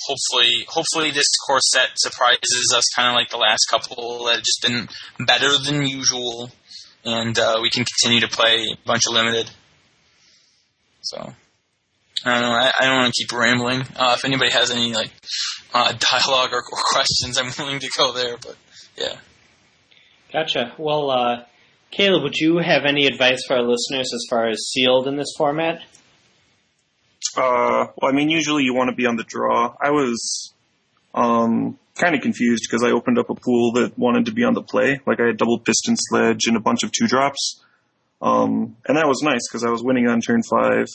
hopefully 0.08 0.66
hopefully 0.70 1.12
this 1.12 1.28
core 1.46 1.60
set 1.60 1.90
surprises 1.96 2.74
us, 2.76 2.84
kind 2.96 3.10
of 3.10 3.16
like 3.16 3.30
the 3.30 3.38
last 3.38 3.66
couple 3.70 4.26
that 4.26 4.36
have 4.36 4.44
just 4.44 4.62
been 4.62 4.88
better 5.26 5.58
than 5.58 5.86
usual, 5.86 6.52
and 7.04 7.38
uh, 7.38 7.58
we 7.62 7.70
can 7.70 7.84
continue 7.84 8.22
to 8.22 8.34
play 8.34 8.68
a 8.72 8.88
bunch 8.88 9.04
of 9.08 9.14
limited. 9.14 9.50
So. 11.02 11.34
I 12.26 12.42
don't 12.42 12.50
know. 12.50 12.56
I, 12.56 12.72
I 12.80 12.86
don't 12.86 12.98
want 12.98 13.14
to 13.14 13.22
keep 13.22 13.32
rambling. 13.32 13.82
Uh, 13.96 14.16
if 14.18 14.26
anybody 14.26 14.50
has 14.50 14.72
any 14.72 14.92
like 14.92 15.12
uh, 15.72 15.94
dialogue 16.12 16.50
or, 16.52 16.64
or 16.64 16.80
questions, 16.92 17.38
I'm 17.38 17.52
willing 17.60 17.80
to 17.80 17.90
go 17.96 18.12
there. 18.12 18.38
But 18.38 18.56
yeah. 18.98 19.18
Gotcha. 20.32 20.74
Well, 20.78 21.10
uh, 21.10 21.44
Caleb, 21.92 22.24
would 22.24 22.36
you 22.36 22.58
have 22.58 22.84
any 22.86 23.06
advice 23.06 23.40
for 23.48 23.56
our 23.56 23.64
listeners 23.64 24.12
as 24.14 24.26
far 24.30 24.50
as 24.50 24.70
sealed 24.74 25.08
in 25.08 25.16
this 25.16 25.34
format? 25.38 25.82
Uh, 27.36 27.88
well, 27.98 28.12
I 28.12 28.12
mean, 28.12 28.30
usually 28.30 28.64
you 28.64 28.74
want 28.74 28.90
to 28.90 28.96
be 28.96 29.06
on 29.06 29.16
the 29.16 29.24
draw. 29.24 29.76
I 29.82 29.92
was 29.92 30.54
um, 31.14 31.80
kind 31.96 32.16
of 32.16 32.22
confused 32.22 32.64
because 32.70 32.84
I 32.84 32.92
opened 32.92 33.18
up 33.18 33.30
a 33.30 33.36
pool 33.36 33.74
that 33.74 33.98
wanted 33.98 34.26
to 34.26 34.34
be 34.34 34.44
on 34.44 34.54
the 34.54 34.62
play. 34.62 35.00
Like 35.06 35.20
I 35.20 35.28
had 35.28 35.38
double 35.38 35.60
piston 35.60 35.96
sledge 35.98 36.48
and 36.48 36.58
a 36.58 36.60
bunch 36.60 36.84
of 36.84 36.92
two 36.92 37.08
drops. 37.08 37.64
Um, 38.22 38.76
and 38.88 38.98
that 38.98 39.08
was 39.08 39.22
nice 39.24 39.48
because 39.48 39.64
I 39.64 39.70
was 39.70 39.84
winning 39.84 40.08
on 40.08 40.22
turn 40.22 40.42
five, 40.50 40.88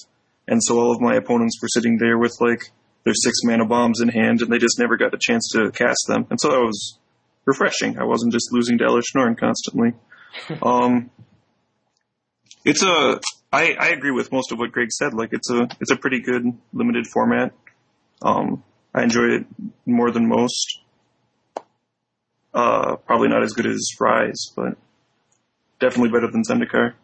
and 0.49 0.61
so 0.61 0.79
all 0.79 0.93
of 0.93 1.01
my 1.01 1.15
opponents 1.15 1.57
were 1.63 1.69
sitting 1.69 1.97
there 1.99 2.19
with 2.19 2.37
like 2.41 2.73
their 3.05 3.15
six 3.15 3.39
mana 3.45 3.65
bombs 3.65 4.01
in 4.01 4.09
hand, 4.09 4.43
and 4.43 4.53
they 4.53 4.59
just 4.59 4.79
never 4.79 4.97
got 4.97 5.15
a 5.15 5.19
chance 5.21 5.49
to 5.53 5.71
cast 5.71 6.05
them. 6.09 6.27
And 6.31 6.41
so 6.41 6.49
that 6.49 6.59
was 6.59 6.99
refreshing. 7.45 7.99
I 7.99 8.05
wasn't 8.05 8.33
just 8.33 8.53
losing 8.53 8.79
to 8.79 8.85
Elesh 8.85 9.15
Norn 9.15 9.37
constantly. 9.37 9.93
um, 10.63 11.11
it's 12.65 12.83
a. 12.83 13.21
I, 13.53 13.75
I 13.79 13.89
agree 13.89 14.13
with 14.13 14.33
most 14.33 14.51
of 14.53 14.59
what 14.59 14.73
Greg 14.73 14.91
said. 14.91 15.15
Like 15.15 15.31
it's 15.33 15.51
a 15.51 15.69
it's 15.81 15.91
a 15.91 15.97
pretty 15.97 16.21
good 16.21 16.45
limited 16.73 17.07
format. 17.07 17.53
Um, 18.23 18.63
I 18.95 19.03
enjoy 19.03 19.37
it 19.37 19.47
more 19.85 20.11
than 20.11 20.29
most. 20.29 20.81
Uh, 22.55 22.97
probably 22.97 23.29
not 23.29 23.43
as 23.43 23.53
good 23.53 23.67
as 23.67 23.87
Rise, 23.99 24.53
but 24.55 24.77
definitely 25.81 26.11
better 26.11 26.31
than 26.31 26.43
Zendikar. 26.45 26.95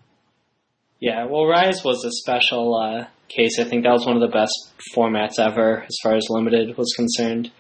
Yeah, 1.01 1.25
well, 1.25 1.47
Rise 1.47 1.83
was 1.85 2.05
a 2.05 2.11
special 2.11 2.75
uh, 2.75 3.07
case. 3.29 3.59
I 3.59 3.65
think 3.65 3.85
that 3.85 3.93
was 3.93 4.05
one 4.05 4.17
of 4.17 4.23
the 4.23 4.29
best 4.29 4.53
formats 4.95 5.39
ever 5.39 5.83
as 5.83 5.97
far 6.03 6.15
as 6.15 6.27
limited 6.29 6.77
was 6.77 6.93
concerned. 6.97 7.51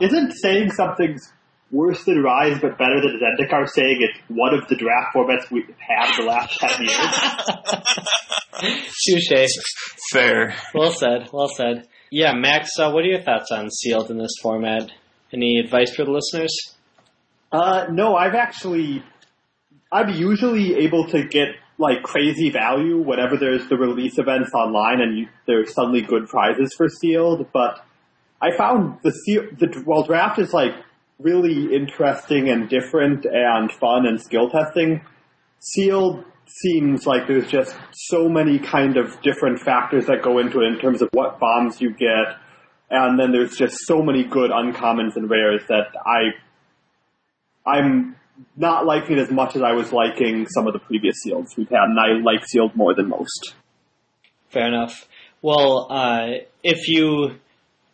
Isn't 0.00 0.32
saying 0.32 0.72
something's 0.72 1.32
worse 1.70 2.04
than 2.04 2.22
Rise 2.22 2.58
but 2.60 2.78
better 2.78 3.00
than 3.00 3.20
Zendikar 3.20 3.68
saying 3.68 3.98
it's 4.00 4.18
one 4.28 4.54
of 4.54 4.68
the 4.68 4.76
draft 4.76 5.14
formats 5.14 5.50
we've 5.50 5.68
had 5.78 6.16
the 6.18 6.24
last 6.24 6.58
10 6.58 6.82
years? 6.84 6.96
Touche. 9.06 9.48
Fair. 10.12 10.54
Well 10.74 10.92
said, 10.92 11.28
well 11.32 11.48
said. 11.48 11.86
Yeah, 12.10 12.32
Max, 12.32 12.70
uh, 12.78 12.90
what 12.90 13.04
are 13.04 13.08
your 13.08 13.20
thoughts 13.20 13.50
on 13.52 13.70
Sealed 13.70 14.10
in 14.10 14.18
this 14.18 14.32
format? 14.40 14.90
Any 15.32 15.58
advice 15.58 15.94
for 15.94 16.04
the 16.04 16.10
listeners? 16.10 16.56
Uh, 17.52 17.86
no, 17.90 18.16
I've 18.16 18.34
actually, 18.34 19.02
I'm 19.92 20.08
usually 20.14 20.76
able 20.76 21.06
to 21.08 21.24
get 21.24 21.48
like 21.78 22.02
crazy 22.02 22.50
value 22.50 22.98
whenever 22.98 23.36
there's 23.36 23.68
the 23.68 23.76
release 23.76 24.18
events 24.18 24.52
online 24.52 25.00
and 25.00 25.18
you, 25.18 25.28
there's 25.46 25.72
suddenly 25.74 26.02
good 26.02 26.28
prizes 26.28 26.74
for 26.76 26.88
sealed. 26.88 27.46
But 27.52 27.84
I 28.40 28.56
found 28.56 28.98
the 29.02 29.10
seal, 29.10 29.42
the 29.56 29.82
well 29.86 30.02
draft 30.02 30.38
is 30.38 30.52
like 30.52 30.72
really 31.18 31.74
interesting 31.74 32.48
and 32.48 32.68
different 32.68 33.24
and 33.24 33.72
fun 33.72 34.06
and 34.06 34.20
skill 34.20 34.50
testing. 34.50 35.02
Sealed 35.60 36.24
seems 36.46 37.06
like 37.06 37.26
there's 37.26 37.50
just 37.50 37.76
so 37.92 38.28
many 38.28 38.58
kind 38.58 38.96
of 38.96 39.20
different 39.22 39.60
factors 39.60 40.06
that 40.06 40.22
go 40.22 40.38
into 40.38 40.60
it 40.60 40.72
in 40.72 40.78
terms 40.78 41.02
of 41.02 41.08
what 41.12 41.38
bombs 41.38 41.80
you 41.80 41.90
get, 41.90 42.36
and 42.90 43.18
then 43.18 43.32
there's 43.32 43.56
just 43.56 43.76
so 43.86 44.02
many 44.02 44.24
good 44.24 44.50
uncommons 44.50 45.16
and 45.16 45.28
rares 45.28 45.62
that 45.68 45.88
I 46.06 46.30
I'm 47.68 48.16
not 48.56 48.86
liking 48.86 49.18
it 49.18 49.20
as 49.20 49.30
much 49.30 49.56
as 49.56 49.62
I 49.62 49.72
was 49.72 49.92
liking 49.92 50.46
some 50.48 50.66
of 50.66 50.72
the 50.72 50.78
previous 50.78 51.16
seals 51.22 51.54
we've 51.56 51.68
had, 51.68 51.84
and 51.84 51.98
I 51.98 52.20
like 52.22 52.46
sealed 52.46 52.74
more 52.76 52.94
than 52.94 53.08
most. 53.08 53.54
Fair 54.48 54.68
enough. 54.68 55.06
Well, 55.42 55.88
uh, 55.90 56.28
if 56.62 56.88
you 56.88 57.36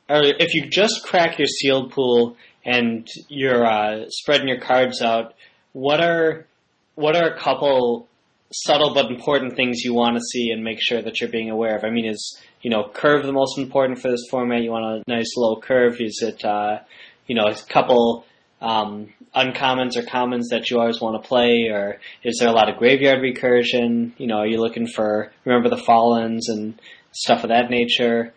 or 0.08 0.22
if 0.22 0.54
you 0.54 0.68
just 0.68 1.02
crack 1.04 1.38
your 1.38 1.48
sealed 1.48 1.92
pool 1.92 2.36
and 2.64 3.06
you're 3.28 3.64
uh, 3.64 4.06
spreading 4.08 4.48
your 4.48 4.60
cards 4.60 5.02
out, 5.02 5.34
what 5.72 6.00
are 6.00 6.46
what 6.94 7.16
are 7.16 7.28
a 7.28 7.38
couple 7.38 8.08
subtle 8.52 8.94
but 8.94 9.10
important 9.10 9.56
things 9.56 9.80
you 9.82 9.92
want 9.92 10.16
to 10.16 10.22
see 10.22 10.50
and 10.50 10.62
make 10.62 10.78
sure 10.80 11.02
that 11.02 11.20
you're 11.20 11.30
being 11.30 11.50
aware 11.50 11.76
of? 11.76 11.84
I 11.84 11.90
mean, 11.90 12.06
is 12.06 12.38
you 12.62 12.70
know 12.70 12.88
curve 12.92 13.24
the 13.24 13.32
most 13.32 13.58
important 13.58 14.00
for 14.00 14.10
this 14.10 14.26
format? 14.30 14.62
You 14.62 14.70
want 14.70 15.02
a 15.06 15.10
nice 15.10 15.32
low 15.36 15.60
curve? 15.60 16.00
Is 16.00 16.22
it 16.22 16.44
uh, 16.44 16.80
you 17.26 17.34
know 17.34 17.46
a 17.46 17.54
couple 17.68 18.24
um, 18.60 19.12
uncommons 19.34 19.96
or 19.96 20.02
commons 20.02 20.48
that 20.48 20.70
you 20.70 20.78
always 20.78 21.00
want 21.00 21.22
to 21.22 21.28
play, 21.28 21.68
or 21.68 22.00
is 22.22 22.38
there 22.38 22.48
a 22.48 22.52
lot 22.52 22.70
of 22.70 22.78
graveyard 22.78 23.20
recursion? 23.20 24.12
You 24.18 24.26
know, 24.26 24.38
are 24.38 24.46
you 24.46 24.60
looking 24.60 24.86
for 24.86 25.32
Remember 25.44 25.68
the 25.68 25.82
Fallens 25.82 26.48
and 26.48 26.80
stuff 27.12 27.44
of 27.44 27.50
that 27.50 27.70
nature? 27.70 28.32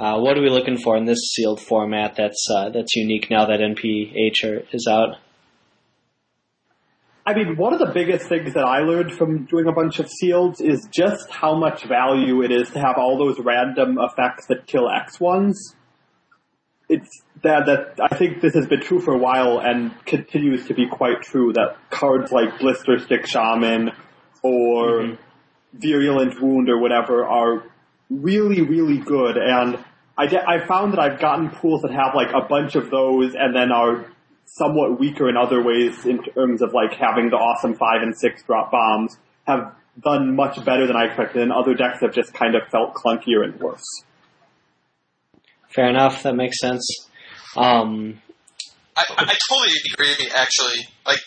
Uh, 0.00 0.18
what 0.18 0.38
are 0.38 0.40
we 0.40 0.48
looking 0.48 0.78
for 0.78 0.96
in 0.96 1.04
this 1.04 1.18
sealed 1.34 1.60
format 1.60 2.14
that's 2.16 2.48
uh, 2.50 2.70
that's 2.70 2.96
unique 2.96 3.28
now 3.30 3.44
that 3.44 3.60
NPH 3.60 4.72
is 4.72 4.88
out? 4.90 5.16
I 7.26 7.34
mean, 7.34 7.58
one 7.58 7.74
of 7.74 7.80
the 7.80 7.92
biggest 7.92 8.26
things 8.26 8.54
that 8.54 8.64
I 8.64 8.78
learned 8.78 9.12
from 9.12 9.44
doing 9.44 9.66
a 9.66 9.72
bunch 9.72 9.98
of 9.98 10.08
seals 10.08 10.62
is 10.62 10.88
just 10.90 11.28
how 11.28 11.54
much 11.54 11.84
value 11.84 12.42
it 12.42 12.50
is 12.50 12.70
to 12.70 12.78
have 12.78 12.94
all 12.96 13.18
those 13.18 13.38
random 13.44 13.98
effects 14.00 14.46
that 14.46 14.66
kill 14.66 14.88
X 14.88 15.20
ones. 15.20 15.74
It's 16.88 17.22
that 17.42 17.66
that 17.66 18.00
I 18.10 18.16
think 18.16 18.40
this 18.40 18.54
has 18.54 18.66
been 18.66 18.80
true 18.80 19.00
for 19.00 19.12
a 19.12 19.18
while 19.18 19.58
and 19.58 19.92
continues 20.06 20.66
to 20.68 20.74
be 20.74 20.88
quite 20.88 21.20
true. 21.20 21.52
That 21.52 21.76
cards 21.90 22.32
like 22.32 22.58
Blisterstick 22.58 23.26
Shaman 23.26 23.90
or 24.42 25.02
mm-hmm. 25.02 25.22
Virulent 25.74 26.40
Wound 26.40 26.70
or 26.70 26.80
whatever 26.80 27.26
are 27.26 27.64
really 28.08 28.62
really 28.62 28.98
good. 28.98 29.36
And 29.36 29.84
I 30.20 30.56
I 30.56 30.66
found 30.66 30.92
that 30.92 31.00
I've 31.00 31.18
gotten 31.18 31.50
pools 31.50 31.82
that 31.82 31.92
have 31.92 32.14
like 32.14 32.32
a 32.34 32.46
bunch 32.46 32.74
of 32.74 32.90
those 32.90 33.34
and 33.34 33.54
then 33.54 33.72
are 33.72 34.06
somewhat 34.44 34.98
weaker 34.98 35.28
in 35.28 35.36
other 35.36 35.62
ways 35.62 36.04
in 36.04 36.22
terms 36.22 36.60
of 36.60 36.72
like 36.74 36.92
having 36.98 37.30
the 37.30 37.36
awesome 37.36 37.74
five 37.74 38.02
and 38.02 38.16
six 38.16 38.42
drop 38.42 38.70
bombs 38.70 39.16
have 39.46 39.74
done 40.02 40.34
much 40.34 40.62
better 40.64 40.86
than 40.86 40.96
I 40.96 41.06
expected, 41.06 41.42
and 41.42 41.52
other 41.52 41.74
decks 41.74 42.00
have 42.00 42.12
just 42.12 42.32
kind 42.34 42.54
of 42.54 42.62
felt 42.70 42.94
clunkier 42.94 43.44
and 43.44 43.58
worse. 43.60 43.84
Fair 45.68 45.88
enough. 45.88 46.22
That 46.22 46.34
makes 46.34 46.58
sense. 46.60 46.84
Um, 47.56 48.20
I, 48.96 49.04
I 49.16 49.38
totally 49.48 49.72
agree. 49.92 50.30
Actually, 50.34 50.86
like 51.06 51.20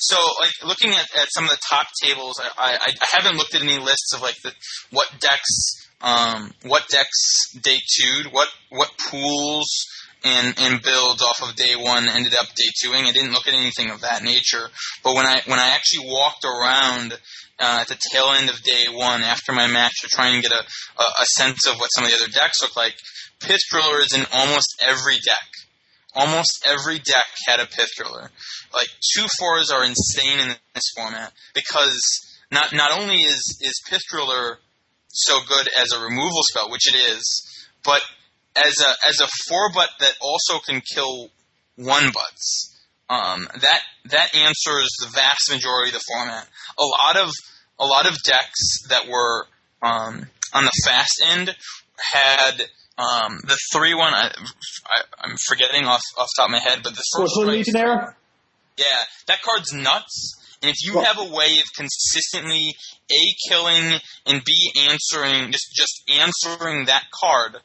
so, 0.00 0.16
like 0.40 0.52
looking 0.64 0.90
at, 0.90 1.06
at 1.16 1.28
some 1.30 1.44
of 1.44 1.50
the 1.50 1.58
top 1.70 1.86
tables, 2.02 2.40
I, 2.42 2.50
I, 2.58 2.90
I 2.90 3.16
haven't 3.16 3.36
looked 3.36 3.54
at 3.54 3.62
any 3.62 3.78
lists 3.78 4.12
of 4.14 4.22
like 4.22 4.36
the 4.42 4.52
what 4.90 5.08
decks, 5.20 5.83
um, 6.04 6.52
what 6.64 6.86
decks 6.88 7.54
day 7.62 7.78
two, 7.78 8.28
what 8.30 8.48
what 8.68 8.90
pools 9.10 9.86
and 10.22 10.54
and 10.58 10.82
builds 10.82 11.22
off 11.22 11.42
of 11.42 11.56
day 11.56 11.74
one 11.76 12.08
ended 12.08 12.34
up 12.34 12.46
day 12.54 12.68
twoing. 12.84 13.06
I 13.06 13.12
didn't 13.12 13.32
look 13.32 13.48
at 13.48 13.54
anything 13.54 13.90
of 13.90 14.02
that 14.02 14.22
nature. 14.22 14.68
But 15.02 15.14
when 15.14 15.24
I 15.24 15.40
when 15.46 15.58
I 15.58 15.70
actually 15.70 16.06
walked 16.06 16.44
around 16.44 17.14
uh, 17.58 17.78
at 17.80 17.88
the 17.88 17.96
tail 18.12 18.32
end 18.36 18.50
of 18.50 18.62
day 18.62 18.84
one 18.92 19.22
after 19.22 19.52
my 19.52 19.66
match 19.66 20.02
to 20.02 20.08
try 20.08 20.28
and 20.28 20.42
get 20.42 20.52
a, 20.52 20.62
a, 21.00 21.04
a 21.22 21.26
sense 21.36 21.66
of 21.66 21.76
what 21.76 21.88
some 21.88 22.04
of 22.04 22.10
the 22.10 22.16
other 22.16 22.32
decks 22.32 22.60
look 22.60 22.76
like, 22.76 22.94
Pith 23.40 23.60
Driller 23.70 24.00
is 24.00 24.12
in 24.14 24.26
almost 24.32 24.82
every 24.82 25.16
deck. 25.24 25.48
Almost 26.14 26.66
every 26.66 26.98
deck 26.98 27.26
had 27.48 27.60
a 27.60 27.66
Pith 27.66 27.90
Driller. 27.96 28.30
Like 28.74 28.88
two 29.16 29.26
fours 29.38 29.70
are 29.70 29.84
insane 29.84 30.38
in 30.38 30.54
this 30.74 30.92
format 30.94 31.32
because 31.54 31.98
not 32.52 32.74
not 32.74 32.92
only 32.92 33.16
is 33.22 33.58
is 33.62 33.82
Pith 33.88 34.02
Driller 34.10 34.58
so 35.14 35.38
good 35.46 35.68
as 35.80 35.92
a 35.92 36.02
removal 36.02 36.40
spell, 36.50 36.70
which 36.70 36.92
it 36.92 36.96
is, 36.96 37.66
but 37.84 38.02
as 38.56 38.74
a 38.80 39.08
as 39.08 39.20
a 39.20 39.28
four 39.48 39.70
butt 39.72 39.90
that 40.00 40.14
also 40.20 40.58
can 40.58 40.80
kill 40.80 41.30
one 41.76 42.10
butts. 42.12 42.70
Um, 43.08 43.48
that 43.60 43.80
that 44.06 44.34
answers 44.34 44.88
the 45.00 45.10
vast 45.14 45.50
majority 45.50 45.90
of 45.90 45.94
the 45.94 46.04
format. 46.12 46.48
A 46.78 46.84
lot 46.84 47.16
of 47.16 47.30
a 47.78 47.86
lot 47.86 48.06
of 48.06 48.16
decks 48.22 48.88
that 48.88 49.08
were 49.08 49.46
um, 49.82 50.26
on 50.52 50.64
the 50.64 50.72
fast 50.84 51.22
end 51.30 51.54
had 51.96 52.62
um, 52.98 53.40
the 53.44 53.58
three 53.72 53.94
one. 53.94 54.14
I, 54.14 54.30
am 55.24 55.36
forgetting 55.46 55.84
off 55.84 56.02
off 56.16 56.28
the 56.36 56.42
top 56.42 56.48
of 56.48 56.52
my 56.52 56.58
head, 56.58 56.80
but 56.82 56.94
the 56.94 57.02
Porcelain 57.16 57.48
Legionnaire. 57.48 58.16
Yeah, 58.76 59.02
that 59.26 59.42
card's 59.42 59.72
nuts. 59.72 60.40
And 60.62 60.70
if 60.70 60.76
you 60.84 60.94
well, 60.94 61.04
have 61.04 61.18
a 61.18 61.32
way 61.32 61.58
of 61.58 61.72
consistently 61.76 62.74
a 63.10 63.48
killing 63.48 63.98
and 64.26 64.42
b 64.44 64.72
answering 64.90 65.52
just 65.52 65.74
just 65.74 66.10
answering 66.10 66.86
that 66.86 67.04
card 67.12 67.56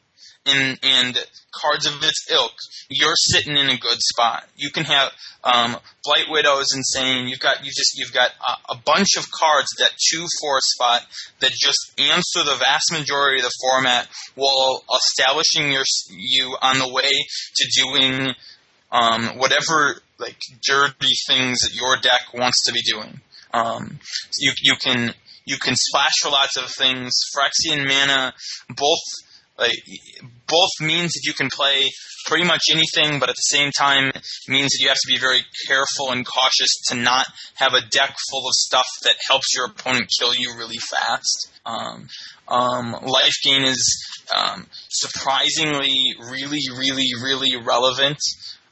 and 0.46 0.78
and 0.82 1.18
cards 1.52 1.86
of 1.86 1.94
its 2.02 2.30
ilk, 2.30 2.52
you're 2.88 3.14
sitting 3.16 3.56
in 3.56 3.68
a 3.68 3.76
good 3.76 3.98
spot. 3.98 4.44
You 4.56 4.70
can 4.70 4.84
have 4.84 5.12
um, 5.42 5.76
Blightwidow 6.06 6.60
is 6.60 6.74
insane. 6.74 7.28
You've 7.28 7.40
got 7.40 7.64
you 7.64 7.70
just 7.70 7.98
you've 7.98 8.12
got 8.12 8.30
a, 8.30 8.74
a 8.74 8.76
bunch 8.76 9.16
of 9.16 9.30
cards 9.30 9.68
that 9.78 9.90
two 10.10 10.26
four 10.40 10.58
spot 10.60 11.02
that 11.40 11.52
just 11.52 11.98
answer 11.98 12.44
the 12.44 12.56
vast 12.58 12.92
majority 12.92 13.38
of 13.38 13.44
the 13.44 13.52
format 13.60 14.08
while 14.34 14.84
establishing 14.94 15.72
your 15.72 15.84
you 16.10 16.56
on 16.60 16.78
the 16.78 16.92
way 16.92 17.10
to 17.56 17.82
doing 17.82 18.34
um, 18.92 19.38
whatever 19.38 20.02
like 20.20 20.38
dirty 20.66 21.14
things 21.26 21.58
that 21.60 21.74
your 21.74 21.96
deck 21.96 22.34
wants 22.34 22.64
to 22.66 22.72
be 22.72 22.82
doing. 22.82 23.20
Um, 23.52 23.98
you 24.38 24.52
you 24.62 24.76
can 24.76 25.14
you 25.44 25.56
can 25.56 25.74
splash 25.74 26.12
for 26.22 26.30
lots 26.30 26.56
of 26.56 26.70
things. 26.70 27.12
Phyrexian 27.34 27.86
mana, 27.86 28.32
both 28.68 28.98
like 29.58 29.72
both 30.46 30.70
means 30.80 31.12
that 31.12 31.22
you 31.24 31.34
can 31.34 31.48
play 31.52 31.84
pretty 32.26 32.44
much 32.44 32.62
anything, 32.70 33.18
but 33.18 33.28
at 33.28 33.34
the 33.34 33.56
same 33.56 33.70
time 33.72 34.12
means 34.48 34.72
that 34.72 34.78
you 34.80 34.88
have 34.88 34.96
to 34.96 35.12
be 35.12 35.18
very 35.18 35.40
careful 35.66 36.12
and 36.12 36.24
cautious 36.26 36.80
to 36.88 36.94
not 36.94 37.26
have 37.54 37.72
a 37.74 37.86
deck 37.88 38.14
full 38.30 38.46
of 38.46 38.54
stuff 38.54 38.86
that 39.02 39.14
helps 39.28 39.54
your 39.54 39.66
opponent 39.66 40.10
kill 40.18 40.34
you 40.34 40.54
really 40.56 40.78
fast. 40.78 41.50
Um, 41.66 42.08
um, 42.48 42.92
life 42.92 43.34
gain 43.44 43.62
is 43.62 44.06
um, 44.36 44.66
surprisingly 44.88 45.94
really, 46.30 46.60
really, 46.76 47.08
really 47.22 47.56
relevant. 47.56 48.18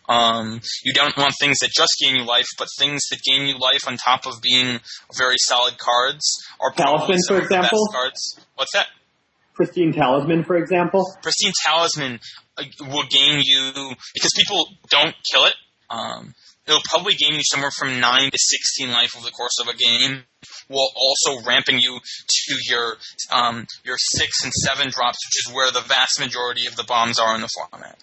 Um, 0.08 0.60
you 0.84 0.94
don't 0.94 1.16
want 1.18 1.34
things 1.38 1.58
that 1.60 1.70
just 1.70 1.92
gain 2.02 2.16
you 2.16 2.24
life, 2.24 2.46
but 2.58 2.68
things 2.78 3.02
that 3.10 3.20
gain 3.22 3.46
you 3.46 3.58
life 3.58 3.86
on 3.86 3.96
top 3.98 4.26
of 4.26 4.40
being 4.40 4.80
very 5.16 5.36
solid 5.38 5.76
cards. 5.78 6.24
Or 6.58 6.72
Talisman, 6.72 7.18
for 7.28 7.38
example. 7.38 7.86
Cards. 7.92 8.40
What's 8.54 8.72
that? 8.72 8.86
Pristine 9.54 9.92
Talisman, 9.92 10.44
for 10.44 10.56
example. 10.56 11.04
Pristine 11.20 11.52
Talisman 11.66 12.20
uh, 12.56 12.64
will 12.80 13.04
gain 13.10 13.42
you 13.44 13.92
because 14.14 14.30
people 14.36 14.68
don't 14.88 15.14
kill 15.30 15.44
it. 15.44 15.54
Um, 15.90 16.34
it'll 16.66 16.80
probably 16.88 17.14
gain 17.14 17.34
you 17.34 17.42
somewhere 17.42 17.72
from 17.76 18.00
nine 18.00 18.30
to 18.30 18.38
sixteen 18.38 18.90
life 18.90 19.16
over 19.16 19.26
the 19.26 19.32
course 19.32 19.58
of 19.60 19.68
a 19.68 19.76
game, 19.76 20.22
while 20.68 20.90
also 20.94 21.44
ramping 21.44 21.80
you 21.80 21.98
to 21.98 22.54
your 22.70 22.96
um, 23.32 23.66
your 23.84 23.96
six 23.98 24.44
and 24.44 24.52
seven 24.52 24.90
drops, 24.90 25.18
which 25.26 25.46
is 25.46 25.54
where 25.54 25.70
the 25.70 25.86
vast 25.86 26.20
majority 26.20 26.66
of 26.66 26.76
the 26.76 26.84
bombs 26.84 27.18
are 27.18 27.34
in 27.34 27.40
the 27.40 27.48
format. 27.48 27.98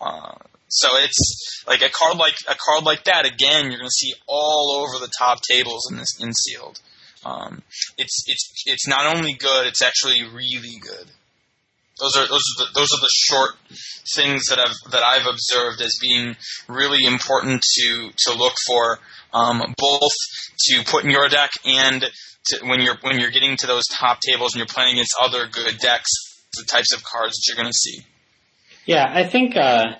Uh, 0.00 0.38
so 0.68 0.88
it's 0.96 1.64
like 1.66 1.82
a 1.82 1.90
card 1.90 2.16
like 2.16 2.36
a 2.48 2.54
card 2.54 2.84
like 2.84 3.04
that. 3.04 3.24
Again, 3.26 3.70
you're 3.70 3.78
going 3.78 3.88
to 3.88 3.90
see 3.90 4.14
all 4.26 4.82
over 4.82 4.98
the 4.98 5.12
top 5.18 5.38
tables 5.48 5.88
in 5.90 5.98
this 5.98 6.18
in 6.20 6.32
sealed. 6.32 6.80
Um, 7.24 7.62
it's 7.98 8.24
it's 8.26 8.64
it's 8.66 8.88
not 8.88 9.14
only 9.16 9.34
good; 9.34 9.66
it's 9.66 9.82
actually 9.82 10.22
really 10.22 10.78
good. 10.80 11.06
Those 11.98 12.16
are 12.16 12.28
those 12.28 12.42
are 12.42 12.58
the, 12.58 12.66
those 12.74 12.88
are 12.92 13.00
the 13.00 13.10
short 13.12 13.50
things 14.14 14.42
that 14.50 14.58
I've 14.58 14.92
that 14.92 15.02
I've 15.02 15.26
observed 15.26 15.80
as 15.80 15.98
being 16.00 16.36
really 16.68 17.04
important 17.04 17.62
to 17.62 18.10
to 18.16 18.34
look 18.34 18.54
for, 18.66 18.98
um, 19.32 19.74
both 19.78 20.12
to 20.68 20.84
put 20.84 21.04
in 21.04 21.10
your 21.10 21.28
deck 21.28 21.50
and 21.64 22.04
to, 22.48 22.66
when 22.66 22.80
you're 22.82 22.96
when 23.00 23.18
you're 23.18 23.30
getting 23.30 23.56
to 23.58 23.66
those 23.66 23.84
top 23.98 24.20
tables 24.20 24.52
and 24.52 24.58
you're 24.58 24.66
playing 24.66 24.94
against 24.94 25.16
other 25.22 25.46
good 25.46 25.78
decks, 25.78 26.10
the 26.54 26.64
types 26.64 26.92
of 26.92 27.02
cards 27.02 27.32
that 27.32 27.44
you're 27.48 27.56
going 27.56 27.72
to 27.72 27.72
see. 27.72 28.04
Yeah, 28.84 29.06
I 29.08 29.24
think 29.24 29.56
uh, 29.56 29.96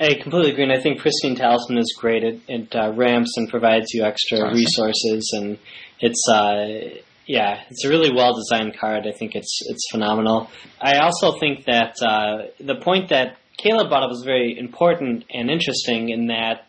I 0.00 0.14
completely 0.14 0.52
agree. 0.52 0.64
And 0.64 0.72
I 0.72 0.80
think 0.80 0.98
Pristine 0.98 1.36
Talisman 1.36 1.78
is 1.78 1.94
great. 1.98 2.24
It, 2.24 2.40
it 2.48 2.74
uh, 2.74 2.92
ramps 2.92 3.36
and 3.36 3.48
provides 3.50 3.86
you 3.92 4.04
extra 4.04 4.50
resources, 4.52 5.30
and 5.34 5.58
it's 6.00 6.26
uh, 6.28 7.00
yeah, 7.26 7.62
it's 7.68 7.84
a 7.84 7.88
really 7.88 8.10
well 8.12 8.34
designed 8.34 8.78
card. 8.78 9.06
I 9.06 9.12
think 9.12 9.34
it's 9.34 9.60
it's 9.66 9.90
phenomenal. 9.90 10.50
I 10.80 10.98
also 10.98 11.38
think 11.38 11.66
that 11.66 11.96
uh, 12.02 12.48
the 12.58 12.76
point 12.76 13.10
that 13.10 13.36
Caleb 13.58 13.90
brought 13.90 14.02
up 14.02 14.10
is 14.12 14.22
very 14.24 14.58
important 14.58 15.26
and 15.30 15.50
interesting 15.50 16.08
in 16.08 16.28
that 16.28 16.66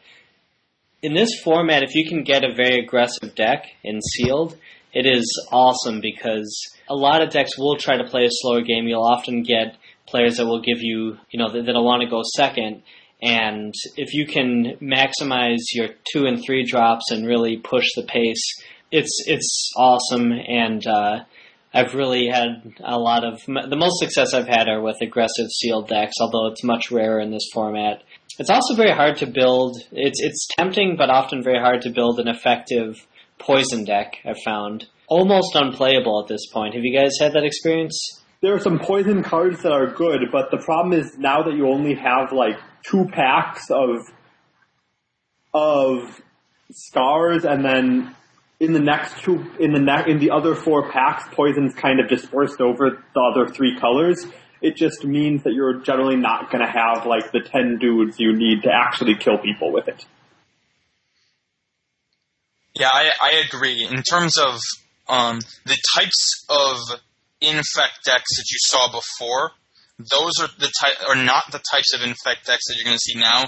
in 1.01 1.13
this 1.13 1.29
format, 1.43 1.83
if 1.83 1.95
you 1.95 2.07
can 2.07 2.23
get 2.23 2.43
a 2.43 2.53
very 2.53 2.83
aggressive 2.83 3.33
deck 3.33 3.65
in 3.83 4.01
sealed, 4.01 4.57
it 4.93 5.05
is 5.05 5.25
awesome 5.51 5.99
because 6.01 6.53
a 6.89 6.95
lot 6.95 7.23
of 7.23 7.31
decks 7.31 7.57
will 7.57 7.77
try 7.77 7.97
to 7.97 8.03
play 8.03 8.25
a 8.25 8.29
slower 8.29 8.61
game. 8.61 8.87
You'll 8.87 9.03
often 9.03 9.43
get 9.43 9.77
players 10.05 10.37
that 10.37 10.45
will 10.45 10.61
give 10.61 10.81
you, 10.81 11.17
you 11.31 11.39
know, 11.39 11.51
that, 11.51 11.65
that'll 11.65 11.85
want 11.85 12.03
to 12.03 12.09
go 12.09 12.21
second. 12.35 12.83
And 13.21 13.73
if 13.97 14.13
you 14.13 14.25
can 14.25 14.77
maximize 14.81 15.59
your 15.73 15.89
two 16.11 16.25
and 16.25 16.43
three 16.43 16.65
drops 16.65 17.11
and 17.11 17.27
really 17.27 17.57
push 17.57 17.85
the 17.95 18.03
pace, 18.03 18.41
it's 18.91 19.23
it's 19.27 19.71
awesome. 19.77 20.31
And 20.31 20.85
uh, 20.87 21.23
I've 21.73 21.93
really 21.93 22.27
had 22.27 22.73
a 22.83 22.97
lot 22.97 23.23
of 23.23 23.39
the 23.45 23.77
most 23.77 23.99
success 23.99 24.33
I've 24.33 24.47
had 24.47 24.67
are 24.67 24.81
with 24.81 24.97
aggressive 25.01 25.47
sealed 25.49 25.87
decks, 25.87 26.15
although 26.19 26.47
it's 26.47 26.63
much 26.63 26.91
rarer 26.91 27.19
in 27.19 27.31
this 27.31 27.47
format. 27.53 28.03
It's 28.39 28.49
also 28.49 28.75
very 28.75 28.91
hard 28.91 29.17
to 29.17 29.27
build. 29.27 29.77
It's 29.91 30.21
it's 30.21 30.47
tempting, 30.57 30.95
but 30.97 31.09
often 31.09 31.43
very 31.43 31.59
hard 31.59 31.81
to 31.83 31.89
build 31.89 32.19
an 32.19 32.27
effective 32.27 32.95
poison 33.39 33.85
deck. 33.85 34.17
I've 34.25 34.41
found 34.43 34.87
almost 35.07 35.55
unplayable 35.55 36.21
at 36.21 36.27
this 36.27 36.47
point. 36.51 36.73
Have 36.73 36.83
you 36.83 36.97
guys 36.97 37.11
had 37.19 37.33
that 37.33 37.43
experience? 37.43 37.99
There 38.41 38.55
are 38.55 38.59
some 38.59 38.79
poison 38.79 39.21
cards 39.21 39.61
that 39.61 39.71
are 39.71 39.87
good, 39.87 40.21
but 40.31 40.49
the 40.49 40.57
problem 40.57 40.99
is 40.99 41.15
now 41.17 41.43
that 41.43 41.53
you 41.53 41.67
only 41.67 41.93
have 41.93 42.31
like 42.31 42.57
two 42.83 43.05
packs 43.05 43.69
of 43.69 44.07
of 45.53 46.21
scars, 46.71 47.43
and 47.45 47.63
then 47.63 48.15
in 48.59 48.73
the 48.73 48.79
next 48.79 49.21
two 49.23 49.45
in 49.59 49.73
the 49.73 49.79
ne- 49.79 50.09
in 50.09 50.19
the 50.19 50.31
other 50.31 50.55
four 50.55 50.91
packs, 50.91 51.23
poison's 51.33 51.73
kind 51.73 51.99
of 51.99 52.07
dispersed 52.07 52.61
over 52.61 53.03
the 53.13 53.19
other 53.19 53.51
three 53.51 53.77
colors. 53.79 54.25
It 54.61 54.75
just 54.75 55.03
means 55.03 55.43
that 55.43 55.53
you're 55.53 55.79
generally 55.81 56.15
not 56.15 56.51
going 56.51 56.63
to 56.63 56.71
have 56.71 57.07
like 57.07 57.31
the 57.31 57.41
ten 57.41 57.79
dudes 57.79 58.19
you 58.19 58.33
need 58.33 58.63
to 58.63 58.69
actually 58.71 59.15
kill 59.15 59.39
people 59.39 59.71
with 59.71 59.87
it. 59.87 60.05
Yeah, 62.75 62.89
I, 62.91 63.11
I 63.21 63.43
agree. 63.45 63.87
In 63.89 64.01
terms 64.03 64.37
of 64.37 64.59
um, 65.09 65.39
the 65.65 65.77
types 65.95 66.45
of 66.49 66.77
infect 67.41 68.05
decks 68.05 68.37
that 68.37 68.45
you 68.49 68.57
saw 68.59 68.91
before, 68.91 69.51
those 70.09 70.33
are 70.39 70.49
the 70.59 70.71
type 70.81 71.07
are 71.07 71.23
not 71.23 71.45
the 71.51 71.61
types 71.71 71.93
of 71.93 72.01
infect 72.01 72.45
decks 72.45 72.67
that 72.67 72.75
you're 72.77 72.85
going 72.85 72.97
to 72.97 72.99
see 72.99 73.19
now. 73.19 73.43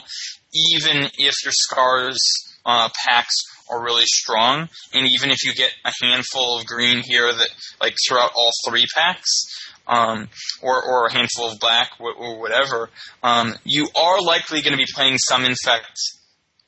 Even 0.75 1.09
if 1.17 1.33
your 1.43 1.51
scars 1.51 2.17
uh, 2.65 2.89
packs 3.05 3.35
are 3.69 3.83
really 3.83 4.05
strong, 4.05 4.69
and 4.93 5.07
even 5.07 5.31
if 5.31 5.43
you 5.43 5.53
get 5.53 5.71
a 5.85 5.91
handful 6.01 6.59
of 6.59 6.65
green 6.65 7.01
here 7.03 7.31
that 7.33 7.49
like 7.81 7.95
throughout 8.07 8.31
all 8.35 8.51
three 8.67 8.85
packs, 8.95 9.29
um, 9.87 10.29
or 10.61 10.81
or 10.83 11.07
a 11.07 11.13
handful 11.13 11.51
of 11.51 11.59
black 11.59 11.91
or 11.99 12.39
whatever, 12.39 12.89
um, 13.21 13.55
you 13.63 13.87
are 13.95 14.21
likely 14.21 14.61
going 14.61 14.73
to 14.73 14.77
be 14.77 14.91
playing 14.93 15.17
some 15.17 15.43
infect 15.43 15.97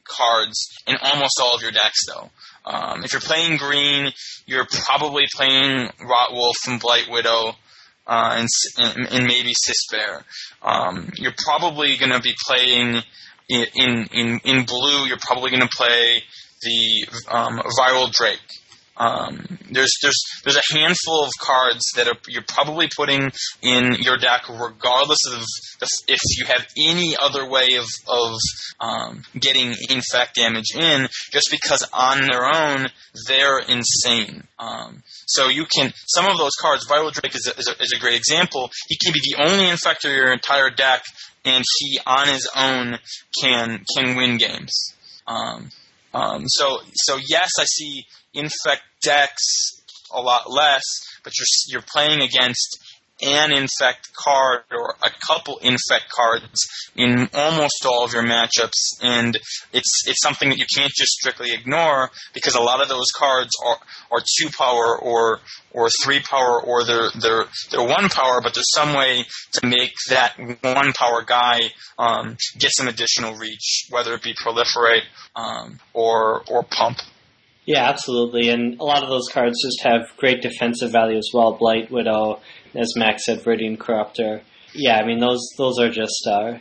cards 0.06 0.68
in 0.88 0.96
almost 1.02 1.40
all 1.42 1.56
of 1.56 1.62
your 1.62 1.72
decks, 1.72 2.06
though. 2.08 2.30
Um, 2.66 3.04
if 3.04 3.14
you're 3.14 3.22
playing 3.22 3.58
green, 3.58 4.12
you're 4.46 4.68
probably 4.86 5.26
playing 5.36 5.90
Rot 6.02 6.32
Wolf 6.32 6.56
and 6.68 6.82
Blightwidow, 6.82 7.56
uh, 8.08 8.46
and, 8.78 9.08
and, 9.12 9.26
maybe 9.26 9.52
Cystbearer. 9.54 10.24
Um, 10.62 11.10
you're 11.16 11.34
probably 11.38 11.98
going 11.98 12.12
to 12.12 12.22
be 12.22 12.34
playing 12.46 13.02
in, 13.50 14.08
in 14.12 14.40
in 14.44 14.66
blue. 14.66 15.06
You're 15.06 15.18
probably 15.20 15.50
going 15.50 15.62
to 15.62 15.76
play 15.76 16.22
the 16.62 17.08
um, 17.30 17.62
Viral 17.80 18.12
Drake. 18.12 18.40
Um, 18.98 19.60
there's 19.72 19.94
there's 20.02 20.22
there's 20.44 20.58
a 20.58 20.74
handful 20.74 21.26
of 21.26 21.32
cards 21.40 21.84
that 21.96 22.08
are, 22.08 22.18
you're 22.28 22.46
probably 22.48 22.88
putting 22.96 23.32
in 23.62 23.98
your 24.00 24.18
deck, 24.18 24.48
regardless 24.48 25.20
of 25.34 25.44
if 26.08 26.20
you 26.38 26.46
have 26.46 26.66
any 26.78 27.16
other 27.22 27.48
way 27.50 27.76
of 27.76 27.86
of 28.08 28.38
um, 28.80 29.24
getting 29.38 29.74
infect 29.90 30.36
damage 30.36 30.76
in, 30.76 31.08
just 31.32 31.50
because 31.52 31.86
on 31.92 32.22
their 32.22 32.46
own 32.46 32.88
they're 33.28 33.60
insane. 33.60 34.44
Um, 34.60 35.04
so 35.26 35.50
you 35.50 35.66
can 35.66 35.92
some 36.08 36.28
of 36.28 36.38
those 36.38 36.56
cards. 36.62 36.88
Viral 36.88 37.12
Drake 37.12 37.36
is 37.36 37.48
a, 37.48 37.60
is 37.60 37.68
a, 37.68 37.84
is 37.84 37.94
a 37.94 38.00
great 38.00 38.16
example. 38.16 38.72
He 38.88 38.98
can 38.98 39.12
be 39.12 39.20
the 39.22 39.44
only 39.44 39.66
infector 39.66 40.10
in 40.10 40.16
your 40.16 40.34
entire 40.34 40.70
deck, 40.70 41.04
and 41.44 41.64
he 41.80 42.00
on 42.06 42.28
his 42.28 42.50
own 42.56 43.00
can 43.42 43.84
can 43.98 44.16
win 44.16 44.38
games. 44.38 44.94
Um, 45.28 45.70
um, 46.14 46.44
so 46.48 46.80
so 46.94 47.20
yes, 47.28 47.50
I 47.60 47.66
see 47.66 48.06
infect 48.36 48.84
decks 49.04 49.82
a 50.14 50.22
lot 50.22 50.50
less, 50.50 50.84
but 51.24 51.34
you're 51.38 51.46
you're 51.68 51.86
playing 51.88 52.22
against 52.22 52.80
an 53.22 53.54
infect 53.54 54.14
card 54.14 54.64
or 54.72 54.96
a 55.04 55.10
couple 55.26 55.58
infect 55.60 56.10
cards 56.10 56.68
in 56.96 57.30
almost 57.34 57.86
all 57.86 58.04
of 58.04 58.14
your 58.14 58.24
matchups, 58.24 59.02
and 59.02 59.38
it's 59.72 60.04
it's 60.08 60.22
something 60.22 60.50
that 60.50 60.58
you 60.58 60.66
can't 60.76 60.92
just 60.94 61.12
strictly 61.14 61.54
ignore 61.54 62.10
because 62.34 62.56
a 62.56 62.62
lot 62.62 62.82
of 62.82 62.90
those 62.90 63.08
cards 63.16 63.52
are 63.66 63.78
are 64.12 64.20
two 64.20 64.50
power 64.58 64.98
or 65.00 65.40
or 65.72 65.90
three 66.04 66.20
power 66.20 66.62
or 66.62 66.84
they're 66.84 67.10
they're 67.22 67.46
they're 67.72 67.88
one 67.88 68.10
power, 68.10 68.42
but 68.42 68.54
there's 68.54 68.72
some 68.74 68.94
way 68.94 69.26
to 69.54 69.68
make 69.68 69.94
that 70.10 70.38
one 70.62 70.92
power 70.94 71.22
guy 71.26 71.60
um, 71.98 72.38
get 72.58 72.72
some 72.74 72.88
additional 72.88 73.36
reach, 73.36 73.88
whether 73.90 74.14
it 74.14 74.24
be 74.24 74.34
proliferate 74.34 75.04
um, 75.36 75.80
or 75.94 76.44
or 76.48 76.64
pump. 76.64 76.98
Yeah, 77.66 77.90
absolutely. 77.90 78.50
And 78.50 78.80
a 78.80 78.84
lot 78.84 79.04
of 79.04 79.10
those 79.10 79.28
cards 79.32 79.56
just 79.64 79.82
have 79.84 80.16
great 80.18 80.42
defensive 80.42 80.92
value 80.92 81.18
as 81.18 81.30
well. 81.34 81.54
Blight, 81.54 81.92
Widow, 81.92 82.40
as 82.76 82.94
Max 82.96 83.26
said, 83.26 83.40
Viridian 83.40 83.80
Corrupter. 83.80 84.42
Yeah, 84.74 84.98
I 84.98 85.06
mean 85.06 85.20
those 85.20 85.42
those 85.58 85.80
are 85.80 85.90
just 85.90 86.28
uh, 86.28 86.60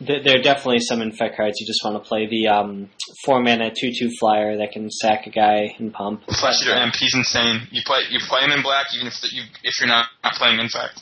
they're 0.00 0.42
definitely 0.42 0.80
some 0.80 1.02
infect 1.02 1.36
cards 1.36 1.60
you 1.60 1.66
just 1.66 1.80
want 1.84 2.02
to 2.02 2.08
play. 2.08 2.26
The 2.26 2.48
um, 2.48 2.90
four 3.24 3.42
mana 3.42 3.70
two 3.70 3.92
two 3.96 4.10
flyer 4.18 4.56
that 4.56 4.72
can 4.72 4.90
sack 4.90 5.26
a 5.26 5.30
guy 5.30 5.74
and 5.78 5.92
pump. 5.92 6.24
Flesh-Eater 6.24 6.74
Imp, 6.74 6.94
he's 6.94 7.14
insane. 7.14 7.68
You 7.70 7.82
play 7.84 8.00
you 8.10 8.18
play 8.28 8.40
him 8.42 8.50
in 8.50 8.62
black 8.62 8.86
even 8.94 9.06
if 9.06 9.14
you 9.32 9.42
if 9.62 9.78
you're 9.78 9.88
not, 9.88 10.06
not 10.24 10.34
playing 10.34 10.58
infect. 10.58 11.00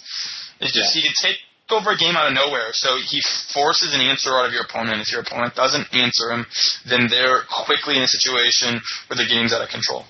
It's 0.61 0.73
just 0.73 0.95
yeah. 0.95 1.03
he 1.03 1.09
can 1.09 1.15
take 1.23 1.37
over 1.71 1.91
a 1.91 1.97
game 1.97 2.17
out 2.17 2.29
of 2.29 2.35
nowhere. 2.35 2.71
So 2.73 2.97
he 2.97 3.21
forces 3.53 3.95
an 3.95 4.01
answer 4.01 4.31
out 4.31 4.47
of 4.47 4.53
your 4.53 4.63
opponent. 4.63 5.01
If 5.01 5.13
your 5.13 5.23
opponent 5.23 5.55
doesn't 5.55 5.87
answer 5.93 6.31
him, 6.31 6.47
then 6.89 7.09
they're 7.09 7.43
quickly 7.65 7.97
in 7.97 8.03
a 8.03 8.09
situation 8.09 8.81
where 9.09 9.17
the 9.17 9.27
game's 9.29 9.53
out 9.53 9.63
of 9.63 9.69
control. 9.69 10.05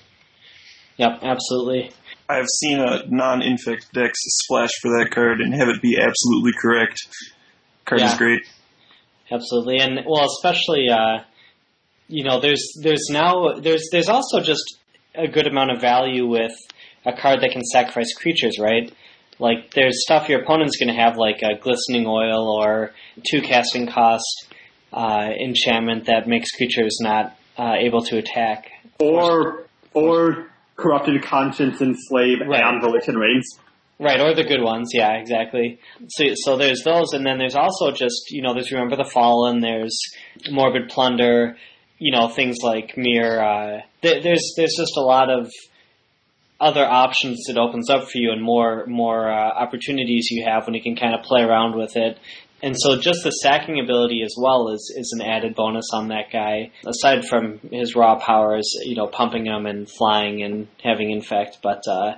Yep, 0.97 1.19
absolutely. 1.23 1.91
I've 2.29 2.47
seen 2.47 2.79
a 2.79 3.03
non-infect 3.07 3.93
decks 3.93 4.19
splash 4.43 4.71
for 4.81 4.89
that 4.99 5.11
card 5.11 5.39
and 5.41 5.53
have 5.53 5.69
it 5.69 5.81
be 5.81 5.97
absolutely 5.97 6.51
correct. 6.59 6.99
Card 7.85 8.01
yeah. 8.01 8.11
is 8.11 8.17
great. 8.17 8.41
Absolutely, 9.31 9.79
and 9.79 10.05
well, 10.05 10.25
especially 10.25 10.87
uh, 10.89 11.19
you 12.07 12.23
know, 12.23 12.39
there's 12.39 12.65
there's 12.81 13.07
now 13.09 13.59
there's 13.59 13.87
there's 13.91 14.09
also 14.09 14.39
just 14.39 14.79
a 15.15 15.27
good 15.27 15.47
amount 15.47 15.71
of 15.71 15.81
value 15.81 16.27
with 16.27 16.53
a 17.05 17.13
card 17.13 17.41
that 17.41 17.51
can 17.51 17.63
sacrifice 17.63 18.13
creatures, 18.13 18.57
right? 18.59 18.91
Like 19.39 19.73
there's 19.73 20.01
stuff 20.03 20.29
your 20.29 20.41
opponent's 20.41 20.77
going 20.77 20.93
to 20.93 20.99
have, 20.99 21.17
like 21.17 21.41
a 21.43 21.55
glistening 21.59 22.05
oil 22.07 22.49
or 22.49 22.91
two 23.29 23.41
casting 23.41 23.87
cost, 23.87 24.47
uh, 24.93 25.29
enchantment 25.39 26.05
that 26.05 26.27
makes 26.27 26.49
creatures 26.51 26.97
not 27.01 27.37
uh, 27.57 27.73
able 27.77 28.01
to 28.03 28.17
attack. 28.17 28.71
Or 28.99 29.63
or 29.93 30.47
corrupted 30.75 31.23
conscience, 31.23 31.81
enslave, 31.81 32.39
Right. 32.47 32.63
and 32.63 32.81
volition 32.81 33.15
reins. 33.17 33.45
Right, 33.99 34.19
or 34.21 34.35
the 34.35 34.43
good 34.43 34.61
ones, 34.61 34.91
yeah, 34.93 35.13
exactly. 35.13 35.79
So, 36.09 36.25
so 36.35 36.55
there's 36.55 36.83
those, 36.83 37.13
and 37.13 37.25
then 37.25 37.39
there's 37.39 37.55
also 37.55 37.89
just, 37.89 38.29
you 38.29 38.43
know, 38.43 38.53
there's 38.53 38.71
Remember 38.71 38.95
the 38.95 39.09
Fallen, 39.11 39.59
there's 39.59 39.97
Morbid 40.51 40.89
Plunder, 40.89 41.57
you 41.97 42.11
know, 42.11 42.27
things 42.27 42.57
like 42.61 42.93
Mere, 42.95 43.41
uh, 43.41 43.81
th- 44.03 44.21
there's, 44.21 44.53
there's 44.55 44.75
just 44.77 44.97
a 44.97 45.01
lot 45.01 45.31
of 45.31 45.51
other 46.59 46.85
options 46.85 47.45
it 47.49 47.57
opens 47.57 47.89
up 47.89 48.09
for 48.09 48.17
you 48.17 48.31
and 48.31 48.41
more, 48.41 48.85
more, 48.87 49.31
uh, 49.31 49.49
opportunities 49.51 50.29
you 50.31 50.45
have 50.47 50.65
when 50.65 50.73
you 50.73 50.81
can 50.81 50.95
kind 50.95 51.13
of 51.13 51.23
play 51.23 51.41
around 51.41 51.75
with 51.75 51.95
it. 51.95 52.17
And 52.63 52.75
so 52.75 52.99
just 52.99 53.23
the 53.23 53.29
sacking 53.29 53.79
ability 53.79 54.23
as 54.23 54.35
well 54.35 54.69
is, 54.69 54.91
is 54.97 55.15
an 55.19 55.25
added 55.25 55.53
bonus 55.53 55.89
on 55.93 56.07
that 56.07 56.31
guy, 56.31 56.71
aside 56.87 57.25
from 57.25 57.59
his 57.71 57.95
raw 57.95 58.17
powers, 58.17 58.67
you 58.83 58.95
know, 58.95 59.05
pumping 59.05 59.45
him 59.45 59.67
and 59.67 59.87
flying 59.87 60.41
and 60.41 60.67
having 60.83 61.11
infect, 61.11 61.59
but, 61.61 61.83
uh, 61.87 62.15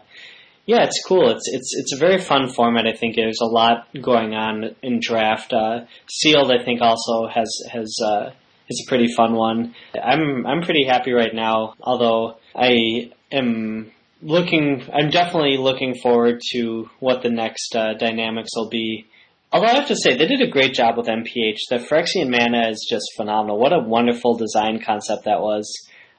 yeah, 0.66 0.84
it's 0.84 1.04
cool. 1.04 1.32
It's 1.32 1.50
it's 1.52 1.76
it's 1.76 1.94
a 1.96 1.98
very 1.98 2.20
fun 2.20 2.48
format. 2.48 2.86
I 2.86 2.96
think 2.96 3.16
there's 3.16 3.42
a 3.42 3.48
lot 3.48 3.88
going 4.00 4.36
on 4.36 4.76
in 4.84 5.00
draft. 5.02 5.52
Uh, 5.52 5.86
Sealed, 6.08 6.52
I 6.52 6.64
think, 6.64 6.80
also 6.80 7.28
has 7.28 7.50
has 7.72 7.98
uh, 8.06 8.30
is 8.70 8.86
a 8.86 8.88
pretty 8.88 9.12
fun 9.12 9.34
one. 9.34 9.74
I'm 9.96 10.46
I'm 10.46 10.62
pretty 10.62 10.86
happy 10.86 11.12
right 11.12 11.34
now. 11.34 11.74
Although 11.82 12.38
I 12.56 13.10
am 13.32 13.92
looking, 14.22 14.84
I'm 14.94 15.10
definitely 15.10 15.58
looking 15.58 15.96
forward 15.96 16.42
to 16.52 16.90
what 17.00 17.22
the 17.24 17.30
next 17.30 17.76
uh, 17.76 17.94
dynamics 17.94 18.52
will 18.56 18.70
be. 18.70 19.08
Although 19.52 19.68
I 19.68 19.76
have 19.76 19.88
to 19.88 19.96
say, 19.96 20.16
they 20.16 20.28
did 20.28 20.42
a 20.42 20.48
great 20.48 20.74
job 20.74 20.98
with 20.98 21.08
NPH. 21.08 21.58
The 21.70 21.78
Phyrexian 21.78 22.30
mana 22.30 22.70
is 22.70 22.86
just 22.90 23.06
phenomenal. 23.18 23.58
What 23.58 23.74
a 23.74 23.80
wonderful 23.80 24.38
design 24.38 24.80
concept 24.86 25.26
that 25.26 25.42
was. 25.42 25.72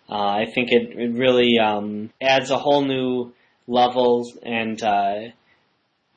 Uh, 0.08 0.14
I 0.14 0.46
think 0.52 0.72
it, 0.72 0.98
it 0.98 1.12
really 1.12 1.58
um, 1.58 2.10
adds 2.20 2.50
a 2.50 2.58
whole 2.58 2.84
new 2.84 3.32
level, 3.68 4.24
and 4.42 4.82
uh, 4.82 5.28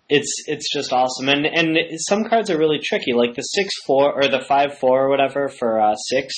it's 0.09 0.45
it's 0.47 0.73
just 0.73 0.91
awesome. 0.91 1.29
And 1.29 1.45
and 1.45 1.77
some 1.97 2.23
cards 2.23 2.49
are 2.49 2.57
really 2.57 2.79
tricky, 2.83 3.13
like 3.13 3.35
the 3.35 3.43
six 3.43 3.69
four 3.85 4.11
or 4.11 4.27
the 4.27 4.39
five 4.39 4.79
four 4.79 5.05
or 5.05 5.09
whatever 5.09 5.47
for 5.47 5.79
uh, 5.79 5.93
six 5.95 6.33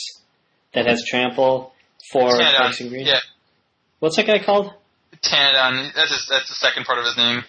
that 0.74 0.86
has 0.86 1.02
trample 1.10 1.74
for 2.12 2.32
Tanadon. 2.32 2.56
Phyrexian 2.56 2.90
green. 2.90 3.06
Yeah, 3.06 3.20
What's 4.00 4.18
that 4.18 4.28
guy 4.28 4.44
called? 4.44 4.74
Tanadon. 5.24 5.94
That's 5.94 6.12
his, 6.12 6.28
that's 6.30 6.50
the 6.50 6.56
second 6.56 6.86
part 6.86 7.00
of 7.00 7.06
his 7.06 7.18
name. 7.18 7.44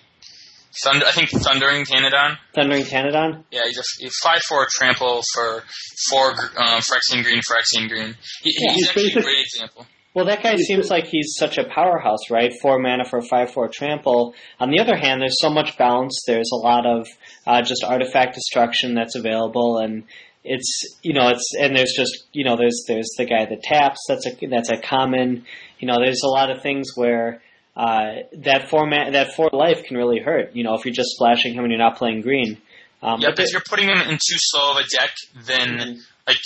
Thunder, 0.83 1.07
I 1.07 1.12
think 1.12 1.31
Thundering 1.31 1.85
Tanadon. 1.85 2.37
Thundering 2.55 2.85
Tanadon. 2.85 3.45
Yeah, 3.51 3.62
he's 3.64 3.79
a 3.79 3.83
he's 3.99 4.17
five 4.23 4.43
four 4.47 4.67
trample 4.71 5.23
for 5.33 5.62
four 6.11 6.31
um, 6.33 6.81
Phyrexian 6.81 7.23
green, 7.23 7.41
Phyrexian 7.41 7.89
green. 7.89 8.14
He, 8.43 8.55
Yeah, 8.59 8.73
he's 8.75 8.91
he's 8.91 9.07
actually 9.07 9.21
a 9.21 9.25
great 9.25 9.45
example. 9.45 9.87
Well, 10.12 10.25
that 10.27 10.43
guy 10.43 10.57
seems 10.57 10.91
like 10.91 11.07
he's 11.07 11.35
such 11.39 11.59
a 11.59 11.64
powerhouse, 11.64 12.31
right? 12.31 12.51
Four 12.62 12.79
mana 12.79 13.05
for 13.05 13.21
five 13.21 13.53
four 13.53 13.69
trample. 13.69 14.35
On 14.59 14.71
the 14.71 14.81
other 14.81 14.97
hand, 14.97 15.21
there's 15.21 15.39
so 15.41 15.51
much 15.51 15.77
balance. 15.77 16.25
There's 16.27 16.51
a 16.53 16.57
lot 16.57 16.87
of 16.87 17.07
uh, 17.47 17.62
just 17.62 17.85
artifact 17.85 18.35
destruction 18.35 18.95
that's 18.95 19.14
available, 19.14 19.79
and 19.79 20.05
it's 20.43 20.99
you 21.03 21.12
know 21.12 21.29
it's 21.29 21.53
and 21.59 21.77
there's 21.77 21.93
just 21.97 22.29
you 22.33 22.45
know 22.45 22.57
there's 22.57 22.85
there's 22.87 23.11
the 23.19 23.25
guy 23.25 23.47
that 23.47 23.62
taps. 23.62 24.01
That's 24.09 24.27
a 24.27 24.47
that's 24.47 24.71
a 24.71 24.79
common. 24.79 25.45
You 25.79 25.87
know, 25.87 25.97
there's 26.03 26.23
a 26.23 26.29
lot 26.29 26.51
of 26.51 26.62
things 26.62 26.93
where 26.95 27.43
uh, 27.77 28.22
that 28.33 28.70
four 28.70 28.87
ma- 28.87 29.11
that 29.11 29.35
four 29.35 29.51
life 29.53 29.85
can 29.85 29.97
really 29.97 30.18
hurt. 30.18 30.55
You 30.55 30.64
know, 30.64 30.74
if 30.74 30.85
you're 30.85 30.95
just 30.95 31.11
splashing 31.11 31.55
him 31.55 31.64
and 31.64 31.70
you're 31.70 31.79
not 31.79 31.97
playing 31.97 32.22
green. 32.22 32.59
Um, 33.03 33.20
but 33.20 33.39
if 33.39 33.53
you're 33.53 33.62
putting 33.68 33.89
him 33.89 33.99
in 33.99 34.14
too 34.14 34.39
slow 34.39 34.72
of 34.72 34.79
a 34.79 34.89
deck, 34.99 35.11
then 35.45 36.01
like 36.27 36.39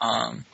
um, 0.00 0.44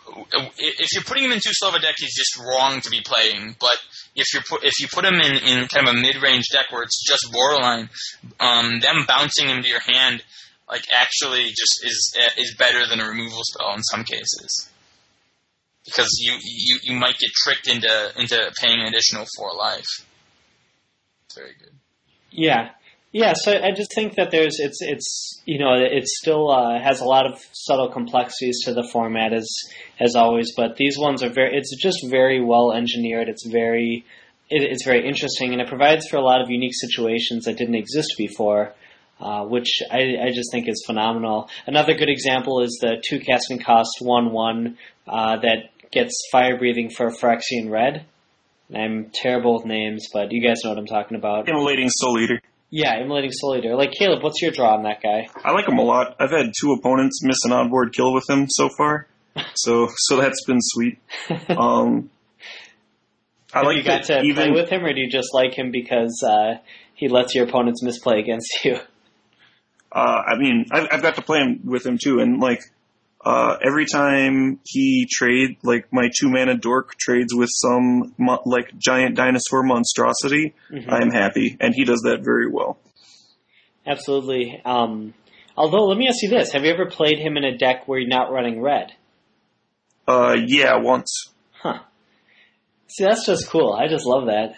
if 0.57 0.89
you're 0.93 1.03
putting 1.03 1.25
him 1.25 1.33
in 1.33 1.39
too 1.39 1.53
slow 1.53 1.71
of 1.71 1.75
a 1.75 1.81
deck, 1.81 1.97
he's 1.99 2.15
just 2.15 2.39
wrong 2.39 2.81
to 2.81 2.91
be 2.91 3.01
playing. 3.05 3.57
But 3.61 3.77
if 4.15 4.33
you 4.33 4.41
put 4.49 4.65
if 4.65 4.81
you 4.81 4.87
put 4.87 5.05
him 5.05 5.15
in, 5.15 5.37
in 5.37 5.67
kind 5.67 5.89
of 5.89 5.95
a 5.95 6.01
mid 6.01 6.23
range 6.23 6.45
deck 6.53 6.67
where 6.71 6.83
it's 6.83 7.05
just 7.07 7.33
borderline, 7.33 7.91
um, 8.41 8.81
them 8.81 9.05
bouncing 9.07 9.51
into 9.51 9.69
your 9.69 9.81
hand 9.81 10.23
like 10.69 10.87
actually 10.93 11.47
just 11.47 11.85
is 11.85 12.17
is 12.39 12.55
better 12.59 12.87
than 12.89 13.01
a 13.01 13.09
removal 13.09 13.41
spell 13.43 13.75
in 13.75 13.83
some 13.83 14.05
cases. 14.05 14.71
Because 15.85 16.09
you, 16.19 16.33
you, 16.43 16.79
you 16.83 16.95
might 16.99 17.19
get 17.19 17.31
tricked 17.35 17.69
into 17.69 18.13
into 18.19 18.53
paying 18.63 18.81
an 18.81 18.87
additional 18.87 19.27
four 19.37 19.51
life. 19.59 20.07
Very 21.35 21.53
good. 21.59 21.73
Yeah, 22.31 22.71
yeah. 23.13 23.35
So 23.37 23.53
I 23.53 23.71
just 23.71 23.95
think 23.95 24.15
that 24.15 24.31
there's 24.31 24.57
it's 24.59 24.79
it's 24.81 25.43
you 25.45 25.59
know 25.59 25.75
it 25.75 26.07
still 26.07 26.51
uh, 26.51 26.81
has 26.81 27.01
a 27.01 27.05
lot 27.05 27.27
of 27.27 27.39
subtle 27.53 27.91
complexities 27.91 28.63
to 28.65 28.73
the 28.73 28.89
format 28.93 29.33
as 29.33 29.49
as 30.01 30.17
always, 30.17 30.53
but 30.57 30.77
these 30.77 30.97
ones 30.99 31.23
are 31.23 31.31
very. 31.31 31.57
It's 31.57 31.77
just 31.81 31.99
very 32.11 32.43
well 32.43 32.73
engineered. 32.73 33.29
It's 33.29 33.47
very 33.47 34.05
it, 34.51 34.63
it's 34.63 34.85
very 34.85 35.07
interesting, 35.07 35.53
and 35.53 35.61
it 35.61 35.69
provides 35.69 36.09
for 36.09 36.17
a 36.17 36.23
lot 36.23 36.41
of 36.41 36.51
unique 36.51 36.75
situations 36.75 37.45
that 37.45 37.57
didn't 37.57 37.77
exist 37.77 38.15
before. 38.17 38.75
Uh, 39.21 39.45
which 39.45 39.81
I, 39.93 40.17
I 40.21 40.31
just 40.35 40.51
think 40.51 40.69
is 40.69 40.83
phenomenal. 40.85 41.49
Another 41.69 41.95
good 41.95 42.11
example 42.11 42.63
is 42.63 42.77
the 42.83 43.01
two 43.09 43.21
casting 43.21 43.61
cost 43.61 43.99
one 44.01 44.33
one 44.33 44.77
uh, 45.07 45.37
that 45.37 45.71
gets 45.95 46.29
fire 46.31 46.59
breathing 46.59 46.91
for 46.91 47.11
Phyrexian 47.11 47.71
red. 47.71 48.07
I'm 48.75 49.11
terrible 49.13 49.55
with 49.55 49.67
names, 49.67 50.09
but 50.13 50.33
you 50.33 50.47
guys 50.47 50.57
know 50.65 50.71
what 50.71 50.79
I'm 50.79 50.87
talking 50.87 51.17
about. 51.17 51.49
Immolating 51.49 51.89
Souleater. 52.03 52.39
Yeah, 52.71 53.01
Immolating 53.01 53.31
Souleater. 53.31 53.77
Like, 53.77 53.93
Caleb, 53.93 54.23
what's 54.23 54.43
your 54.43 54.51
draw 54.51 54.75
on 54.75 54.83
that 54.83 55.03
guy? 55.03 55.29
I 55.45 55.53
like 55.53 55.69
him 55.69 55.79
a 55.79 55.83
lot. 55.83 56.17
I've 56.19 56.31
had 56.31 56.53
two 56.61 56.73
opponents 56.73 57.23
miss 57.23 57.39
an 57.45 57.53
onboard 57.53 57.95
kill 57.95 58.13
with 58.13 58.29
him 58.29 58.47
so 58.49 58.69
far, 58.77 59.07
so 59.55 59.89
so 59.97 60.17
that's 60.17 60.45
been 60.45 60.61
sweet. 60.61 60.99
Um, 61.49 62.11
I 63.53 63.59
Have 63.59 63.67
like 63.67 63.77
you 63.77 63.85
got 63.85 64.03
to 64.05 64.23
even 64.23 64.35
play 64.35 64.51
with 64.51 64.69
him, 64.69 64.85
or 64.85 64.93
do 64.93 65.01
you 65.01 65.09
just 65.09 65.29
like 65.33 65.55
him 65.55 65.71
because 65.71 66.25
uh, 66.27 66.55
he 66.95 67.09
lets 67.09 67.37
your 67.37 67.47
opponents 67.47 67.85
misplay 67.85 68.19
against 68.19 68.65
you? 68.65 68.79
Uh, 69.93 70.23
I 70.27 70.37
mean, 70.37 70.67
I've, 70.73 70.89
I've 70.91 71.03
got 71.03 71.15
to 71.15 71.23
play 71.23 71.39
him 71.39 71.61
with 71.65 71.87
him 71.87 71.99
too, 72.03 72.19
and 72.19 72.41
like 72.41 72.59
uh, 73.25 73.57
every 73.67 73.87
time 73.87 74.61
he 74.65 75.07
trade, 75.11 75.57
like 75.63 75.93
my 75.93 76.09
two 76.21 76.29
mana 76.29 76.57
dork 76.57 76.97
trades 76.99 77.35
with 77.35 77.49
some 77.53 78.15
mo- 78.19 78.43
like 78.45 78.77
giant 78.79 79.17
dinosaur 79.17 79.63
monstrosity, 79.63 80.55
Mhm. 80.71 80.93
I'm 80.93 81.11
happy, 81.11 81.57
and 81.61 81.75
he 81.75 81.85
does 81.85 82.01
that 82.03 82.21
very 82.23 82.51
well. 82.51 82.79
Absolutely. 83.87 84.61
Um, 84.65 85.15
although, 85.57 85.85
let 85.87 85.99
me 85.99 86.09
ask 86.09 86.23
you 86.23 86.31
this: 86.31 86.53
Have 86.53 86.65
you 86.65 86.73
ever 86.73 86.87
played 86.87 87.19
him 87.19 87.37
in 87.37 87.45
a 87.45 87.57
deck 87.57 87.87
where 87.87 87.99
you're 87.99 88.09
not 88.09 88.31
running 88.33 88.61
red? 88.61 88.93
Uh, 90.07 90.37
yeah, 90.47 90.77
once. 90.77 91.11
Huh. 91.63 91.79
See, 92.89 93.05
that's 93.05 93.27
just 93.27 93.49
cool. 93.49 93.73
I 93.73 93.89
just 93.89 94.05
love 94.07 94.27
that. 94.27 94.55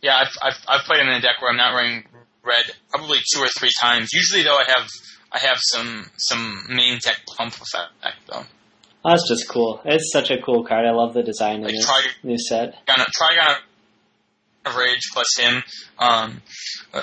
Yeah, 0.00 0.16
I've, 0.16 0.28
I've 0.42 0.58
I've 0.68 0.84
played 0.86 1.00
him 1.00 1.08
in 1.08 1.14
a 1.14 1.20
deck 1.20 1.40
where 1.40 1.50
I'm 1.50 1.56
not 1.56 1.74
running 1.74 2.04
red 2.42 2.64
probably 2.90 3.18
two 3.32 3.40
or 3.40 3.48
three 3.58 3.70
times. 3.80 4.08
Usually 4.12 4.42
though, 4.42 4.56
I 4.56 4.64
have 4.66 4.88
I 5.32 5.38
have 5.38 5.58
some 5.60 6.06
some 6.18 6.66
main 6.68 6.98
tech 6.98 7.20
pump 7.36 7.54
effect 7.54 8.18
though. 8.26 8.44
That's 9.04 9.28
just 9.28 9.48
cool. 9.48 9.80
It's 9.84 10.12
such 10.12 10.30
a 10.30 10.40
cool 10.40 10.64
card. 10.64 10.86
I 10.86 10.92
love 10.92 11.14
the 11.14 11.22
design 11.22 11.56
in 11.56 11.62
Like 11.62 11.72
this 11.72 11.86
try 11.86 12.02
new 12.22 12.38
set. 12.38 12.74
Trigon 12.86 13.04
Trigon 13.20 13.56
of 14.64 14.76
Rage 14.76 15.10
plus 15.12 15.26
him, 15.40 15.62
um, 15.98 16.40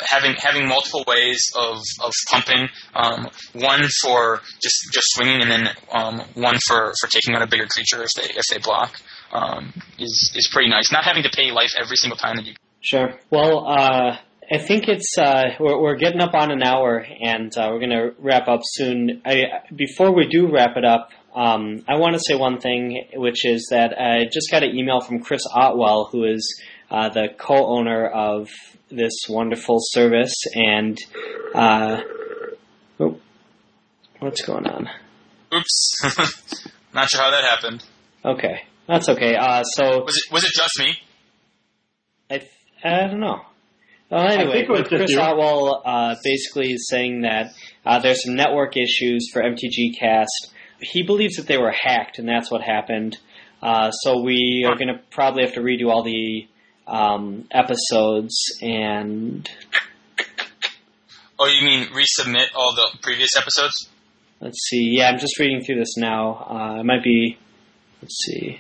having 0.08 0.34
having 0.36 0.68
multiple 0.68 1.04
ways 1.08 1.42
of 1.58 1.78
of 2.04 2.14
pumping. 2.32 2.70
Um, 2.96 3.30
one 3.54 3.82
for 4.02 4.42
just 4.62 4.94
just 4.94 5.08
swinging, 5.16 5.42
and 5.42 5.52
then 5.52 5.70
um, 5.92 6.22
one 6.36 6.58
for 6.68 6.94
for 7.02 7.10
taking 7.10 7.36
out 7.36 7.42
a 7.42 7.48
bigger 7.48 7.68
creature 7.68 8.04
if 8.04 8.12
they 8.16 8.34
if 8.34 8.46
they 8.52 8.60
block. 8.60 9.00
Um, 9.32 9.74
is 9.98 10.32
is 10.36 10.50
pretty 10.52 10.70
nice. 10.70 10.92
Not 10.92 11.04
having 11.04 11.24
to 11.24 11.30
pay 11.30 11.52
life 11.52 11.74
every 11.78 11.98
single 11.98 12.18
time 12.18 12.38
that 12.38 12.46
you 12.46 12.54
Sure. 12.82 13.14
Well, 13.30 13.68
uh, 13.68 14.18
I 14.52 14.58
think 14.58 14.88
it's 14.88 15.16
uh, 15.18 15.50
we're, 15.60 15.80
we're 15.80 15.96
getting 15.96 16.22
up 16.22 16.34
on 16.34 16.52
an 16.52 16.64
hour, 16.64 16.98
and 17.22 17.56
uh, 17.56 17.70
we're 17.72 17.80
going 17.80 17.92
to 17.92 18.14
wrap 18.18 18.48
up 18.48 18.62
soon. 18.64 19.22
I, 19.24 19.44
before 19.76 20.12
we 20.12 20.28
do 20.28 20.52
wrap 20.52 20.76
it 20.76 20.84
up, 20.86 21.12
um, 21.36 21.84
I 21.88 21.98
want 21.98 22.16
to 22.16 22.20
say 22.20 22.36
one 22.36 22.60
thing, 22.60 23.10
which 23.14 23.46
is 23.46 23.68
that 23.70 23.94
I 24.00 24.26
just 24.26 24.50
got 24.50 24.64
an 24.64 24.76
email 24.76 25.02
from 25.02 25.20
Chris 25.20 25.44
Otwell, 25.54 26.10
who 26.12 26.24
is 26.26 26.62
uh, 26.90 27.10
the 27.10 27.28
co-owner 27.38 28.08
of 28.08 28.50
this 28.90 29.14
wonderful 29.30 29.78
service, 29.80 30.34
and 30.56 30.98
uh, 31.54 32.02
oh, 33.00 33.20
what's 34.18 34.42
going 34.42 34.66
on? 34.66 34.90
Oops. 35.54 36.02
Not 36.94 37.08
sure 37.10 37.22
how 37.22 37.30
that 37.30 37.44
happened. 37.44 37.86
Okay, 38.26 38.64
that's 38.88 39.10
okay. 39.10 39.36
Uh, 39.36 39.62
so 39.64 40.04
Was 40.04 40.18
it 40.18 40.34
was 40.34 40.44
it 40.44 40.52
just 40.56 40.72
me? 40.80 40.98
I, 42.32 42.38
th- 42.40 42.52
I 42.84 43.08
don't 43.08 43.20
know. 43.20 43.42
Well, 44.10 44.28
anyway, 44.28 44.66
think 44.66 44.70
it 44.70 44.72
was 44.72 44.88
Chris 44.88 45.12
just. 45.12 45.20
Otwell 45.20 45.82
uh, 45.86 46.16
basically 46.24 46.72
is 46.72 46.88
saying 46.90 47.22
that 47.22 47.54
uh, 47.86 48.00
there's 48.00 48.24
some 48.24 48.36
network 48.36 48.76
issues 48.76 49.30
for 49.32 49.42
MTG 49.42 49.98
Cast. 50.00 50.52
He 50.82 51.04
believes 51.04 51.36
that 51.36 51.46
they 51.48 51.58
were 51.58 51.72
hacked, 51.72 52.18
and 52.20 52.28
that's 52.28 52.50
what 52.50 52.62
happened. 52.62 53.18
Uh, 53.62 53.92
so 53.92 54.22
we 54.24 54.66
are 54.68 54.76
going 54.76 54.88
to 54.88 55.00
probably 55.12 55.44
have 55.44 55.54
to 55.54 55.60
redo 55.60 55.90
all 55.90 56.04
the 56.04 56.48
um, 56.88 57.46
episodes, 57.52 58.36
and 58.62 59.48
Oh, 61.38 61.46
you 61.48 61.66
mean 61.66 61.88
resubmit 61.88 62.48
all 62.56 62.74
the 62.76 62.98
previous 63.02 63.30
episodes? 63.38 63.90
let's 64.42 64.58
see. 64.70 64.96
Yeah, 64.98 65.10
I'm 65.10 65.20
just 65.20 65.38
reading 65.40 65.62
through 65.64 65.78
this 65.80 65.96
now. 65.98 66.34
Uh, 66.50 66.80
it 66.80 66.86
might 66.86 67.04
be. 67.04 67.38
Let's 68.02 68.16
see. 68.26 68.60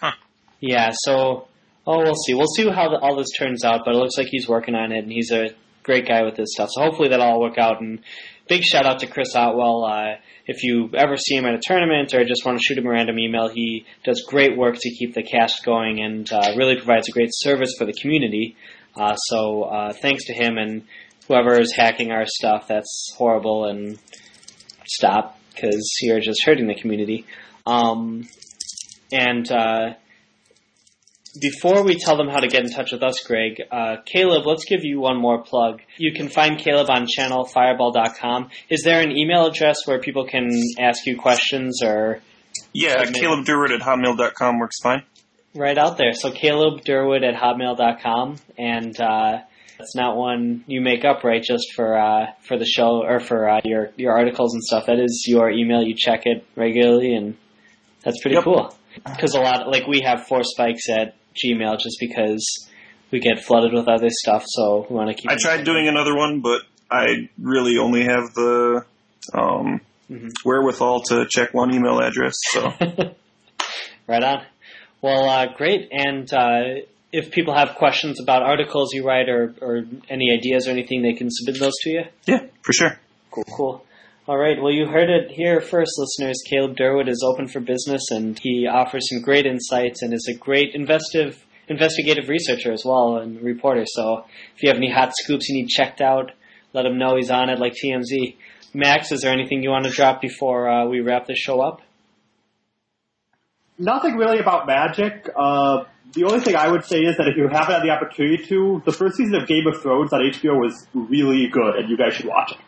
Huh. 0.00 0.12
Yeah. 0.60 0.90
So, 0.92 1.46
oh, 1.86 1.98
we'll 1.98 2.14
see. 2.14 2.34
We'll 2.34 2.46
see 2.46 2.68
how 2.68 2.88
the, 2.88 2.98
all 2.98 3.16
this 3.16 3.30
turns 3.38 3.64
out. 3.64 3.82
But 3.84 3.94
it 3.94 3.98
looks 3.98 4.18
like 4.18 4.28
he's 4.28 4.48
working 4.48 4.74
on 4.74 4.92
it, 4.92 5.04
and 5.04 5.12
he's 5.12 5.30
a 5.30 5.50
great 5.82 6.06
guy 6.06 6.22
with 6.22 6.34
this 6.34 6.48
stuff. 6.52 6.68
So 6.72 6.82
hopefully 6.82 7.08
that'll 7.08 7.26
all 7.26 7.40
work 7.40 7.58
out. 7.58 7.80
And 7.80 8.00
big 8.48 8.62
shout 8.62 8.86
out 8.86 9.00
to 9.00 9.06
Chris 9.06 9.34
Otwell. 9.34 9.84
Uh, 9.84 10.16
if 10.46 10.62
you 10.62 10.90
ever 10.94 11.16
see 11.16 11.36
him 11.36 11.46
at 11.46 11.54
a 11.54 11.60
tournament 11.62 12.12
or 12.14 12.24
just 12.24 12.44
want 12.44 12.58
to 12.58 12.64
shoot 12.64 12.78
him 12.78 12.86
a 12.86 12.90
random 12.90 13.18
email, 13.18 13.48
he 13.48 13.86
does 14.04 14.24
great 14.26 14.56
work 14.56 14.76
to 14.78 14.90
keep 14.90 15.14
the 15.14 15.22
cast 15.22 15.64
going 15.64 16.00
and 16.00 16.30
uh, 16.32 16.54
really 16.56 16.76
provides 16.76 17.08
a 17.08 17.12
great 17.12 17.30
service 17.32 17.74
for 17.78 17.84
the 17.84 17.92
community. 17.92 18.56
Uh, 18.96 19.14
so 19.16 19.62
uh, 19.62 19.92
thanks 19.92 20.24
to 20.26 20.32
him 20.32 20.58
and 20.58 20.84
whoever 21.28 21.58
is 21.60 21.72
hacking 21.74 22.10
our 22.10 22.24
stuff. 22.26 22.68
That's 22.68 23.12
horrible 23.16 23.66
and 23.66 23.98
stop 24.86 25.38
because 25.54 25.90
you're 26.00 26.20
just 26.20 26.44
hurting 26.44 26.66
the 26.66 26.74
community. 26.74 27.26
Um, 27.66 28.28
and 29.12 29.50
uh, 29.50 29.94
before 31.40 31.82
we 31.84 31.96
tell 31.96 32.16
them 32.16 32.28
how 32.28 32.40
to 32.40 32.48
get 32.48 32.64
in 32.64 32.70
touch 32.70 32.92
with 32.92 33.02
us, 33.02 33.20
Greg, 33.26 33.60
uh, 33.70 33.96
Caleb, 34.06 34.46
let's 34.46 34.64
give 34.64 34.84
you 34.84 35.00
one 35.00 35.16
more 35.20 35.42
plug. 35.42 35.80
You 35.98 36.12
can 36.12 36.28
find 36.28 36.58
Caleb 36.58 36.88
on 36.90 37.06
channelfireball.com. 37.06 38.50
Is 38.70 38.82
there 38.84 39.00
an 39.00 39.10
email 39.16 39.46
address 39.46 39.76
where 39.86 39.98
people 40.00 40.26
can 40.26 40.48
ask 40.78 41.06
you 41.06 41.16
questions 41.18 41.82
or? 41.82 42.20
Yeah, 42.72 43.04
Caleb 43.04 43.44
Durward 43.44 43.70
at 43.70 43.80
hotmail.com 43.80 44.58
works 44.58 44.76
fine. 44.82 45.02
Right 45.54 45.78
out 45.78 45.96
there. 45.98 46.12
So 46.12 46.30
Caleb 46.30 46.82
Durward 46.84 47.22
at 47.26 47.34
hotmail.com. 47.34 48.36
And, 48.58 48.98
uh, 49.00 49.38
that's 49.78 49.94
not 49.94 50.16
one 50.16 50.64
you 50.66 50.80
make 50.80 51.04
up, 51.04 51.22
right? 51.22 51.42
Just 51.42 51.74
for 51.74 51.98
uh, 51.98 52.28
for 52.40 52.56
the 52.58 52.64
show 52.64 53.02
or 53.04 53.20
for 53.20 53.46
uh, 53.46 53.60
your 53.62 53.90
your 53.96 54.12
articles 54.16 54.54
and 54.54 54.62
stuff. 54.62 54.86
That 54.86 54.98
is 54.98 55.26
your 55.28 55.50
email. 55.50 55.82
You 55.82 55.94
check 55.94 56.22
it 56.24 56.46
regularly, 56.56 57.14
and 57.14 57.36
that's 58.02 58.18
pretty 58.22 58.36
Yep. 58.36 58.44
cool. 58.44 58.74
Because 59.04 59.34
a 59.34 59.40
lot, 59.40 59.68
like 59.68 59.86
we 59.86 60.00
have 60.00 60.26
Forcespikes 60.30 60.88
at 60.88 61.14
Gmail, 61.44 61.78
just 61.80 61.96
because 62.00 62.68
we 63.10 63.20
get 63.20 63.44
flooded 63.44 63.72
with 63.72 63.88
other 63.88 64.08
stuff. 64.10 64.44
So 64.46 64.86
we 64.90 64.96
want 64.96 65.08
to 65.10 65.14
keep. 65.14 65.30
I 65.30 65.36
tried 65.38 65.64
doing 65.64 65.88
another 65.88 66.16
one, 66.16 66.40
but 66.40 66.62
I 66.90 67.28
really 67.40 67.78
only 67.78 68.02
have 68.04 68.34
the 68.34 68.84
um, 69.34 69.80
Mhm. 70.10 70.30
wherewithal 70.44 71.02
to 71.08 71.26
check 71.28 71.52
one 71.52 71.74
email 71.74 71.98
address. 72.00 72.34
So 72.52 72.72
right 74.06 74.22
on. 74.22 74.44
Well, 75.02 75.28
uh, 75.28 75.46
great. 75.56 75.88
And 75.90 76.32
uh, 76.32 76.82
if 77.12 77.30
people 77.32 77.54
have 77.54 77.74
questions 77.76 78.20
about 78.20 78.42
articles 78.42 78.92
you 78.94 79.04
write 79.04 79.28
or, 79.28 79.52
or 79.60 79.82
any 80.08 80.30
ideas 80.32 80.68
or 80.68 80.70
anything, 80.70 81.02
they 81.02 81.12
can 81.14 81.28
submit 81.30 81.60
those 81.60 81.74
to 81.82 81.90
you. 81.90 82.02
yeah, 82.26 82.40
for 82.62 82.72
sure. 82.72 82.98
Cool, 83.30 83.44
cool. 83.56 83.85
All 84.28 84.36
right. 84.36 84.60
Well, 84.60 84.72
you 84.72 84.86
heard 84.86 85.08
it 85.08 85.30
here 85.30 85.60
first, 85.60 85.92
listeners. 85.98 86.42
Caleb 86.44 86.76
Durward 86.76 87.08
is 87.08 87.22
open 87.24 87.46
for 87.46 87.60
business, 87.60 88.10
and 88.10 88.36
he 88.36 88.66
offers 88.66 89.08
some 89.08 89.22
great 89.22 89.46
insights 89.46 90.02
and 90.02 90.12
is 90.12 90.26
a 90.28 90.34
great 90.36 90.74
investive, 90.74 91.46
investigative 91.68 92.28
researcher 92.28 92.72
as 92.72 92.84
well 92.84 93.18
and 93.18 93.40
reporter. 93.40 93.84
So, 93.86 94.24
if 94.56 94.64
you 94.64 94.68
have 94.68 94.78
any 94.78 94.90
hot 94.90 95.12
scoops 95.14 95.48
you 95.48 95.54
need 95.54 95.68
checked 95.68 96.00
out, 96.00 96.32
let 96.72 96.86
him 96.86 96.98
know 96.98 97.14
he's 97.14 97.30
on 97.30 97.50
it 97.50 97.60
like 97.60 97.74
TMZ. 97.74 98.34
Max, 98.74 99.12
is 99.12 99.20
there 99.20 99.32
anything 99.32 99.62
you 99.62 99.70
want 99.70 99.84
to 99.84 99.92
drop 99.92 100.20
before 100.20 100.68
uh, 100.68 100.86
we 100.86 100.98
wrap 100.98 101.28
this 101.28 101.38
show 101.38 101.60
up? 101.60 101.82
Nothing 103.78 104.16
really 104.16 104.40
about 104.40 104.66
Magic. 104.66 105.30
Uh, 105.36 105.84
the 106.14 106.24
only 106.24 106.40
thing 106.40 106.56
I 106.56 106.66
would 106.66 106.84
say 106.84 106.98
is 106.98 107.16
that 107.18 107.28
if 107.28 107.36
you 107.36 107.46
haven't 107.46 107.74
had 107.76 107.82
the 107.84 107.90
opportunity 107.90 108.44
to, 108.46 108.82
the 108.84 108.92
first 108.92 109.18
season 109.18 109.36
of 109.36 109.46
Game 109.46 109.68
of 109.68 109.80
Thrones 109.80 110.12
on 110.12 110.18
HBO 110.18 110.58
was 110.58 110.88
really 110.94 111.46
good, 111.46 111.76
and 111.76 111.88
you 111.88 111.96
guys 111.96 112.14
should 112.14 112.26
watch 112.26 112.50
it. 112.50 112.58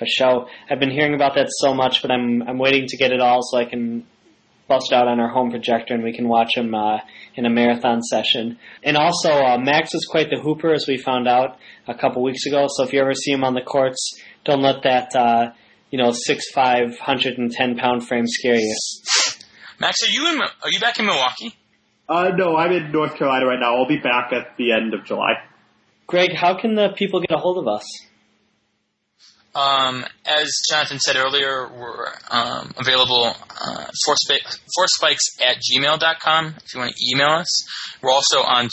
For 0.00 0.06
sure. 0.06 0.48
I've 0.70 0.80
been 0.80 0.90
hearing 0.90 1.12
about 1.14 1.34
that 1.34 1.48
so 1.50 1.74
much, 1.74 2.00
but 2.00 2.10
I'm 2.10 2.42
I'm 2.48 2.58
waiting 2.58 2.86
to 2.88 2.96
get 2.96 3.12
it 3.12 3.20
all 3.20 3.40
so 3.42 3.58
I 3.58 3.66
can 3.66 4.06
bust 4.66 4.94
out 4.94 5.06
on 5.06 5.20
our 5.20 5.28
home 5.28 5.50
projector 5.50 5.92
and 5.92 6.02
we 6.02 6.14
can 6.14 6.26
watch 6.26 6.54
them 6.54 6.74
uh, 6.74 7.00
in 7.34 7.44
a 7.44 7.50
marathon 7.50 8.00
session. 8.00 8.56
And 8.82 8.96
also, 8.96 9.30
uh, 9.30 9.58
Max 9.58 9.92
is 9.94 10.08
quite 10.10 10.30
the 10.30 10.40
hooper, 10.40 10.72
as 10.72 10.86
we 10.88 10.96
found 10.96 11.28
out 11.28 11.58
a 11.86 11.94
couple 11.94 12.22
weeks 12.22 12.46
ago. 12.46 12.66
So 12.68 12.84
if 12.84 12.94
you 12.94 13.00
ever 13.02 13.12
see 13.12 13.32
him 13.32 13.44
on 13.44 13.52
the 13.52 13.60
courts, 13.60 14.18
don't 14.46 14.62
let 14.62 14.84
that 14.84 15.14
uh, 15.14 15.52
you 15.90 15.98
know 15.98 16.12
six 16.12 16.50
five 16.50 16.98
hundred 16.98 17.36
and 17.36 17.52
ten 17.52 17.76
pound 17.76 18.08
frame 18.08 18.26
scare 18.26 18.54
you. 18.54 18.76
Max, 19.80 20.02
are 20.02 20.10
you 20.10 20.32
in? 20.32 20.40
Are 20.40 20.70
you 20.70 20.80
back 20.80 20.98
in 20.98 21.04
Milwaukee? 21.04 21.54
Uh, 22.08 22.30
no, 22.34 22.56
I'm 22.56 22.72
in 22.72 22.90
North 22.90 23.16
Carolina 23.16 23.44
right 23.44 23.60
now. 23.60 23.76
I'll 23.76 23.86
be 23.86 23.98
back 23.98 24.32
at 24.32 24.56
the 24.56 24.72
end 24.72 24.94
of 24.94 25.04
July. 25.04 25.34
Greg, 26.06 26.34
how 26.34 26.58
can 26.58 26.74
the 26.74 26.88
people 26.96 27.20
get 27.20 27.32
a 27.32 27.38
hold 27.38 27.58
of 27.58 27.68
us? 27.68 27.84
Um, 29.54 30.04
as 30.26 30.52
Jonathan 30.70 30.98
said 31.00 31.16
earlier, 31.16 31.68
we're 31.68 32.06
um, 32.30 32.72
available 32.78 33.34
uh, 33.60 33.84
for, 34.04 34.14
spa- 34.16 34.48
Forcespikes 34.78 35.42
at 35.44 35.56
gmail.com 35.56 36.54
if 36.64 36.74
you 36.74 36.80
want 36.80 36.94
to 36.94 37.14
email 37.14 37.30
us. 37.30 37.66
We're 38.00 38.12
also 38.12 38.38
on 38.40 38.68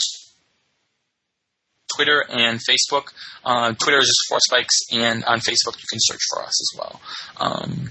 Twitter 1.94 2.24
and 2.28 2.60
Facebook. 2.60 3.12
Uh, 3.44 3.72
Twitter 3.72 3.98
is 3.98 4.06
just 4.06 4.30
Forcespikes, 4.30 4.96
and 4.96 5.24
on 5.24 5.40
Facebook 5.40 5.76
you 5.78 5.86
can 5.90 5.98
search 5.98 6.20
for 6.32 6.42
us 6.42 6.60
as 6.60 6.78
well. 6.78 7.00
Um, 7.40 7.90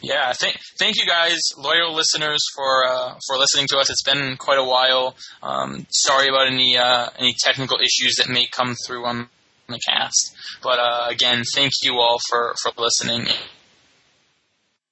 yeah, 0.00 0.32
thank 0.32 0.56
thank 0.78 0.96
you 0.96 1.06
guys, 1.06 1.40
loyal 1.56 1.92
listeners, 1.92 2.40
for 2.54 2.86
uh, 2.86 3.14
for 3.26 3.36
listening 3.36 3.66
to 3.68 3.78
us. 3.78 3.90
It's 3.90 4.02
been 4.02 4.36
quite 4.36 4.58
a 4.58 4.64
while. 4.64 5.16
Um, 5.42 5.86
sorry 5.90 6.28
about 6.28 6.46
any 6.46 6.76
uh, 6.76 7.08
any 7.18 7.34
technical 7.36 7.78
issues 7.78 8.16
that 8.18 8.28
may 8.28 8.46
come 8.46 8.76
through 8.86 9.04
on 9.06 9.28
the 9.68 9.78
cast, 9.86 10.34
but 10.62 10.78
uh, 10.78 11.06
again, 11.10 11.42
thank 11.54 11.72
you 11.82 11.94
all 11.98 12.18
for 12.28 12.54
for 12.62 12.72
listening. 12.78 13.26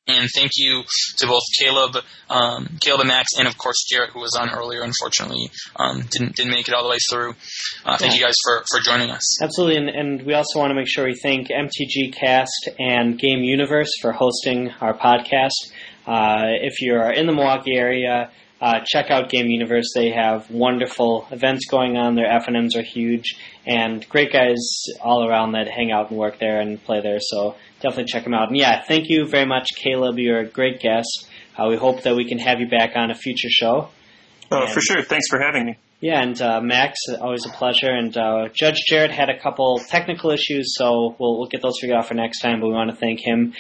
And 0.09 0.29
thank 0.37 0.53
you 0.55 0.85
to 1.17 1.27
both 1.27 1.43
Caleb, 1.59 1.97
um, 2.31 2.79
Caleb 2.81 3.01
and 3.01 3.09
Max, 3.09 3.31
and 3.41 3.49
of 3.49 3.59
course 3.59 3.75
Garrett, 3.91 4.11
who 4.11 4.21
was 4.21 4.37
on 4.41 4.51
earlier. 4.51 4.83
Unfortunately, 4.83 5.51
um, 5.75 6.03
didn't 6.11 6.37
didn't 6.37 6.53
make 6.53 6.69
it 6.69 6.75
all 6.75 6.85
the 6.85 6.91
way 6.91 6.99
through. 7.11 7.35
Uh, 7.85 7.97
thank 7.97 8.13
Yeah. 8.13 8.19
you 8.21 8.25
guys 8.27 8.37
for, 8.45 8.65
for 8.71 8.81
joining 8.85 9.11
us. 9.11 9.43
Absolutely, 9.43 9.79
and, 9.79 9.89
and 9.89 10.23
we 10.25 10.33
also 10.35 10.61
want 10.61 10.71
to 10.71 10.77
make 10.77 10.87
sure 10.89 11.05
we 11.07 11.19
thank 11.21 11.49
MTG 11.49 12.15
Cast 12.15 12.69
and 12.79 13.19
Game 13.19 13.41
Universe 13.41 13.91
for 14.01 14.13
hosting 14.13 14.71
our 14.81 14.97
podcast. 14.97 15.73
Uh, 16.07 16.53
if 16.63 16.81
you're 16.81 17.11
in 17.11 17.27
the 17.27 17.33
Milwaukee 17.33 17.75
area, 17.75 18.31
uh, 18.67 18.81
check 18.85 19.11
out 19.11 19.29
Game 19.31 19.47
Universe. 19.47 19.93
They 19.95 20.11
have 20.11 20.51
wonderful 20.51 21.27
events 21.31 21.67
going 21.71 21.97
on. 21.97 22.15
Their 22.17 22.29
FNMs 22.41 22.75
are 22.77 22.83
huge, 22.83 23.37
and 23.67 24.07
great 24.09 24.33
guys 24.33 24.59
all 25.01 25.21
around 25.29 25.53
that 25.53 25.69
hang 25.69 25.93
out 25.93 26.11
and 26.11 26.19
work 26.19 26.39
there 26.41 26.61
and 26.61 26.83
play 26.85 27.01
there. 27.01 27.19
So 27.21 27.55
definitely 27.81 28.07
check 28.07 28.25
them 28.25 28.35
out. 28.35 28.49
And 28.49 28.57
yeah, 28.57 28.83
thank 28.83 29.05
you 29.09 29.27
very 29.27 29.47
much, 29.47 29.69
Caleb. 29.77 30.19
You're 30.19 30.41
a 30.41 30.49
great 30.49 30.81
guest. 30.81 31.29
Uh, 31.59 31.69
we 31.69 31.77
hope 31.77 32.03
that 32.03 32.17
we 32.17 32.25
can 32.29 32.39
have 32.39 32.59
you 32.61 32.69
back 32.69 32.91
on 32.97 33.11
a 33.11 33.15
future 33.15 33.49
show. 33.51 33.89
Uh, 34.51 34.63
And- 34.63 34.71
for 34.73 34.81
sure. 34.81 35.03
Thanks 35.03 35.27
for 35.31 35.41
having 35.41 35.65
me. 35.67 35.77
Yeah, 35.99 36.21
and 36.23 36.41
uh, 36.43 36.61
Max, 36.61 36.99
always 37.23 37.47
a 37.47 37.49
pleasure. 37.49 37.89
And 37.91 38.15
uh, 38.19 38.49
Judge 38.53 38.77
Jarrett 38.87 39.11
had 39.11 39.31
a 39.31 39.39
couple 39.41 39.81
technical 39.89 40.31
issues, 40.31 40.75
so 40.77 41.17
we'll, 41.19 41.39
we'll 41.39 41.49
get 41.49 41.63
those 41.63 41.79
figured 41.81 41.97
out 41.99 42.07
for 42.07 42.13
next 42.15 42.41
time. 42.43 42.61
But 42.61 42.67
we 42.67 42.75
want 42.75 42.91
to 42.91 42.97
thank 42.97 43.21
him. 43.21 43.55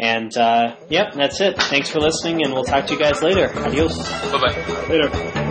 And 0.00 0.34
uh, 0.36 0.76
yep, 0.88 1.12
that's 1.14 1.40
it. 1.42 1.56
Thanks 1.58 1.90
for 1.90 2.00
listening, 2.00 2.42
and 2.42 2.54
we'll 2.54 2.64
talk 2.64 2.86
to 2.86 2.94
you 2.94 2.98
guys 2.98 3.22
later. 3.22 3.52
Adios. 3.58 3.98
Bye 3.98 4.38
bye. 4.40 4.86
Later. 4.88 5.46